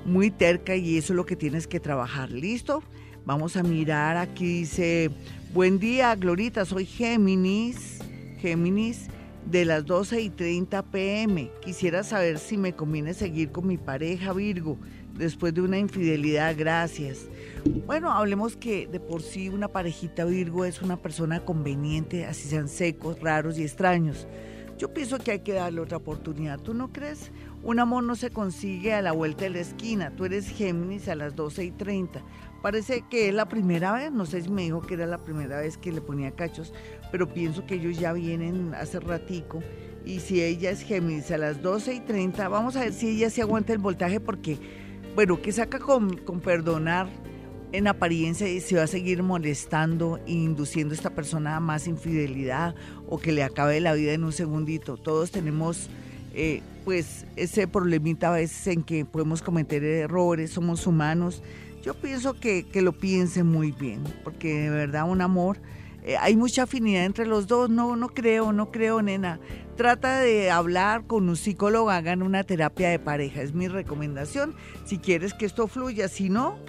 muy 0.06 0.32
terca 0.32 0.76
y 0.76 0.98
eso 0.98 1.14
es 1.14 1.18
lo 1.18 1.26
que 1.26 1.36
tienes 1.36 1.68
que 1.68 1.80
trabajar. 1.80 2.32
¿Listo? 2.32 2.84
Vamos 3.26 3.58
a 3.58 3.64
mirar, 3.64 4.16
aquí 4.18 4.60
dice, 4.60 5.12
buen 5.54 5.80
día, 5.80 6.16
Glorita, 6.16 6.64
soy 6.64 6.86
Géminis, 6.86 8.00
Géminis, 8.40 9.08
de 9.46 9.66
las 9.66 9.86
12 9.86 10.22
y 10.22 10.30
30 10.30 10.82
pm. 10.84 11.52
Quisiera 11.62 12.04
saber 12.04 12.40
si 12.40 12.58
me 12.58 12.74
conviene 12.74 13.14
seguir 13.14 13.52
con 13.52 13.68
mi 13.68 13.78
pareja 13.78 14.34
Virgo 14.34 14.78
después 15.18 15.54
de 15.54 15.62
una 15.62 15.78
infidelidad, 15.78 16.56
gracias. 16.58 17.28
Bueno, 17.86 18.12
hablemos 18.12 18.56
que 18.56 18.88
de 18.88 19.00
por 19.00 19.22
sí 19.22 19.50
una 19.50 19.68
parejita 19.68 20.26
Virgo 20.26 20.66
es 20.66 20.82
una 20.82 20.98
persona 20.98 21.44
conveniente, 21.44 22.26
así 22.26 22.48
sean 22.48 22.70
secos, 22.70 23.20
raros 23.20 23.58
y 23.58 23.64
extraños. 23.64 24.28
Yo 24.78 24.94
pienso 24.94 25.18
que 25.18 25.32
hay 25.32 25.40
que 25.40 25.54
darle 25.54 25.82
otra 25.82 25.98
oportunidad, 25.98 26.60
¿tú 26.60 26.76
no 26.76 26.94
crees? 26.94 27.32
Un 27.64 27.80
amor 27.80 28.04
no 28.04 28.16
se 28.16 28.30
consigue 28.30 28.94
a 28.94 29.02
la 29.02 29.12
vuelta 29.12 29.46
de 29.46 29.50
la 29.50 29.60
esquina. 29.60 30.12
Tú 30.16 30.26
eres 30.26 30.48
Géminis 30.50 31.08
a 31.08 31.16
las 31.16 31.36
12 31.36 31.66
y 31.66 31.72
30. 31.72 32.22
Parece 32.62 33.04
que 33.10 33.30
es 33.30 33.34
la 33.34 33.50
primera 33.50 33.92
vez, 33.92 34.12
no 34.12 34.28
sé 34.28 34.42
si 34.44 34.50
me 34.50 34.64
dijo 34.64 34.82
que 34.82 34.94
era 34.94 35.08
la 35.08 35.24
primera 35.24 35.60
vez 35.60 35.78
que 35.78 35.92
le 35.92 36.02
ponía 36.02 36.32
cachos, 36.32 36.74
pero 37.12 37.28
pienso 37.28 37.66
que 37.66 37.76
ellos 37.76 37.98
ya 37.98 38.14
vienen 38.14 38.74
hace 38.76 39.00
ratico. 39.00 39.64
Y 40.06 40.20
si 40.20 40.42
ella 40.42 40.70
es 40.70 40.82
Géminis 40.82 41.32
a 41.32 41.38
las 41.38 41.62
12 41.62 41.96
y 41.96 42.00
30, 42.00 42.48
vamos 42.48 42.76
a 42.76 42.82
ver 42.82 42.94
si 42.94 43.10
ella 43.10 43.30
se 43.30 43.42
aguanta 43.42 43.74
el 43.74 43.80
voltaje 43.80 44.20
porque, 44.20 44.58
bueno, 45.18 45.42
que 45.42 45.52
saca 45.52 45.80
con, 45.80 46.16
con 46.16 46.42
perdonar 46.42 47.08
en 47.72 47.88
apariencia 47.88 48.46
se 48.62 48.76
va 48.76 48.84
a 48.84 48.88
seguir 48.88 49.24
molestando 49.24 50.20
e 50.28 50.34
induciendo 50.34 50.94
a 50.94 50.96
esta 50.96 51.10
persona 51.10 51.56
a 51.56 51.60
más 51.60 51.88
infidelidad 51.88 52.76
o 53.08 53.18
que 53.18 53.32
le 53.32 53.42
acabe 53.42 53.82
la 53.82 53.96
vida 53.96 54.14
en 54.14 54.24
un 54.24 54.32
segundito. 54.32 54.96
Todos 54.96 55.32
tenemos 55.32 55.90
eh, 56.36 56.62
pues 56.86 57.26
ese 57.36 57.68
problemita 57.68 58.28
a 58.28 58.34
veces 58.34 58.68
en 58.68 58.84
que 58.84 59.06
podemos 59.06 59.42
cometer 59.42 59.84
errores, 59.84 60.52
somos 60.52 60.86
humanos. 60.86 61.42
Yo 61.82 61.96
pienso 61.96 62.36
que, 62.36 62.68
que 62.68 62.84
lo 62.84 62.92
piense 62.92 63.42
muy 63.42 63.72
bien, 63.72 64.04
porque 64.24 64.54
de 64.54 64.70
verdad 64.70 65.10
un 65.10 65.22
amor, 65.22 65.58
eh, 66.08 66.16
hay 66.18 66.38
mucha 66.38 66.64
afinidad 66.64 67.04
entre 67.04 67.26
los 67.26 67.48
dos, 67.48 67.70
no, 67.70 67.98
no 67.98 68.08
creo, 68.08 68.54
no 68.54 68.72
creo, 68.72 69.02
nena. 69.02 69.42
Trata 69.76 70.22
de 70.22 70.50
hablar 70.50 71.06
con 71.06 71.28
un 71.28 71.36
psicólogo, 71.36 71.90
hagan 71.90 72.24
una 72.24 72.46
terapia 72.46 72.88
de 72.90 72.98
pareja, 72.98 73.42
es 73.42 73.54
mi 73.54 73.68
recomendación, 73.68 74.56
si 74.86 75.00
quieres 75.00 75.34
que 75.34 75.46
esto 75.46 75.68
fluya, 75.68 76.08
si 76.08 76.30
no, 76.30 76.60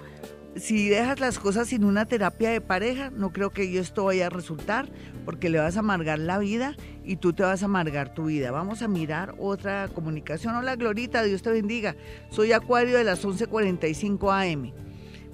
si 0.57 0.89
dejas 0.89 1.21
las 1.21 1.39
cosas 1.39 1.69
sin 1.69 1.85
una 1.85 2.05
terapia 2.05 2.49
de 2.49 2.59
pareja, 2.59 3.11
no 3.11 3.31
creo 3.31 3.51
que 3.51 3.79
esto 3.79 4.03
vaya 4.03 4.27
a 4.27 4.29
resultar 4.29 4.89
porque 5.23 5.49
le 5.49 5.59
vas 5.59 5.77
a 5.77 5.79
amargar 5.79 6.19
la 6.19 6.37
vida 6.37 6.75
y 7.05 7.15
tú 7.15 7.31
te 7.31 7.43
vas 7.43 7.61
a 7.61 7.65
amargar 7.65 8.13
tu 8.13 8.25
vida. 8.25 8.51
Vamos 8.51 8.81
a 8.81 8.89
mirar 8.89 9.35
otra 9.39 9.87
comunicación. 9.87 10.55
Hola 10.55 10.75
Glorita, 10.75 11.23
Dios 11.23 11.43
te 11.43 11.51
bendiga. 11.51 11.95
Soy 12.29 12.51
Acuario 12.51 12.97
de 12.97 13.05
las 13.05 13.23
11:45 13.23 14.31
AM. 14.31 14.73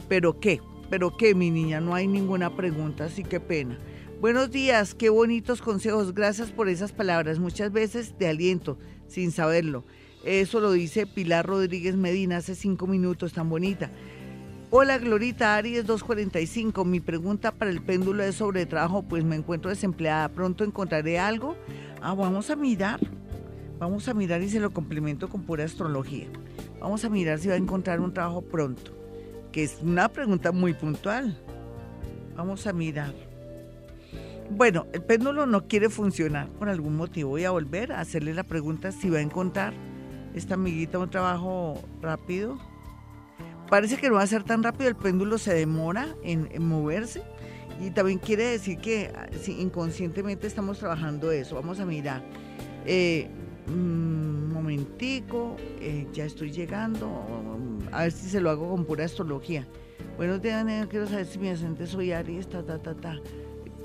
¿Pero 0.08 0.40
qué? 0.40 0.60
¿Pero 0.92 1.18
qué, 1.18 1.34
mi 1.34 1.50
niña? 1.50 1.82
No 1.82 1.96
hay 1.96 2.08
ninguna 2.08 2.56
pregunta, 2.56 3.06
así 3.06 3.24
que 3.24 3.40
pena. 3.40 3.80
Buenos 4.26 4.50
días, 4.50 4.96
qué 4.96 5.10
bonitos 5.10 5.62
consejos. 5.62 6.16
Gracias 6.16 6.50
por 6.50 6.68
esas 6.68 6.92
palabras, 6.92 7.38
muchas 7.38 7.72
veces 7.72 8.18
de 8.18 8.28
aliento, 8.28 8.80
sin 9.08 9.32
saberlo. 9.32 9.84
Eso 10.24 10.60
lo 10.60 10.72
dice 10.72 11.06
Pilar 11.06 11.46
Rodríguez 11.46 11.96
Medina 11.96 12.38
hace 12.38 12.56
cinco 12.56 12.88
minutos, 12.88 13.34
tan 13.34 13.50
bonita. 13.50 13.92
Hola 14.72 14.98
Glorita, 14.98 15.56
Aries 15.56 15.86
245. 15.86 16.86
Mi 16.86 17.02
pregunta 17.02 17.52
para 17.52 17.70
el 17.70 17.84
péndulo 17.84 18.24
es 18.24 18.34
sobre 18.34 18.66
trabajo, 18.66 19.04
pues 19.04 19.24
me 19.24 19.36
encuentro 19.36 19.70
desempleada. 19.70 20.30
¿Pronto 20.30 20.64
encontraré 20.64 21.20
algo? 21.20 21.56
Ah, 22.02 22.16
vamos 22.16 22.50
a 22.50 22.56
mirar. 22.56 23.00
Vamos 23.78 24.08
a 24.08 24.16
mirar 24.16 24.42
y 24.42 24.50
se 24.50 24.60
lo 24.60 24.74
complemento 24.74 25.30
con 25.30 25.44
pura 25.44 25.66
astrología. 25.66 26.26
Vamos 26.80 27.06
a 27.06 27.10
mirar 27.10 27.38
si 27.38 27.50
va 27.50 27.54
a 27.54 27.58
encontrar 27.58 28.02
un 28.02 28.12
trabajo 28.12 28.42
pronto, 28.42 28.92
que 29.52 29.64
es 29.64 29.78
una 29.84 30.10
pregunta 30.10 30.52
muy 30.52 30.74
puntual. 30.74 31.40
Vamos 32.36 32.66
a 32.66 32.74
mirar. 32.74 33.25
Bueno, 34.50 34.88
el 34.94 35.02
péndulo 35.04 35.46
no 35.46 35.68
quiere 35.68 35.90
funcionar 35.90 36.50
por 36.50 36.70
algún 36.70 36.96
motivo. 36.96 37.32
Voy 37.32 37.46
a 37.46 37.52
volver 37.52 37.92
a 37.92 38.00
hacerle 38.00 38.34
la 38.34 38.44
pregunta 38.44 38.92
si 38.92 39.10
va 39.10 39.18
a 39.20 39.22
encontrar 39.22 39.74
esta 40.34 40.54
amiguita 40.54 41.00
un 41.00 41.10
trabajo 41.10 41.82
rápido 42.02 42.58
parece 43.70 43.98
que 43.98 44.10
no 44.10 44.16
va 44.16 44.24
a 44.24 44.28
ser 44.28 44.44
tan 44.44 44.64
rápido, 44.64 44.90
el 44.90 44.96
péndulo 44.96 45.38
se 45.38 45.54
demora 45.54 46.16
en, 46.24 46.50
moverse 46.66 47.24
y 47.82 47.92
también 47.92 48.20
quiere 48.20 48.46
decir 48.46 48.78
que 48.78 49.12
ah, 49.16 49.28
inconscientemente 49.48 50.48
estamos 50.48 50.80
trabajando 50.80 51.32
eso. 51.32 51.56
Vamos 51.56 51.80
a 51.80 51.86
mirar. 51.86 52.24
Eh, 52.86 53.28
un 53.68 54.50
mm, 54.50 54.54
momentico, 54.54 55.56
eh, 55.82 56.08
ya 56.14 56.26
estoy 56.26 56.52
llegando, 56.52 57.10
a 57.92 58.04
ver 58.04 58.12
si 58.12 58.30
se 58.30 58.40
lo 58.40 58.52
hago 58.52 58.70
con 58.70 58.86
pura 58.86 59.06
astrología. 59.06 59.68
Buenos 60.18 60.42
días, 60.42 60.64
quiero 60.88 61.08
saber 61.08 61.26
si 61.26 61.40
mi 61.40 61.50
ascendente 61.50 61.88
soy 61.88 62.12
Aries, 62.12 62.48
ta, 62.48 62.64
ta, 62.64 62.78
ta, 62.78 62.94
ta. 62.94 63.20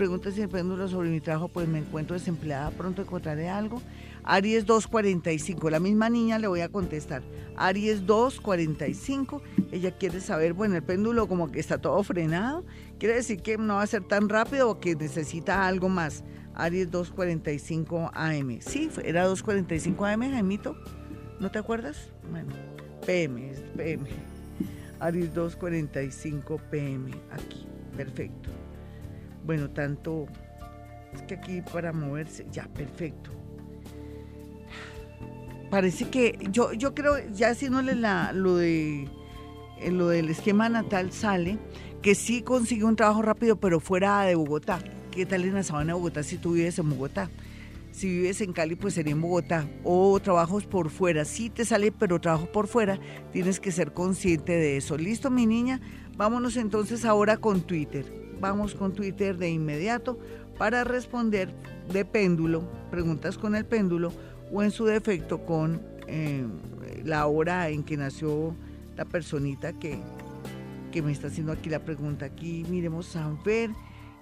Pregunta 0.00 0.30
si 0.30 0.40
el 0.40 0.48
péndulo 0.48 0.88
sobre 0.88 1.10
mi 1.10 1.20
trabajo, 1.20 1.48
pues 1.48 1.68
me 1.68 1.80
encuentro 1.80 2.14
desempleada, 2.14 2.70
pronto 2.70 3.02
encontraré 3.02 3.50
algo. 3.50 3.82
Aries 4.24 4.64
245, 4.64 5.68
la 5.68 5.78
misma 5.78 6.08
niña 6.08 6.38
le 6.38 6.46
voy 6.46 6.62
a 6.62 6.70
contestar. 6.70 7.22
Aries 7.54 8.06
245, 8.06 9.42
ella 9.70 9.90
quiere 9.90 10.22
saber, 10.22 10.54
bueno, 10.54 10.76
el 10.76 10.82
péndulo 10.82 11.28
como 11.28 11.52
que 11.52 11.60
está 11.60 11.76
todo 11.76 12.02
frenado, 12.02 12.64
quiere 12.98 13.16
decir 13.16 13.42
que 13.42 13.58
no 13.58 13.74
va 13.74 13.82
a 13.82 13.86
ser 13.86 14.02
tan 14.02 14.30
rápido 14.30 14.70
o 14.70 14.80
que 14.80 14.96
necesita 14.96 15.66
algo 15.66 15.90
más. 15.90 16.24
Aries 16.54 16.90
245 16.90 18.10
AM. 18.14 18.58
Sí, 18.62 18.88
era 19.04 19.24
245 19.24 20.06
AM, 20.06 20.30
Jaimito. 20.30 20.76
¿No 21.40 21.50
te 21.50 21.58
acuerdas? 21.58 22.08
Bueno, 22.30 22.54
PM, 23.04 23.52
PM. 23.76 24.08
Aries 24.98 25.34
245 25.34 26.58
PM, 26.70 27.10
aquí, 27.32 27.66
perfecto. 27.98 28.48
Bueno, 29.44 29.70
tanto, 29.70 30.26
es 31.12 31.22
que 31.22 31.34
aquí 31.34 31.62
para 31.62 31.92
moverse, 31.92 32.46
ya, 32.50 32.64
perfecto 32.68 33.30
parece 35.70 36.08
que 36.10 36.36
yo, 36.50 36.72
yo 36.72 36.94
creo, 36.94 37.14
ya 37.32 37.50
haciéndole 37.50 37.94
la, 37.94 38.32
lo, 38.32 38.56
de, 38.56 39.08
eh, 39.80 39.90
lo 39.90 40.08
del 40.08 40.28
esquema 40.28 40.68
natal 40.68 41.12
sale, 41.12 41.58
que 42.02 42.14
sí 42.14 42.42
consigue 42.42 42.84
un 42.84 42.96
trabajo 42.96 43.22
rápido, 43.22 43.56
pero 43.56 43.80
fuera 43.80 44.22
de 44.22 44.34
Bogotá. 44.34 44.82
¿Qué 45.10 45.26
tal 45.26 45.44
en 45.44 45.54
la 45.54 45.62
sabana 45.62 45.92
de 45.92 45.92
Bogotá 45.94 46.22
si 46.22 46.36
tú 46.36 46.52
vives 46.52 46.78
en 46.78 46.90
Bogotá? 46.90 47.30
Si 47.92 48.08
vives 48.08 48.40
en 48.40 48.52
Cali, 48.52 48.76
pues 48.76 48.94
sería 48.94 49.12
en 49.12 49.20
Bogotá. 49.20 49.68
O 49.82 50.18
trabajos 50.20 50.64
por 50.64 50.90
fuera. 50.90 51.24
Sí 51.24 51.50
te 51.50 51.64
sale, 51.64 51.90
pero 51.90 52.20
trabajo 52.20 52.46
por 52.52 52.68
fuera. 52.68 53.00
Tienes 53.32 53.58
que 53.58 53.72
ser 53.72 53.92
consciente 53.92 54.52
de 54.52 54.76
eso. 54.76 54.96
¿Listo, 54.96 55.28
mi 55.30 55.44
niña? 55.44 55.80
Vámonos 56.16 56.56
entonces 56.56 57.04
ahora 57.04 57.38
con 57.38 57.62
Twitter. 57.62 58.19
Vamos 58.40 58.74
con 58.74 58.94
Twitter 58.94 59.36
de 59.36 59.50
inmediato 59.50 60.18
para 60.56 60.84
responder 60.84 61.52
de 61.92 62.04
péndulo, 62.04 62.62
preguntas 62.90 63.36
con 63.36 63.54
el 63.54 63.66
péndulo 63.66 64.12
o 64.52 64.62
en 64.62 64.70
su 64.70 64.86
defecto 64.86 65.44
con 65.44 65.80
eh, 66.06 66.46
la 67.04 67.26
hora 67.26 67.68
en 67.68 67.82
que 67.82 67.96
nació 67.96 68.54
la 68.96 69.04
personita 69.04 69.72
que, 69.72 69.98
que 70.90 71.02
me 71.02 71.12
está 71.12 71.28
haciendo 71.28 71.52
aquí 71.52 71.68
la 71.68 71.80
pregunta. 71.80 72.26
Aquí 72.26 72.64
miremos 72.68 73.06
Sanfer. 73.06 73.70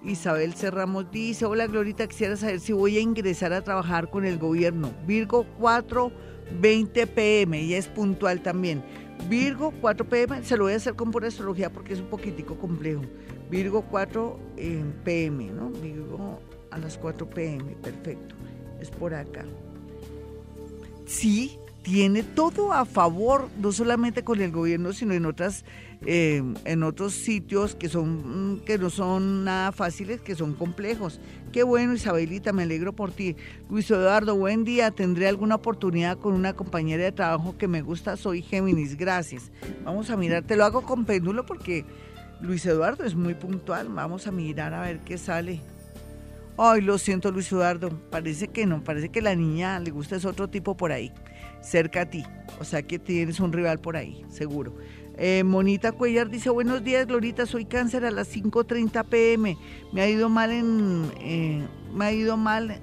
Isabel 0.03 0.53
Cerramos 0.53 1.11
dice, 1.11 1.45
hola 1.45 1.67
Glorita, 1.67 2.07
quisiera 2.07 2.37
saber 2.37 2.61
si 2.61 2.71
voy 2.71 2.97
a 2.97 3.01
ingresar 3.01 3.51
a 3.51 3.61
trabajar 3.63 4.09
con 4.09 4.25
el 4.25 4.37
gobierno. 4.37 4.93
Virgo 5.05 5.45
420 5.59 7.07
pm, 7.07 7.59
ella 7.59 7.77
es 7.77 7.87
puntual 7.87 8.41
también. 8.41 8.81
Virgo 9.27 9.73
4 9.81 10.07
pm, 10.07 10.43
se 10.43 10.55
lo 10.55 10.63
voy 10.63 10.73
a 10.73 10.77
hacer 10.77 10.95
con 10.95 11.11
pura 11.11 11.27
astrología 11.27 11.69
porque 11.69 11.93
es 11.93 11.99
un 11.99 12.07
poquitico 12.07 12.57
complejo. 12.57 13.01
Virgo 13.49 13.83
4 13.89 14.39
eh, 14.57 14.83
pm, 15.03 15.45
¿no? 15.51 15.69
Virgo 15.69 16.39
a 16.71 16.77
las 16.77 16.97
4 16.97 17.29
pm, 17.29 17.75
perfecto. 17.81 18.35
Es 18.79 18.89
por 18.89 19.13
acá 19.13 19.45
sí 21.09 21.57
tiene 21.81 22.23
todo 22.23 22.71
a 22.73 22.85
favor, 22.85 23.47
no 23.57 23.71
solamente 23.71 24.23
con 24.23 24.41
el 24.41 24.51
gobierno, 24.51 24.93
sino 24.93 25.13
en 25.13 25.25
otras, 25.25 25.63
eh, 26.05 26.43
en 26.65 26.83
otros 26.83 27.13
sitios 27.13 27.73
que 27.73 27.89
son, 27.89 28.57
mm, 28.57 28.59
que 28.59 28.77
no 28.77 28.89
son 28.89 29.45
nada 29.45 29.71
fáciles, 29.71 30.21
que 30.21 30.35
son 30.35 30.53
complejos. 30.53 31.19
Qué 31.51 31.63
bueno, 31.63 31.93
Isabelita, 31.93 32.53
me 32.53 32.63
alegro 32.63 32.93
por 32.93 33.11
ti. 33.11 33.35
Luis 33.69 33.89
Eduardo, 33.89 34.35
buen 34.35 34.65
día. 34.65 34.91
Tendré 34.91 35.27
alguna 35.27 35.55
oportunidad 35.55 36.19
con 36.19 36.33
una 36.33 36.53
compañera 36.53 37.05
de 37.05 37.11
trabajo 37.11 37.57
que 37.57 37.67
me 37.67 37.81
gusta. 37.81 38.17
Soy 38.17 38.41
Géminis, 38.43 38.95
gracias. 38.95 39.49
Vamos 39.83 40.09
a 40.11 40.17
mirar, 40.17 40.43
te 40.43 40.57
lo 40.57 40.65
hago 40.65 40.81
con 40.81 41.05
péndulo 41.05 41.45
porque 41.45 41.85
Luis 42.41 42.65
Eduardo 42.65 43.03
es 43.03 43.15
muy 43.15 43.33
puntual. 43.33 43.89
Vamos 43.89 44.27
a 44.27 44.31
mirar 44.31 44.73
a 44.73 44.81
ver 44.81 44.99
qué 44.99 45.17
sale. 45.17 45.61
Ay, 46.57 46.81
lo 46.81 46.97
siento, 46.97 47.31
Luis 47.31 47.51
Eduardo. 47.51 47.89
Parece 48.09 48.49
que 48.49 48.65
no, 48.65 48.83
parece 48.83 49.09
que 49.09 49.21
la 49.21 49.35
niña 49.35 49.79
le 49.79 49.91
gusta 49.91 50.15
es 50.15 50.25
otro 50.25 50.49
tipo 50.49 50.75
por 50.75 50.91
ahí, 50.91 51.11
cerca 51.61 52.01
a 52.01 52.05
ti. 52.05 52.23
O 52.59 52.65
sea 52.65 52.81
que 52.81 52.99
tienes 52.99 53.39
un 53.39 53.53
rival 53.53 53.79
por 53.79 53.95
ahí, 53.95 54.25
seguro. 54.29 54.75
Eh, 55.17 55.43
Monita 55.43 55.91
Cuellar 55.91 56.29
dice, 56.29 56.49
buenos 56.49 56.83
días, 56.83 57.07
Glorita, 57.07 57.45
soy 57.45 57.65
cáncer 57.65 58.05
a 58.05 58.11
las 58.11 58.33
5.30 58.35 59.05
pm. 59.05 59.57
Me 59.93 60.01
ha 60.01 60.09
ido 60.09 60.29
mal 60.29 60.51
en... 60.51 61.11
Eh, 61.21 61.65
me 61.93 62.05
ha 62.05 62.11
ido 62.11 62.37
mal 62.37 62.81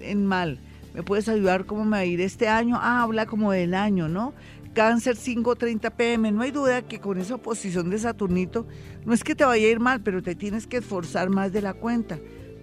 en 0.00 0.26
mal. 0.26 0.58
¿Me 0.94 1.02
puedes 1.02 1.28
ayudar 1.28 1.66
cómo 1.66 1.84
me 1.84 1.90
va 1.90 1.96
a 1.98 2.04
ir 2.04 2.20
este 2.20 2.48
año? 2.48 2.76
Ah, 2.80 3.02
habla 3.02 3.26
como 3.26 3.50
del 3.50 3.74
año, 3.74 4.08
¿no? 4.08 4.32
Cáncer 4.74 5.16
5.30 5.16 5.92
pm. 5.92 6.32
No 6.32 6.42
hay 6.42 6.50
duda 6.50 6.82
que 6.82 6.98
con 6.98 7.18
esa 7.18 7.36
oposición 7.36 7.90
de 7.90 7.98
Saturnito, 7.98 8.66
no 9.04 9.14
es 9.14 9.22
que 9.22 9.36
te 9.36 9.44
vaya 9.44 9.66
a 9.66 9.70
ir 9.70 9.78
mal, 9.78 10.02
pero 10.02 10.20
te 10.22 10.34
tienes 10.34 10.66
que 10.66 10.78
esforzar 10.78 11.30
más 11.30 11.52
de 11.52 11.62
la 11.62 11.74
cuenta. 11.74 12.18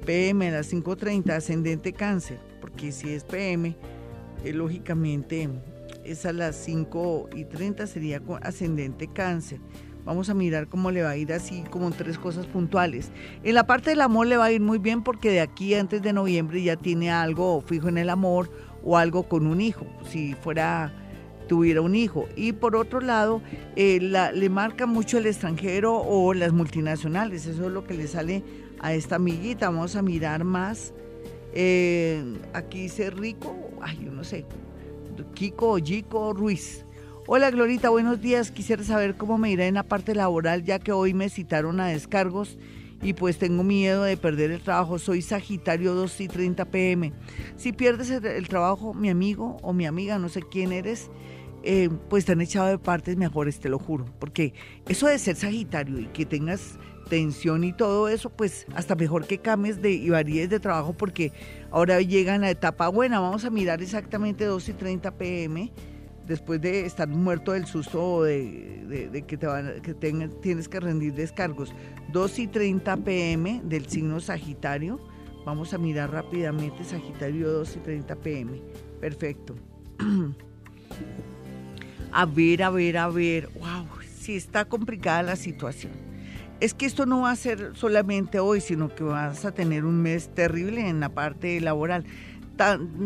PM 0.06 0.50
a 0.50 0.52
las 0.52 0.74
5.30, 0.74 1.32
ascendente 1.32 1.94
cáncer, 1.94 2.40
porque 2.60 2.92
si 2.92 3.12
es 3.12 3.24
PM, 3.24 3.78
eh, 4.44 4.54
lógicamente 4.54 5.48
es 6.04 6.26
a 6.26 6.34
las 6.34 6.68
5.30 6.68 7.88
sería 7.88 8.22
ascendente 8.42 9.08
cáncer. 9.08 9.60
Vamos 10.04 10.30
a 10.30 10.34
mirar 10.34 10.68
cómo 10.68 10.92
le 10.92 11.04
va 11.04 11.12
a 11.12 11.18
ir 11.18 11.32
así 11.32 11.64
como 11.70 11.92
tres 11.92 12.18
cosas 12.18 12.48
puntuales. 12.48 13.12
En 13.44 13.54
la 13.54 13.68
parte 13.68 13.92
del 13.92 14.02
amor 14.02 14.28
le 14.28 14.36
va 14.36 14.46
a 14.46 14.52
ir 14.52 14.60
muy 14.60 14.80
bien 14.80 15.04
porque 15.04 15.30
de 15.30 15.42
aquí 15.42 15.76
antes 15.76 16.02
de 16.02 16.12
noviembre 16.12 16.62
ya 16.62 16.76
tiene 16.76 17.12
algo 17.12 17.62
fijo 17.62 17.88
en 17.88 18.00
el 18.00 18.10
amor 18.10 18.52
o 18.84 18.98
algo 18.98 19.30
con 19.30 19.46
un 19.46 19.62
hijo, 19.62 19.86
si 20.10 20.34
fuera 20.34 20.92
tuviera 21.52 21.82
un 21.82 21.96
hijo. 21.96 22.30
Y 22.38 22.54
por 22.54 22.78
otro 22.78 23.02
lado, 23.02 23.42
eh, 23.76 24.00
le 24.00 24.50
marca 24.50 24.86
mucho 24.86 25.18
el 25.18 25.26
extranjero 25.26 25.98
o 25.98 26.34
las 26.34 26.54
multinacionales. 26.54 27.46
Eso 27.46 27.66
es 27.66 27.72
lo 27.74 27.84
que 27.84 27.94
le 27.94 28.08
sale 28.08 28.42
a 28.80 28.94
esta 28.94 29.18
amiguita. 29.18 29.70
Vamos 29.70 29.98
a 29.98 30.02
mirar 30.02 30.46
más. 30.46 30.94
Eh, 31.54 32.24
aquí 32.54 32.84
dice 32.84 33.10
Rico, 33.10 33.54
ay, 33.82 34.00
yo 34.06 34.14
no 34.14 34.24
sé, 34.24 34.46
Kiko 35.34 35.82
o 36.12 36.34
Ruiz. 36.34 36.86
Hola 37.28 37.52
Glorita, 37.52 37.90
buenos 37.90 38.22
días. 38.22 38.50
Quisiera 38.50 38.86
saber 38.86 39.18
cómo 39.18 39.38
me 39.38 39.52
irá 39.52 39.68
en 39.68 39.74
la 39.74 39.84
parte 39.84 40.16
laboral 40.16 40.64
ya 40.64 40.80
que 40.80 40.94
hoy 40.94 41.14
me 41.14 41.28
citaron 41.28 41.82
a 41.82 41.88
descargos 41.88 42.58
y 43.02 43.12
pues 43.12 43.38
tengo 43.38 43.64
miedo 43.64 44.04
de 44.04 44.16
perder 44.16 44.52
el 44.52 44.62
trabajo. 44.62 45.00
Soy 45.00 45.22
Sagitario 45.22 45.96
2 45.96 46.22
y 46.22 46.28
30 46.30 46.64
pm. 46.64 47.12
Si 47.58 47.74
pierdes 47.74 48.10
el 48.10 48.48
trabajo, 48.48 48.94
mi 48.94 49.10
amigo 49.10 49.58
o 49.64 49.74
mi 49.74 49.86
amiga, 49.86 50.18
no 50.18 50.30
sé 50.30 50.44
quién 50.50 50.72
eres, 50.72 51.10
eh, 51.64 51.90
pues 52.10 52.26
te 52.26 52.32
han 52.32 52.42
echado 52.42 52.68
de 52.68 52.78
partes 52.78 53.18
mejores, 53.18 53.60
te 53.60 53.70
lo 53.70 53.80
juro. 53.80 54.06
Porque 54.20 54.54
eso 54.88 55.08
de 55.08 55.20
ser 55.20 55.36
Sagitario 55.36 56.00
y 56.00 56.08
que 56.08 56.26
tengas 56.26 56.80
tensión 57.10 57.64
y 57.64 57.74
todo 57.74 58.08
eso, 58.08 58.30
pues 58.30 58.66
hasta 58.74 58.96
mejor 58.96 59.28
que 59.28 59.40
cambies 59.40 59.82
de, 59.82 59.92
y 59.92 60.10
varíes 60.10 60.50
de 60.50 60.60
trabajo 60.60 60.94
porque 60.94 61.34
ahora 61.70 62.02
llega 62.02 62.38
la 62.38 62.50
etapa 62.50 62.88
buena. 62.88 63.20
Vamos 63.20 63.44
a 63.46 63.50
mirar 63.50 63.82
exactamente 63.82 64.46
2 64.46 64.70
y 64.70 64.74
30 64.74 65.12
pm 65.18 65.72
después 66.26 66.62
de 66.62 66.86
estar 66.86 67.10
muerto 67.10 67.52
del 67.52 67.66
susto 67.66 68.02
o 68.02 68.24
de, 68.24 69.24
que, 69.28 69.38
te 69.38 69.46
van, 69.46 69.82
que 69.82 69.94
tienes 69.94 70.70
que 70.70 70.80
rendir 70.80 71.14
descargos. 71.14 71.74
2 72.14 72.40
y 72.40 72.48
30 72.48 72.98
pm 72.98 73.62
del 73.66 73.88
signo 73.88 74.20
Sagitario. 74.20 75.00
Vamos 75.46 75.74
a 75.74 75.78
mirar 75.78 76.12
rápidamente 76.12 76.84
Sagitario 76.84 77.52
2 77.52 77.76
y 77.76 77.80
30 77.80 78.16
pm. 78.16 78.62
Perfecto. 79.00 79.56
a 82.12 82.26
ver, 82.26 82.64
a 82.64 82.70
ver, 82.70 82.98
a 82.98 83.08
ver, 83.08 83.50
wow, 83.60 83.86
sí 84.20 84.36
está 84.36 84.66
complicada 84.66 85.24
la 85.24 85.36
situación. 85.36 85.94
Es 86.60 86.74
que 86.74 86.86
esto 86.86 87.06
no 87.06 87.22
va 87.22 87.32
a 87.32 87.36
ser 87.36 87.72
solamente 87.74 88.40
hoy, 88.40 88.62
sino 88.62 88.94
que 88.94 89.04
vas 89.04 89.46
a 89.46 89.52
tener 89.52 89.84
un 89.86 90.02
mes 90.02 90.30
terrible 90.34 90.88
en 90.88 91.00
la 91.00 91.10
parte 91.10 91.60
laboral. 91.60 92.06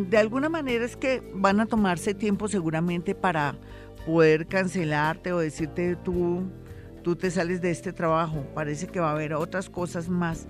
De 0.09 0.17
alguna 0.17 0.49
manera 0.49 0.83
es 0.83 0.97
que 0.97 1.23
van 1.33 1.61
a 1.61 1.65
tomarse 1.65 2.13
tiempo 2.13 2.49
seguramente 2.49 3.15
para 3.15 3.55
poder 4.05 4.47
cancelarte 4.47 5.31
o 5.31 5.39
decirte 5.39 5.95
tú, 5.95 6.43
tú 7.01 7.15
te 7.15 7.31
sales 7.31 7.61
de 7.61 7.71
este 7.71 7.93
trabajo. 7.93 8.45
Parece 8.53 8.87
que 8.87 8.99
va 8.99 9.09
a 9.09 9.13
haber 9.13 9.33
otras 9.33 9.69
cosas 9.69 10.09
más. 10.09 10.47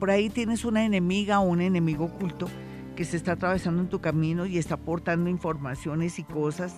por 0.00 0.10
ahí 0.10 0.28
tienes 0.28 0.64
una 0.64 0.84
enemiga 0.84 1.38
o 1.38 1.44
un 1.44 1.60
enemigo 1.60 2.06
oculto 2.06 2.48
que 2.96 3.04
se 3.04 3.16
está 3.16 3.32
atravesando 3.32 3.80
en 3.80 3.88
tu 3.88 4.00
camino 4.00 4.46
y 4.46 4.58
está 4.58 4.74
aportando 4.74 5.30
informaciones 5.30 6.18
y 6.18 6.24
cosas 6.24 6.74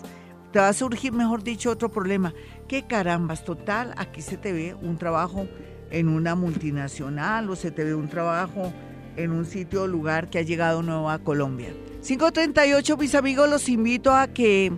te 0.55 0.61
va 0.61 0.69
a 0.69 0.73
surgir, 0.73 1.13
mejor 1.13 1.43
dicho, 1.43 1.69
otro 1.69 1.91
problema. 1.91 2.33
¿Qué 2.69 2.85
carambas? 2.85 3.45
Total, 3.45 3.93
aquí 3.97 4.23
se 4.23 4.37
te 4.37 4.53
ve 4.53 4.77
un 4.81 4.99
trabajo 4.99 5.49
en 5.91 6.09
una 6.09 6.37
multinacional 6.37 7.51
o 7.51 7.57
se 7.57 7.73
te 7.73 7.83
ve 7.83 7.93
un 7.93 8.09
trabajo 8.09 8.73
en 9.17 9.33
un 9.33 9.47
sitio 9.47 9.83
o 9.83 9.87
lugar 9.89 10.31
que 10.31 10.39
ha 10.39 10.43
llegado 10.43 10.81
nuevo 10.81 11.11
a 11.11 11.19
Colombia. 11.19 11.75
538, 12.07 12.97
mis 12.97 13.17
amigos, 13.17 13.51
los 13.51 13.69
invito 13.69 14.13
a 14.13 14.29
que 14.29 14.73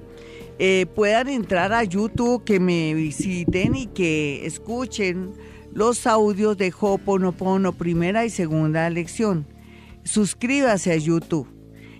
eh, 0.58 0.86
puedan 0.94 1.28
entrar 1.28 1.74
a 1.74 1.84
YouTube, 1.84 2.42
que 2.42 2.58
me 2.58 2.94
visiten 2.94 3.74
y 3.74 3.86
que 3.88 4.46
escuchen 4.46 5.34
los 5.74 6.06
audios 6.06 6.56
de 6.56 6.72
Hoponopono, 6.80 7.72
primera 7.74 8.24
y 8.24 8.30
segunda 8.30 8.88
lección. 8.88 9.46
Suscríbase 10.04 10.92
a 10.92 10.96
YouTube 10.96 11.54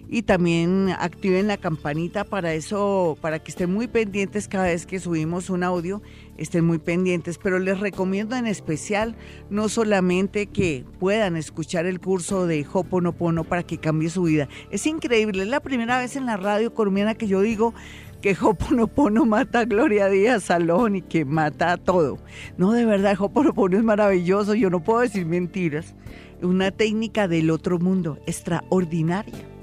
y 0.08 0.22
también 0.22 0.90
activen 0.98 1.48
la 1.48 1.56
campanita 1.56 2.24
para 2.24 2.54
eso, 2.54 3.18
para 3.20 3.38
que 3.40 3.50
estén 3.50 3.72
muy 3.72 3.88
pendientes 3.88 4.48
cada 4.48 4.66
vez 4.66 4.86
que 4.86 5.00
subimos 5.00 5.50
un 5.50 5.64
audio, 5.64 6.02
estén 6.36 6.64
muy 6.64 6.78
pendientes, 6.78 7.38
pero 7.38 7.58
les 7.58 7.80
recomiendo 7.80 8.36
en 8.36 8.46
especial 8.46 9.16
no 9.50 9.68
solamente 9.68 10.46
que 10.46 10.84
puedan 11.00 11.36
escuchar 11.36 11.86
el 11.86 12.00
curso 12.00 12.46
de 12.46 12.66
Hoponopono 12.72 13.44
para 13.44 13.64
que 13.64 13.78
cambie 13.78 14.10
su 14.10 14.22
vida. 14.22 14.48
Es 14.70 14.86
increíble, 14.86 15.42
es 15.42 15.48
la 15.48 15.60
primera 15.60 15.98
vez 15.98 16.16
en 16.16 16.26
la 16.26 16.36
radio 16.36 16.72
colombiana 16.72 17.14
que 17.14 17.26
yo 17.26 17.40
digo 17.40 17.74
que 18.22 18.36
Hoponopono 18.40 19.26
mata 19.26 19.60
a 19.60 19.64
Gloria 19.64 20.08
Díaz 20.08 20.44
Salón 20.44 20.96
y 20.96 21.02
que 21.02 21.24
mata 21.24 21.72
a 21.72 21.76
todo. 21.76 22.18
No, 22.56 22.72
de 22.72 22.84
verdad, 22.84 23.16
Hoponopono 23.18 23.76
es 23.76 23.84
maravilloso, 23.84 24.54
yo 24.54 24.70
no 24.70 24.82
puedo 24.82 25.00
decir 25.00 25.26
mentiras. 25.26 25.94
Una 26.42 26.70
técnica 26.70 27.28
del 27.28 27.50
otro 27.50 27.78
mundo, 27.78 28.18
extraordinaria 28.26 29.55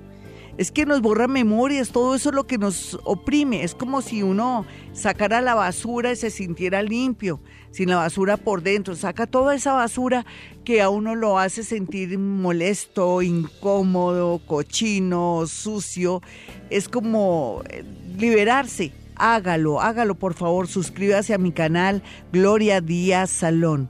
es 0.58 0.72
que 0.72 0.86
nos 0.86 1.01
borra 1.01 1.28
memorias, 1.28 1.89
todo 1.89 2.14
eso 2.14 2.30
es 2.30 2.36
lo 2.36 2.45
que 2.45 2.58
nos 2.58 2.99
oprime. 3.06 3.64
Es 3.64 3.74
como 3.74 4.01
si 4.01 4.22
uno 4.22 4.66
sacara 4.91 5.41
la 5.41 5.56
basura 5.56 6.12
y 6.12 6.16
se 6.16 6.30
sintiera 6.30 6.84
limpio, 6.84 7.39
sin 7.72 7.89
la 7.89 7.97
basura 7.97 8.38
por 8.38 8.62
dentro. 8.62 8.95
Saca 8.95 9.26
toda 9.26 9.56
esa 9.56 9.74
basura 9.74 10.26
que 10.64 10.82
a 10.82 10.89
uno 10.89 11.16
lo 11.16 11.39
hace 11.39 11.64
sentir 11.64 12.18
molesto, 12.20 13.22
incómodo, 13.24 14.41
cochino, 14.45 15.45
sucio. 15.47 16.22
Es 16.70 16.88
como 16.88 17.64
eh, 17.70 17.84
liberarse. 18.18 18.93
Hágalo, 19.16 19.82
hágalo 19.82 20.16
por 20.16 20.36
favor. 20.36 20.68
Suscríbase 20.68 21.34
a 21.34 21.39
mi 21.39 21.51
canal 21.51 22.04
Gloria 22.32 22.80
Díaz 22.80 23.32
Salón, 23.32 23.89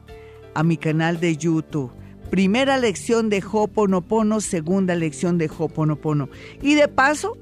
a 0.54 0.64
mi 0.64 0.78
canal 0.78 1.20
de 1.20 1.36
YouTube 1.36 1.92
Primera 2.34 2.80
lección 2.80 3.30
de 3.30 3.44
Hoponopono, 3.48 4.42
segunda 4.42 4.96
lección 4.96 5.38
de 5.38 5.52
Hoponopono. 5.56 6.30
Y 6.64 6.74
de 6.74 6.88
paso, 6.88 7.38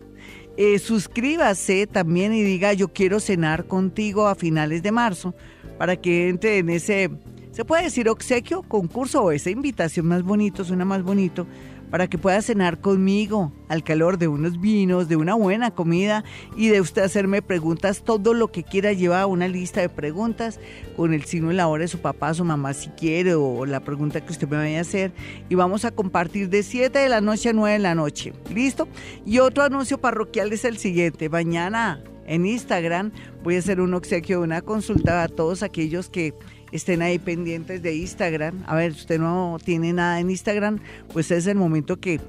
eh, 0.57 0.79
suscríbase 0.79 1.87
también 1.87 2.33
y 2.33 2.41
diga 2.41 2.73
yo 2.73 2.89
quiero 2.89 3.21
cenar 3.21 3.67
contigo 3.67 4.27
a 4.27 4.35
finales 4.35 4.83
de 4.83 4.91
marzo 4.91 5.33
para 5.77 5.95
que 5.95 6.27
entre 6.27 6.57
en 6.57 6.69
ese, 6.69 7.09
se 7.53 7.63
puede 7.63 7.83
decir 7.83 8.09
obsequio, 8.09 8.63
concurso 8.63 9.23
o 9.23 9.31
esa 9.31 9.49
invitación 9.49 10.07
más 10.07 10.23
bonito, 10.23 10.65
suena 10.65 10.83
más 10.83 11.03
bonito 11.03 11.47
para 11.91 12.07
que 12.07 12.17
pueda 12.17 12.41
cenar 12.41 12.79
conmigo 12.79 13.51
al 13.67 13.83
calor 13.83 14.17
de 14.17 14.27
unos 14.27 14.59
vinos, 14.59 15.09
de 15.09 15.17
una 15.17 15.35
buena 15.35 15.71
comida 15.71 16.23
y 16.55 16.69
de 16.69 16.81
usted 16.81 17.03
hacerme 17.03 17.41
preguntas, 17.41 18.01
todo 18.03 18.33
lo 18.33 18.51
que 18.51 18.63
quiera 18.63 18.93
lleva 18.93 19.25
una 19.25 19.47
lista 19.47 19.81
de 19.81 19.89
preguntas 19.89 20.59
con 20.95 21.13
el 21.13 21.25
signo 21.25 21.51
y 21.51 21.55
la 21.55 21.67
hora 21.67 21.83
de 21.83 21.89
su 21.89 21.99
papá, 21.99 22.33
su 22.33 22.45
mamá 22.45 22.73
si 22.73 22.89
quiere 22.89 23.35
o 23.35 23.65
la 23.65 23.81
pregunta 23.81 24.21
que 24.21 24.31
usted 24.31 24.47
me 24.47 24.57
vaya 24.57 24.79
a 24.79 24.81
hacer 24.81 25.11
y 25.49 25.55
vamos 25.55 25.85
a 25.85 25.91
compartir 25.91 26.49
de 26.49 26.63
7 26.63 26.97
de 26.97 27.09
la 27.09 27.21
noche 27.21 27.49
a 27.49 27.53
9 27.53 27.73
de 27.73 27.79
la 27.79 27.93
noche. 27.93 28.33
¿Listo? 28.53 28.87
Y 29.25 29.39
otro 29.39 29.63
anuncio 29.63 29.99
parroquial 29.99 30.53
es 30.53 30.63
el 30.63 30.77
siguiente. 30.77 31.29
Mañana 31.29 32.01
en 32.25 32.45
Instagram 32.45 33.11
voy 33.43 33.57
a 33.57 33.59
hacer 33.59 33.81
un 33.81 33.93
obsequio, 33.93 34.41
una 34.41 34.61
consulta 34.61 35.23
a 35.23 35.27
todos 35.27 35.63
aquellos 35.63 36.09
que 36.09 36.33
estén 36.71 37.01
ahí 37.01 37.19
pendientes 37.19 37.81
de 37.81 37.95
Instagram. 37.95 38.63
A 38.67 38.75
ver, 38.75 38.91
usted 38.91 39.19
no 39.19 39.57
tiene 39.63 39.93
nada 39.93 40.19
en 40.19 40.29
Instagram, 40.29 40.79
pues 41.11 41.31
es 41.31 41.47
el 41.47 41.55
momento 41.55 41.99
que 41.99 42.19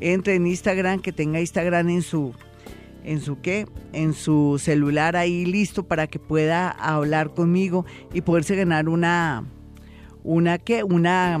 entre 0.00 0.34
en 0.34 0.46
Instagram, 0.46 1.00
que 1.00 1.12
tenga 1.12 1.40
Instagram 1.40 1.88
en 1.90 2.02
su 2.02 2.34
en 3.04 3.20
su 3.20 3.40
qué, 3.40 3.66
en 3.92 4.14
su 4.14 4.60
celular 4.60 5.16
ahí 5.16 5.44
listo 5.44 5.82
para 5.84 6.06
que 6.06 6.20
pueda 6.20 6.70
hablar 6.70 7.34
conmigo 7.34 7.84
y 8.12 8.20
poderse 8.20 8.54
ganar 8.56 8.88
una 8.88 9.44
una 10.22 10.58
qué, 10.58 10.84
una 10.84 11.38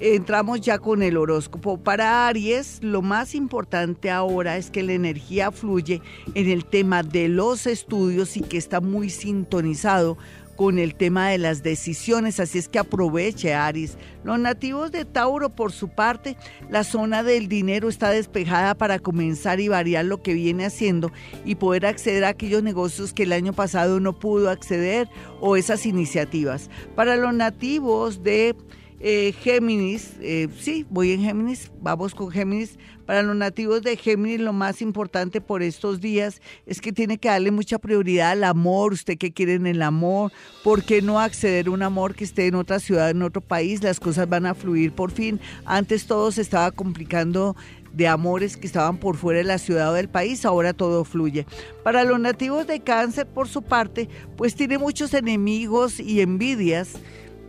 entramos 0.00 0.60
ya 0.60 0.78
con 0.78 1.02
el 1.02 1.16
horóscopo. 1.16 1.78
Para 1.78 2.26
Aries, 2.26 2.78
lo 2.82 3.02
más 3.02 3.34
importante 3.34 4.10
ahora 4.10 4.56
es 4.56 4.70
que 4.70 4.82
la 4.82 4.94
energía 4.94 5.52
fluye 5.52 6.00
en 6.34 6.48
el 6.48 6.64
tema 6.64 7.02
de 7.02 7.28
los 7.28 7.66
estudios 7.66 8.36
y 8.36 8.40
que 8.40 8.56
está 8.56 8.80
muy 8.80 9.10
sintonizado 9.10 10.16
con 10.56 10.78
el 10.78 10.94
tema 10.94 11.30
de 11.30 11.38
las 11.38 11.62
decisiones, 11.62 12.38
así 12.38 12.58
es 12.58 12.68
que 12.68 12.78
aproveche 12.78 13.54
Aries. 13.54 13.96
Los 14.24 14.38
nativos 14.38 14.92
de 14.92 15.06
Tauro, 15.06 15.48
por 15.48 15.72
su 15.72 15.88
parte, 15.88 16.36
la 16.68 16.84
zona 16.84 17.22
del 17.22 17.48
dinero 17.48 17.88
está 17.88 18.10
despejada 18.10 18.74
para 18.74 18.98
comenzar 18.98 19.58
y 19.58 19.68
variar 19.68 20.04
lo 20.04 20.22
que 20.22 20.34
viene 20.34 20.66
haciendo 20.66 21.12
y 21.46 21.54
poder 21.54 21.86
acceder 21.86 22.26
a 22.26 22.28
aquellos 22.28 22.62
negocios 22.62 23.14
que 23.14 23.22
el 23.22 23.32
año 23.32 23.54
pasado 23.54 24.00
no 24.00 24.18
pudo 24.18 24.50
acceder 24.50 25.08
o 25.40 25.56
esas 25.56 25.86
iniciativas. 25.86 26.68
Para 26.94 27.16
los 27.16 27.32
nativos 27.32 28.22
de 28.22 28.54
eh, 29.02 29.32
Géminis, 29.32 30.12
eh, 30.20 30.48
sí, 30.58 30.86
voy 30.90 31.12
en 31.12 31.22
Géminis, 31.22 31.72
vamos 31.80 32.14
con 32.14 32.30
Géminis. 32.30 32.78
Para 33.06 33.22
los 33.22 33.34
nativos 33.34 33.82
de 33.82 33.96
Géminis, 33.96 34.40
lo 34.40 34.52
más 34.52 34.82
importante 34.82 35.40
por 35.40 35.62
estos 35.62 36.00
días 36.00 36.40
es 36.66 36.80
que 36.80 36.92
tiene 36.92 37.18
que 37.18 37.28
darle 37.28 37.50
mucha 37.50 37.78
prioridad 37.78 38.32
al 38.32 38.44
amor. 38.44 38.92
Usted 38.92 39.16
que 39.16 39.32
quiere 39.32 39.54
en 39.54 39.66
el 39.66 39.80
amor, 39.82 40.32
¿por 40.62 40.84
qué 40.84 41.00
no 41.00 41.18
acceder 41.18 41.66
a 41.66 41.70
un 41.70 41.82
amor 41.82 42.14
que 42.14 42.24
esté 42.24 42.46
en 42.46 42.54
otra 42.54 42.78
ciudad, 42.78 43.10
en 43.10 43.22
otro 43.22 43.40
país? 43.40 43.82
Las 43.82 43.98
cosas 43.98 44.28
van 44.28 44.44
a 44.44 44.54
fluir 44.54 44.92
por 44.92 45.10
fin. 45.10 45.40
Antes 45.64 46.06
todo 46.06 46.30
se 46.30 46.42
estaba 46.42 46.70
complicando 46.70 47.56
de 47.94 48.06
amores 48.06 48.56
que 48.56 48.66
estaban 48.66 48.98
por 48.98 49.16
fuera 49.16 49.38
de 49.38 49.44
la 49.44 49.58
ciudad 49.58 49.90
o 49.90 49.94
del 49.94 50.08
país, 50.08 50.44
ahora 50.44 50.72
todo 50.72 51.04
fluye. 51.04 51.46
Para 51.82 52.04
los 52.04 52.20
nativos 52.20 52.66
de 52.66 52.80
cáncer, 52.80 53.26
por 53.26 53.48
su 53.48 53.62
parte, 53.62 54.08
pues 54.36 54.54
tiene 54.54 54.78
muchos 54.78 55.14
enemigos 55.14 55.98
y 55.98 56.20
envidias 56.20 57.00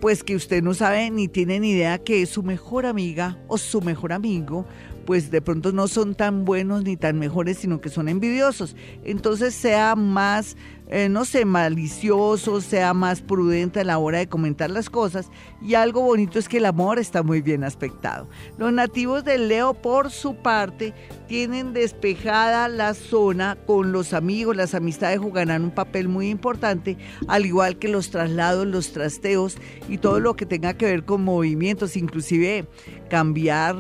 pues 0.02 0.24
que 0.24 0.36
usted 0.36 0.64
no 0.64 0.74
sabe 0.74 1.12
ni 1.12 1.28
tiene 1.28 1.60
ni 1.60 1.72
idea 1.72 2.00
que 2.00 2.24
es 2.24 2.30
su 2.30 2.42
mejor 2.42 2.88
amiga 2.88 3.38
o 3.48 3.60
su 3.60 3.82
mejor 3.82 4.12
amigo, 4.12 4.66
pues 5.06 5.32
de 5.32 5.42
pronto 5.42 5.72
no 5.72 5.88
son 5.88 6.16
tan 6.16 6.46
buenos 6.46 6.84
ni 6.84 6.98
tan 6.98 7.20
mejores, 7.20 7.58
sino 7.58 7.82
que 7.82 7.90
son 7.90 8.10
envidiosos. 8.10 8.76
Entonces 9.04 9.54
sea 9.54 9.96
más 9.96 10.56
eh, 10.94 11.08
no 11.08 11.24
sé, 11.24 11.46
malicioso, 11.46 12.60
sea 12.60 12.94
más 12.94 13.22
prudente 13.22 13.80
a 13.80 13.86
la 13.86 13.98
hora 13.98 14.18
de 14.18 14.28
comentar 14.28 14.70
las 14.70 14.90
cosas. 14.90 15.30
Y 15.62 15.76
algo 15.76 16.02
bonito 16.02 16.38
es 16.38 16.50
que 16.50 16.58
el 16.58 16.66
amor 16.66 17.00
está 17.00 17.24
muy 17.24 17.42
bien 17.42 17.64
aspectado. 17.64 18.28
Los 18.58 18.74
nativos 18.74 19.24
de 19.24 19.38
Leo, 19.38 19.74
por 19.74 20.12
su 20.12 20.36
parte, 20.36 20.94
tienen 21.30 21.72
despejada 21.72 22.68
la 22.68 22.94
zona 22.94 23.58
con 23.66 23.94
los 23.94 24.12
amigos, 24.12 24.58
las 24.58 24.76
amistades 24.76 25.20
jugarán 25.20 25.64
un 25.64 25.72
papel 25.72 26.10
muy 26.10 26.28
importante, 26.28 26.98
al 27.30 27.46
igual 27.46 27.80
que 27.80 27.88
los 27.88 28.10
traslados, 28.10 28.68
los 28.68 28.92
trasteos 28.92 29.56
y 29.88 29.98
todo 29.98 30.20
lo 30.20 30.36
que 30.36 30.46
tenga 30.46 30.74
que 30.74 30.88
ver 30.88 31.06
con 31.06 31.24
movimientos, 31.24 31.96
inclusive 31.96 32.68
cambiar 33.10 33.78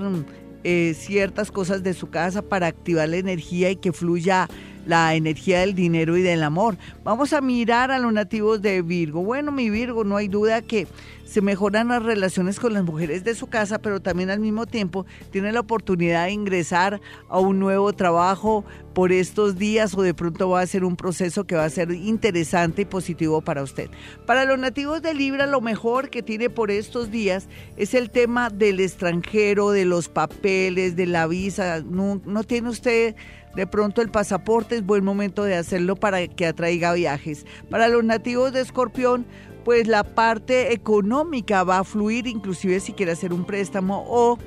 eh, 0.63 0.93
ciertas 0.97 1.51
cosas 1.51 1.83
de 1.83 1.93
su 1.93 2.09
casa 2.09 2.41
para 2.41 2.67
activar 2.67 3.09
la 3.09 3.17
energía 3.17 3.69
y 3.71 3.75
que 3.75 3.91
fluya 3.91 4.47
la 4.85 5.15
energía 5.15 5.59
del 5.61 5.75
dinero 5.75 6.17
y 6.17 6.21
del 6.21 6.43
amor. 6.43 6.77
Vamos 7.03 7.33
a 7.33 7.41
mirar 7.41 7.91
a 7.91 7.99
los 7.99 8.13
nativos 8.13 8.61
de 8.61 8.81
Virgo. 8.81 9.23
Bueno, 9.23 9.51
mi 9.51 9.69
Virgo, 9.69 10.03
no 10.03 10.17
hay 10.17 10.27
duda 10.27 10.61
que 10.61 10.87
se 11.31 11.39
mejoran 11.39 11.87
las 11.87 12.03
relaciones 12.03 12.59
con 12.59 12.73
las 12.73 12.83
mujeres 12.83 13.23
de 13.23 13.35
su 13.35 13.47
casa, 13.47 13.79
pero 13.79 14.01
también 14.01 14.29
al 14.29 14.41
mismo 14.41 14.65
tiempo 14.65 15.05
tiene 15.31 15.53
la 15.53 15.61
oportunidad 15.61 16.25
de 16.25 16.33
ingresar 16.33 16.99
a 17.29 17.39
un 17.39 17.57
nuevo 17.57 17.93
trabajo 17.93 18.65
por 18.93 19.13
estos 19.13 19.57
días 19.57 19.93
o 19.95 20.01
de 20.01 20.13
pronto 20.13 20.49
va 20.49 20.59
a 20.59 20.67
ser 20.67 20.83
un 20.83 20.97
proceso 20.97 21.45
que 21.45 21.55
va 21.55 21.63
a 21.63 21.69
ser 21.69 21.91
interesante 21.91 22.81
y 22.81 22.85
positivo 22.85 23.39
para 23.39 23.63
usted. 23.63 23.89
Para 24.25 24.43
los 24.43 24.59
nativos 24.59 25.01
de 25.01 25.13
Libra, 25.13 25.47
lo 25.47 25.61
mejor 25.61 26.09
que 26.09 26.21
tiene 26.21 26.49
por 26.49 26.69
estos 26.69 27.11
días 27.11 27.47
es 27.77 27.93
el 27.93 28.09
tema 28.09 28.49
del 28.49 28.81
extranjero, 28.81 29.71
de 29.71 29.85
los 29.85 30.09
papeles, 30.09 30.97
de 30.97 31.05
la 31.05 31.27
visa. 31.27 31.81
No, 31.81 32.21
no 32.25 32.43
tiene 32.43 32.67
usted 32.67 33.15
de 33.55 33.67
pronto 33.67 34.01
el 34.01 34.09
pasaporte 34.09 34.75
es 34.75 34.85
buen 34.85 35.03
momento 35.03 35.43
de 35.43 35.55
hacerlo 35.55 35.95
para 35.95 36.27
que 36.27 36.45
atraiga 36.45 36.93
viajes. 36.93 37.45
Para 37.69 37.87
los 37.87 38.03
nativos 38.03 38.53
de 38.53 38.61
Escorpión, 38.61 39.25
pues 39.63 39.87
la 39.87 40.03
parte 40.03 40.73
económica 40.73 41.63
va 41.63 41.79
a 41.79 41.83
fluir, 41.83 42.27
inclusive 42.27 42.79
si 42.79 42.93
quiere 42.93 43.11
hacer 43.11 43.33
un 43.33 43.45
préstamo 43.45 44.03
o 44.07 44.37